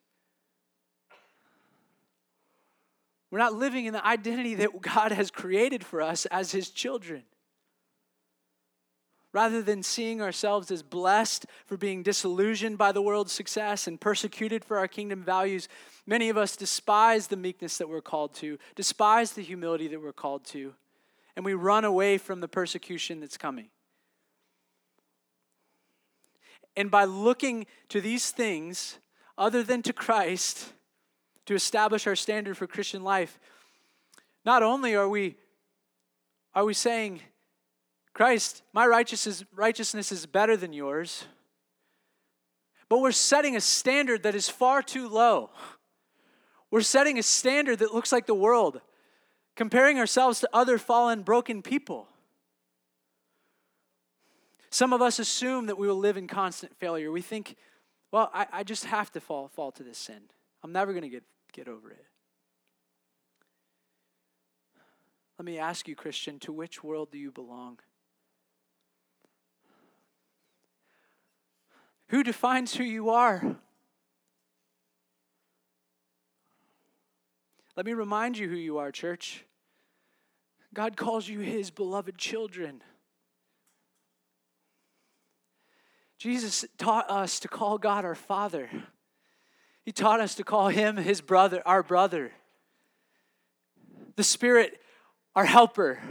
We're 3.30 3.40
not 3.40 3.56
living 3.56 3.86
in 3.86 3.94
the 3.94 4.06
identity 4.06 4.56
that 4.56 4.82
God 4.82 5.12
has 5.12 5.32
created 5.32 5.84
for 5.84 6.02
us 6.02 6.26
as 6.28 6.54
His 6.54 6.70
children. 6.70 7.24
Rather 9.34 9.62
than 9.62 9.82
seeing 9.82 10.22
ourselves 10.22 10.72
as 10.72 10.84
blessed 10.84 11.46
for 11.66 11.78
being 11.78 12.04
disillusioned 12.04 12.78
by 12.78 12.92
the 12.92 13.02
world's 13.02 13.32
success 13.32 13.88
and 13.88 14.02
persecuted 14.02 14.66
for 14.66 14.78
our 14.78 14.88
kingdom 14.88 15.24
values, 15.24 15.70
many 16.06 16.28
of 16.28 16.38
us 16.38 16.58
despise 16.58 17.28
the 17.28 17.38
meekness 17.38 17.78
that 17.78 17.88
we're 17.88 18.02
called 18.02 18.34
to, 18.34 18.58
despise 18.76 19.32
the 19.32 19.42
humility 19.42 19.88
that 19.88 20.02
we're 20.02 20.12
called 20.12 20.44
to, 20.44 20.74
and 21.36 21.46
we 21.46 21.54
run 21.54 21.86
away 21.86 22.18
from 22.18 22.42
the 22.42 22.48
persecution 22.48 23.22
that's 23.22 23.38
coming. 23.38 23.70
And 26.76 26.92
by 26.92 27.06
looking 27.06 27.68
to 27.90 28.02
these 28.02 28.32
things, 28.32 29.00
other 29.38 29.64
than 29.64 29.82
to 29.84 29.94
Christ, 29.94 30.74
to 31.46 31.56
establish 31.56 32.06
our 32.06 32.16
standard 32.16 32.58
for 32.58 32.68
Christian 32.68 33.04
life, 33.04 33.40
not 34.46 34.62
only 34.62 34.96
are 34.96 35.08
we, 35.08 35.36
are 36.54 36.66
we 36.66 36.74
saying, 36.74 37.22
Christ, 38.14 38.64
my 38.74 38.86
righteousness, 38.86 39.44
righteousness 39.54 40.12
is 40.12 40.26
better 40.26 40.58
than 40.58 40.74
yours. 40.74 41.26
But 42.90 43.00
we're 43.00 43.12
setting 43.12 43.56
a 43.56 43.62
standard 43.62 44.24
that 44.24 44.36
is 44.36 44.50
far 44.50 44.82
too 44.82 45.08
low. 45.08 45.50
We're 46.70 46.82
setting 46.82 47.18
a 47.18 47.24
standard 47.24 47.80
that 47.80 47.94
looks 47.94 48.12
like 48.12 48.26
the 48.26 48.36
world, 48.36 48.82
comparing 49.56 49.98
ourselves 49.98 50.40
to 50.42 50.50
other 50.52 50.78
fallen, 50.78 51.22
broken 51.22 51.62
people. 51.62 52.08
Some 54.70 54.94
of 54.94 55.02
us 55.02 55.20
assume 55.20 55.68
that 55.68 55.78
we 55.78 55.88
will 55.88 55.98
live 55.98 56.16
in 56.18 56.28
constant 56.28 56.76
failure. 56.78 57.12
We 57.12 57.22
think, 57.22 57.56
well, 58.12 58.30
I, 58.34 58.48
I 58.52 58.64
just 58.64 58.86
have 58.86 59.12
to 59.12 59.20
fall, 59.20 59.50
fall 59.50 59.72
to 59.74 59.84
this 59.84 59.98
sin. 59.98 60.22
I'm 60.64 60.72
never 60.72 60.94
going 60.94 61.04
to 61.04 61.10
get, 61.10 61.24
get 61.52 61.68
over 61.68 61.92
it. 61.92 62.06
Let 65.38 65.46
me 65.46 65.58
ask 65.58 65.88
you, 65.88 65.96
Christian, 65.96 66.40
to 66.40 66.54
which 66.54 66.84
world 66.84 67.12
do 67.12 67.18
you 67.18 67.32
belong? 67.32 67.80
Who 72.12 72.24
defines 72.24 72.76
who 72.76 72.84
you 72.84 73.10
are? 73.10 73.56
Let 77.78 77.86
me 77.86 77.94
remind 77.94 78.38
you 78.38 78.50
who 78.50 78.58
you 78.58 78.80
are, 78.80 78.92
church. 78.92 79.46
God 80.74 80.98
calls 80.98 81.30
you 81.30 81.40
his 81.40 81.72
beloved 81.72 82.18
children. 82.18 82.84
Jesus 86.18 86.66
taught 86.78 87.10
us 87.10 87.40
to 87.40 87.48
call 87.48 87.78
God 87.78 88.04
our 88.04 88.14
Father. 88.14 88.70
He 89.86 89.94
taught 89.94 90.20
us 90.20 90.36
to 90.36 90.44
call 90.44 90.68
him 90.68 90.98
his 90.98 91.22
brother, 91.22 91.64
our 91.66 91.82
brother. 91.82 92.34
The 94.18 94.24
Spirit, 94.26 94.82
our 95.34 95.46
helper. 95.46 96.02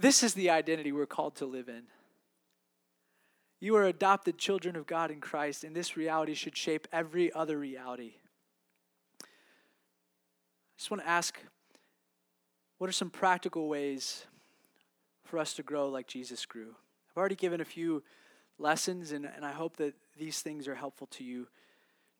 This 0.00 0.24
is 0.24 0.34
the 0.34 0.50
identity 0.50 0.90
we're 0.90 1.06
called 1.06 1.36
to 1.36 1.46
live 1.46 1.68
in. 1.68 1.84
You 3.64 3.76
are 3.76 3.84
adopted 3.84 4.36
children 4.36 4.76
of 4.76 4.86
God 4.86 5.10
in 5.10 5.22
Christ, 5.22 5.64
and 5.64 5.74
this 5.74 5.96
reality 5.96 6.34
should 6.34 6.54
shape 6.54 6.86
every 6.92 7.32
other 7.32 7.56
reality. 7.58 8.16
I 9.22 9.26
just 10.76 10.90
want 10.90 11.02
to 11.02 11.08
ask 11.08 11.38
what 12.76 12.90
are 12.90 12.92
some 12.92 13.08
practical 13.08 13.66
ways 13.66 14.26
for 15.24 15.38
us 15.38 15.54
to 15.54 15.62
grow 15.62 15.88
like 15.88 16.06
Jesus 16.06 16.44
grew? 16.44 16.74
I've 17.08 17.16
already 17.16 17.36
given 17.36 17.62
a 17.62 17.64
few 17.64 18.02
lessons, 18.58 19.12
and, 19.12 19.24
and 19.34 19.46
I 19.46 19.52
hope 19.52 19.78
that 19.78 19.94
these 20.18 20.42
things 20.42 20.68
are 20.68 20.74
helpful 20.74 21.06
to 21.12 21.24
you. 21.24 21.48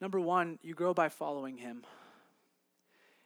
Number 0.01 0.19
one, 0.19 0.57
you 0.63 0.73
grow 0.73 0.95
by 0.95 1.09
following 1.09 1.59
Him. 1.59 1.83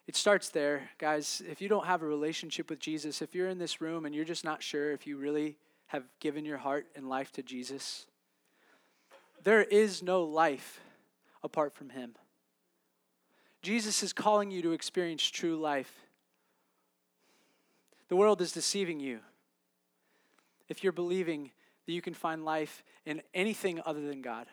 It 0.08 0.18
starts 0.18 0.50
there, 0.50 0.90
guys. 0.98 1.42
If 1.50 1.62
you 1.62 1.70
don't 1.70 1.86
have 1.86 2.02
a 2.02 2.06
relationship 2.06 2.70
with 2.70 2.80
Jesus, 2.80 3.22
if 3.22 3.34
you're 3.34 3.48
in 3.48 3.60
this 3.60 3.80
room 3.80 4.06
and 4.06 4.14
you're 4.14 4.26
just 4.26 4.44
not 4.44 4.62
sure 4.62 4.92
if 4.92 5.08
you 5.08 5.16
really 5.16 5.56
have 5.88 6.04
given 6.20 6.44
your 6.44 6.58
heart 6.58 6.86
and 6.98 7.08
life 7.08 7.32
to 7.32 7.42
Jesus, 7.42 8.06
there 9.44 9.64
is 9.64 10.04
no 10.04 10.24
life 10.24 10.82
apart 11.44 11.74
from 11.74 11.90
Him. 11.90 12.16
Jesus 13.62 14.04
is 14.04 14.14
calling 14.14 14.52
you 14.52 14.62
to 14.62 14.72
experience 14.72 15.26
true 15.26 15.58
life. 15.58 15.94
The 18.08 18.16
world 18.16 18.42
is 18.42 18.52
deceiving 18.52 19.00
you. 19.00 19.20
If 20.68 20.84
you're 20.84 20.94
believing 20.94 21.52
that 21.86 21.94
you 21.94 22.02
can 22.02 22.14
find 22.14 22.46
life 22.46 22.84
in 23.06 23.22
anything 23.34 23.82
other 23.86 24.02
than 24.02 24.22
God. 24.22 24.48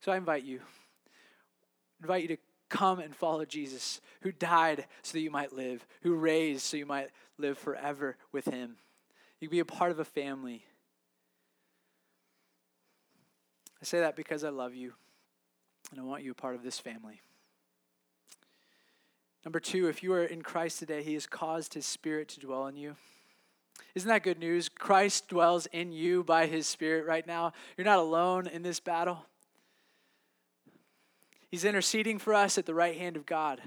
So 0.00 0.12
I 0.12 0.16
invite 0.16 0.44
you, 0.44 0.60
invite 2.00 2.22
you 2.22 2.28
to 2.28 2.36
come 2.68 2.98
and 2.98 3.14
follow 3.14 3.44
Jesus, 3.44 4.00
who 4.22 4.32
died 4.32 4.86
so 5.02 5.12
that 5.12 5.20
you 5.20 5.30
might 5.30 5.52
live, 5.52 5.86
who 6.02 6.14
raised 6.14 6.62
so 6.62 6.76
you 6.76 6.86
might 6.86 7.10
live 7.38 7.58
forever 7.58 8.16
with 8.32 8.46
him. 8.46 8.76
You 9.40 9.48
can 9.48 9.56
be 9.56 9.60
a 9.60 9.64
part 9.64 9.90
of 9.90 9.98
a 9.98 10.04
family. 10.04 10.64
I 13.80 13.84
say 13.84 14.00
that 14.00 14.16
because 14.16 14.44
I 14.44 14.48
love 14.48 14.74
you 14.74 14.94
and 15.90 16.00
I 16.00 16.04
want 16.04 16.22
you 16.22 16.32
a 16.32 16.34
part 16.34 16.54
of 16.54 16.62
this 16.62 16.78
family. 16.78 17.20
Number 19.44 19.60
two, 19.60 19.88
if 19.88 20.02
you 20.02 20.12
are 20.12 20.24
in 20.24 20.42
Christ 20.42 20.78
today, 20.78 21.02
He 21.02 21.14
has 21.14 21.26
caused 21.26 21.74
His 21.74 21.86
Spirit 21.86 22.28
to 22.30 22.40
dwell 22.40 22.66
in 22.66 22.76
you. 22.76 22.96
Isn't 23.94 24.08
that 24.08 24.22
good 24.22 24.38
news? 24.38 24.68
Christ 24.68 25.28
dwells 25.28 25.66
in 25.66 25.92
you 25.92 26.22
by 26.24 26.46
His 26.46 26.66
Spirit 26.66 27.06
right 27.06 27.26
now. 27.26 27.52
You're 27.76 27.84
not 27.84 27.98
alone 27.98 28.46
in 28.46 28.62
this 28.62 28.80
battle. 28.80 29.24
He's 31.48 31.64
interceding 31.64 32.18
for 32.18 32.34
us 32.34 32.58
at 32.58 32.66
the 32.66 32.74
right 32.74 32.98
hand 32.98 33.16
of 33.16 33.24
God. 33.24 33.62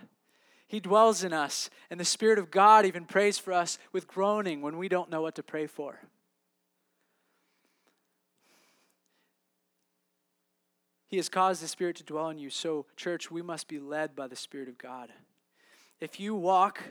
He 0.67 0.79
dwells 0.79 1.23
in 1.23 1.33
us, 1.33 1.69
and 1.89 1.99
the 1.99 2.05
Spirit 2.05 2.37
of 2.37 2.51
God 2.51 2.85
even 2.85 3.05
prays 3.05 3.37
for 3.37 3.51
us 3.51 3.77
with 3.91 4.07
groaning 4.07 4.61
when 4.61 4.77
we 4.77 4.87
don't 4.87 5.09
know 5.09 5.21
what 5.21 5.35
to 5.35 5.43
pray 5.43 5.67
for. 5.67 5.99
He 11.11 11.17
has 11.17 11.27
caused 11.27 11.61
the 11.61 11.67
Spirit 11.67 11.97
to 11.97 12.05
dwell 12.05 12.29
in 12.29 12.39
you. 12.39 12.49
So, 12.49 12.85
church, 12.95 13.29
we 13.29 13.41
must 13.41 13.67
be 13.67 13.79
led 13.79 14.15
by 14.15 14.27
the 14.27 14.35
Spirit 14.35 14.69
of 14.69 14.77
God. 14.77 15.09
If 15.99 16.21
you 16.21 16.33
walk 16.33 16.81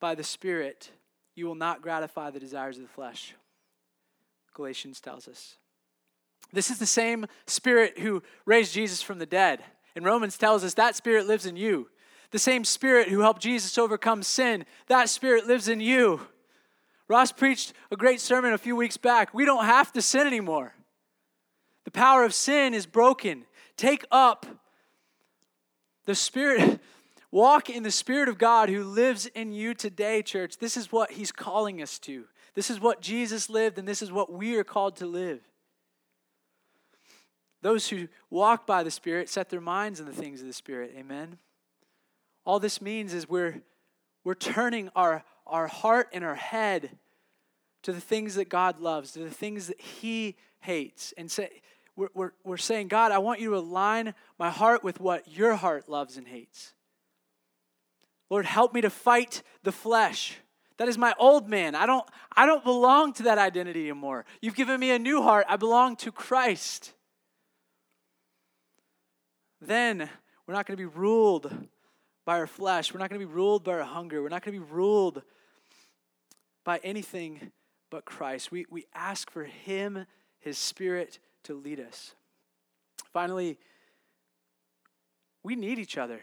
by 0.00 0.14
the 0.14 0.24
Spirit, 0.24 0.90
you 1.34 1.46
will 1.46 1.54
not 1.54 1.82
gratify 1.82 2.30
the 2.30 2.40
desires 2.40 2.78
of 2.78 2.84
the 2.84 2.88
flesh. 2.88 3.34
Galatians 4.54 4.98
tells 4.98 5.28
us. 5.28 5.56
This 6.54 6.70
is 6.70 6.78
the 6.78 6.86
same 6.86 7.26
Spirit 7.46 7.98
who 7.98 8.22
raised 8.46 8.72
Jesus 8.72 9.02
from 9.02 9.18
the 9.18 9.26
dead. 9.26 9.62
And 9.94 10.06
Romans 10.06 10.38
tells 10.38 10.64
us 10.64 10.72
that 10.74 10.96
Spirit 10.96 11.26
lives 11.26 11.44
in 11.44 11.54
you. 11.54 11.90
The 12.30 12.38
same 12.38 12.64
Spirit 12.64 13.08
who 13.08 13.20
helped 13.20 13.42
Jesus 13.42 13.76
overcome 13.76 14.22
sin, 14.22 14.64
that 14.86 15.10
Spirit 15.10 15.46
lives 15.46 15.68
in 15.68 15.80
you. 15.80 16.22
Ross 17.08 17.30
preached 17.30 17.74
a 17.90 17.96
great 17.96 18.22
sermon 18.22 18.54
a 18.54 18.58
few 18.58 18.74
weeks 18.74 18.96
back. 18.96 19.34
We 19.34 19.44
don't 19.44 19.66
have 19.66 19.92
to 19.92 20.00
sin 20.00 20.26
anymore. 20.26 20.72
The 21.88 21.92
power 21.92 22.22
of 22.22 22.34
sin 22.34 22.74
is 22.74 22.84
broken. 22.84 23.46
Take 23.78 24.04
up 24.10 24.44
the 26.04 26.14
Spirit, 26.14 26.80
walk 27.30 27.70
in 27.70 27.82
the 27.82 27.90
Spirit 27.90 28.28
of 28.28 28.36
God 28.36 28.68
who 28.68 28.84
lives 28.84 29.24
in 29.24 29.52
you 29.52 29.72
today, 29.72 30.20
church. 30.20 30.58
This 30.58 30.76
is 30.76 30.92
what 30.92 31.12
He's 31.12 31.32
calling 31.32 31.80
us 31.80 31.98
to. 32.00 32.26
This 32.54 32.68
is 32.68 32.78
what 32.78 33.00
Jesus 33.00 33.48
lived, 33.48 33.78
and 33.78 33.88
this 33.88 34.02
is 34.02 34.12
what 34.12 34.30
we 34.30 34.56
are 34.56 34.64
called 34.64 34.96
to 34.96 35.06
live. 35.06 35.40
Those 37.62 37.88
who 37.88 38.08
walk 38.28 38.66
by 38.66 38.82
the 38.82 38.90
Spirit 38.90 39.30
set 39.30 39.48
their 39.48 39.58
minds 39.58 39.98
on 39.98 40.04
the 40.04 40.12
things 40.12 40.42
of 40.42 40.46
the 40.46 40.52
Spirit. 40.52 40.92
Amen. 40.94 41.38
All 42.44 42.60
this 42.60 42.82
means 42.82 43.14
is 43.14 43.30
we're, 43.30 43.62
we're 44.24 44.34
turning 44.34 44.90
our, 44.94 45.24
our 45.46 45.68
heart 45.68 46.10
and 46.12 46.22
our 46.22 46.34
head 46.34 46.98
to 47.84 47.94
the 47.94 48.00
things 48.02 48.34
that 48.34 48.50
God 48.50 48.78
loves, 48.78 49.12
to 49.12 49.20
the 49.20 49.30
things 49.30 49.68
that 49.68 49.80
He 49.80 50.36
hates, 50.60 51.14
and 51.16 51.30
say, 51.30 51.48
we're, 51.98 52.08
we're, 52.14 52.30
we're 52.44 52.56
saying, 52.56 52.86
God, 52.86 53.10
I 53.10 53.18
want 53.18 53.40
you 53.40 53.50
to 53.50 53.56
align 53.56 54.14
my 54.38 54.50
heart 54.50 54.84
with 54.84 55.00
what 55.00 55.26
your 55.26 55.56
heart 55.56 55.88
loves 55.88 56.16
and 56.16 56.28
hates. 56.28 56.72
Lord, 58.30 58.44
help 58.46 58.72
me 58.72 58.80
to 58.82 58.90
fight 58.90 59.42
the 59.64 59.72
flesh. 59.72 60.36
That 60.76 60.86
is 60.86 60.96
my 60.96 61.12
old 61.18 61.48
man. 61.48 61.74
I 61.74 61.86
don't, 61.86 62.08
I 62.36 62.46
don't 62.46 62.62
belong 62.62 63.14
to 63.14 63.24
that 63.24 63.38
identity 63.38 63.90
anymore. 63.90 64.26
You've 64.40 64.54
given 64.54 64.78
me 64.78 64.92
a 64.92 64.98
new 64.98 65.22
heart. 65.22 65.46
I 65.48 65.56
belong 65.56 65.96
to 65.96 66.12
Christ. 66.12 66.92
Then 69.60 70.08
we're 70.46 70.54
not 70.54 70.66
going 70.66 70.76
to 70.76 70.80
be 70.80 70.98
ruled 70.98 71.52
by 72.24 72.38
our 72.38 72.46
flesh. 72.46 72.94
We're 72.94 73.00
not 73.00 73.10
going 73.10 73.20
to 73.20 73.26
be 73.26 73.32
ruled 73.32 73.64
by 73.64 73.72
our 73.72 73.82
hunger. 73.82 74.22
We're 74.22 74.28
not 74.28 74.44
going 74.44 74.56
to 74.56 74.64
be 74.64 74.72
ruled 74.72 75.22
by 76.64 76.78
anything 76.84 77.50
but 77.90 78.04
Christ. 78.04 78.52
We, 78.52 78.66
we 78.70 78.86
ask 78.94 79.32
for 79.32 79.42
Him, 79.42 80.06
His 80.38 80.58
Spirit, 80.58 81.18
to 81.48 81.54
lead 81.54 81.80
us. 81.80 82.14
Finally, 83.10 83.58
we 85.42 85.56
need 85.56 85.78
each 85.78 85.96
other. 85.96 86.20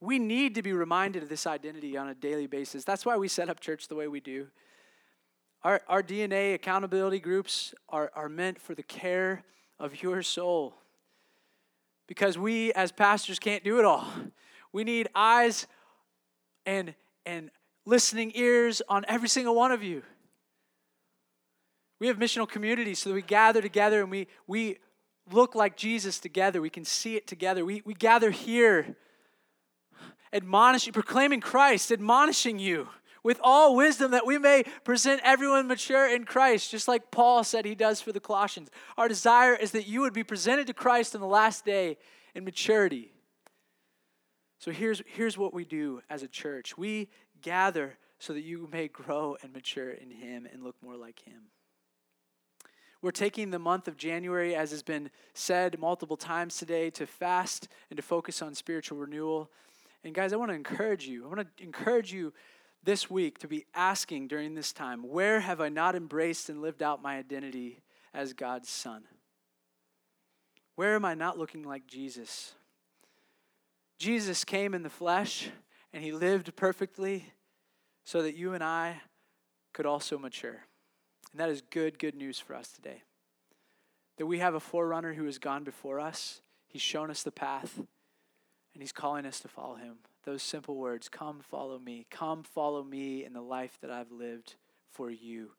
We 0.00 0.18
need 0.18 0.54
to 0.54 0.62
be 0.62 0.72
reminded 0.72 1.22
of 1.22 1.28
this 1.28 1.46
identity 1.46 1.98
on 1.98 2.08
a 2.08 2.14
daily 2.14 2.46
basis. 2.46 2.82
That's 2.82 3.04
why 3.04 3.18
we 3.18 3.28
set 3.28 3.50
up 3.50 3.60
church 3.60 3.88
the 3.88 3.94
way 3.94 4.08
we 4.08 4.20
do. 4.20 4.46
Our, 5.62 5.82
our 5.86 6.02
DNA 6.02 6.54
accountability 6.54 7.20
groups 7.20 7.74
are, 7.90 8.10
are 8.14 8.30
meant 8.30 8.58
for 8.58 8.74
the 8.74 8.82
care 8.82 9.44
of 9.78 10.02
your 10.02 10.22
soul. 10.22 10.74
Because 12.06 12.38
we 12.38 12.72
as 12.72 12.92
pastors 12.92 13.38
can't 13.38 13.62
do 13.62 13.78
it 13.78 13.84
all. 13.84 14.06
We 14.72 14.82
need 14.82 15.08
eyes 15.14 15.66
and, 16.64 16.94
and 17.26 17.50
listening 17.84 18.32
ears 18.34 18.80
on 18.88 19.04
every 19.08 19.28
single 19.28 19.54
one 19.54 19.72
of 19.72 19.82
you. 19.82 20.02
We 22.00 22.06
have 22.06 22.18
missional 22.18 22.48
communities 22.48 22.98
so 22.98 23.10
that 23.10 23.14
we 23.14 23.22
gather 23.22 23.60
together 23.60 24.00
and 24.00 24.10
we, 24.10 24.26
we 24.46 24.78
look 25.30 25.54
like 25.54 25.76
Jesus 25.76 26.18
together. 26.18 26.60
We 26.60 26.70
can 26.70 26.84
see 26.84 27.16
it 27.16 27.26
together. 27.26 27.64
We, 27.64 27.82
we 27.84 27.94
gather 27.94 28.30
here, 28.30 28.96
admonishing, 30.32 30.92
proclaiming 30.92 31.40
Christ, 31.40 31.92
admonishing 31.92 32.58
you 32.58 32.88
with 33.22 33.38
all 33.42 33.76
wisdom 33.76 34.12
that 34.12 34.26
we 34.26 34.38
may 34.38 34.64
present 34.84 35.20
everyone 35.24 35.66
mature 35.66 36.08
in 36.08 36.24
Christ, 36.24 36.70
just 36.70 36.88
like 36.88 37.10
Paul 37.10 37.44
said 37.44 37.64
he 37.64 37.74
does 37.74 38.00
for 38.00 38.12
the 38.12 38.20
Colossians. 38.20 38.70
Our 38.96 39.08
desire 39.08 39.54
is 39.54 39.72
that 39.72 39.86
you 39.86 40.00
would 40.00 40.14
be 40.14 40.24
presented 40.24 40.66
to 40.68 40.74
Christ 40.74 41.14
in 41.14 41.20
the 41.20 41.26
last 41.26 41.64
day 41.66 41.98
in 42.34 42.44
maturity. 42.44 43.12
So 44.58 44.70
here's, 44.70 45.02
here's 45.06 45.36
what 45.36 45.52
we 45.52 45.64
do 45.64 46.00
as 46.08 46.22
a 46.22 46.28
church 46.28 46.76
we 46.76 47.08
gather 47.42 47.98
so 48.18 48.32
that 48.34 48.42
you 48.42 48.68
may 48.70 48.88
grow 48.88 49.36
and 49.42 49.52
mature 49.52 49.90
in 49.90 50.10
Him 50.10 50.46
and 50.50 50.62
look 50.62 50.76
more 50.82 50.96
like 50.96 51.20
Him. 51.20 51.50
We're 53.02 53.10
taking 53.12 53.50
the 53.50 53.58
month 53.58 53.88
of 53.88 53.96
January, 53.96 54.54
as 54.54 54.72
has 54.72 54.82
been 54.82 55.10
said 55.32 55.78
multiple 55.78 56.18
times 56.18 56.58
today, 56.58 56.90
to 56.90 57.06
fast 57.06 57.68
and 57.88 57.96
to 57.96 58.02
focus 58.02 58.42
on 58.42 58.54
spiritual 58.54 58.98
renewal. 58.98 59.50
And 60.04 60.14
guys, 60.14 60.32
I 60.32 60.36
want 60.36 60.50
to 60.50 60.54
encourage 60.54 61.06
you. 61.06 61.24
I 61.24 61.28
want 61.28 61.56
to 61.56 61.64
encourage 61.64 62.12
you 62.12 62.32
this 62.82 63.10
week 63.10 63.38
to 63.38 63.48
be 63.48 63.66
asking 63.74 64.28
during 64.28 64.54
this 64.54 64.72
time 64.72 65.02
where 65.02 65.40
have 65.40 65.60
I 65.60 65.68
not 65.68 65.94
embraced 65.94 66.48
and 66.48 66.60
lived 66.62 66.82
out 66.82 67.02
my 67.02 67.16
identity 67.16 67.80
as 68.12 68.32
God's 68.32 68.68
son? 68.68 69.04
Where 70.76 70.94
am 70.94 71.04
I 71.04 71.14
not 71.14 71.38
looking 71.38 71.62
like 71.62 71.86
Jesus? 71.86 72.54
Jesus 73.98 74.44
came 74.44 74.74
in 74.74 74.82
the 74.82 74.90
flesh 74.90 75.50
and 75.92 76.02
he 76.02 76.12
lived 76.12 76.56
perfectly 76.56 77.32
so 78.04 78.22
that 78.22 78.34
you 78.34 78.54
and 78.54 78.64
I 78.64 79.02
could 79.72 79.86
also 79.86 80.18
mature. 80.18 80.64
And 81.32 81.40
that 81.40 81.48
is 81.48 81.62
good, 81.62 81.98
good 81.98 82.14
news 82.14 82.38
for 82.38 82.54
us 82.54 82.72
today. 82.72 83.02
That 84.18 84.26
we 84.26 84.38
have 84.38 84.54
a 84.54 84.60
forerunner 84.60 85.14
who 85.14 85.24
has 85.24 85.38
gone 85.38 85.64
before 85.64 86.00
us, 86.00 86.42
he's 86.66 86.82
shown 86.82 87.10
us 87.10 87.22
the 87.22 87.30
path, 87.30 87.76
and 87.76 88.82
he's 88.82 88.92
calling 88.92 89.26
us 89.26 89.40
to 89.40 89.48
follow 89.48 89.76
him. 89.76 89.96
Those 90.24 90.42
simple 90.42 90.76
words 90.76 91.08
come, 91.08 91.40
follow 91.40 91.78
me. 91.78 92.06
Come, 92.10 92.42
follow 92.42 92.84
me 92.84 93.24
in 93.24 93.32
the 93.32 93.40
life 93.40 93.78
that 93.80 93.90
I've 93.90 94.12
lived 94.12 94.56
for 94.92 95.10
you. 95.10 95.52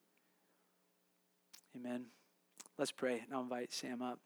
Amen. 1.76 2.06
Let's 2.78 2.92
pray, 2.92 3.22
and 3.26 3.34
I'll 3.34 3.42
invite 3.42 3.74
Sam 3.74 4.02
up. 4.02 4.20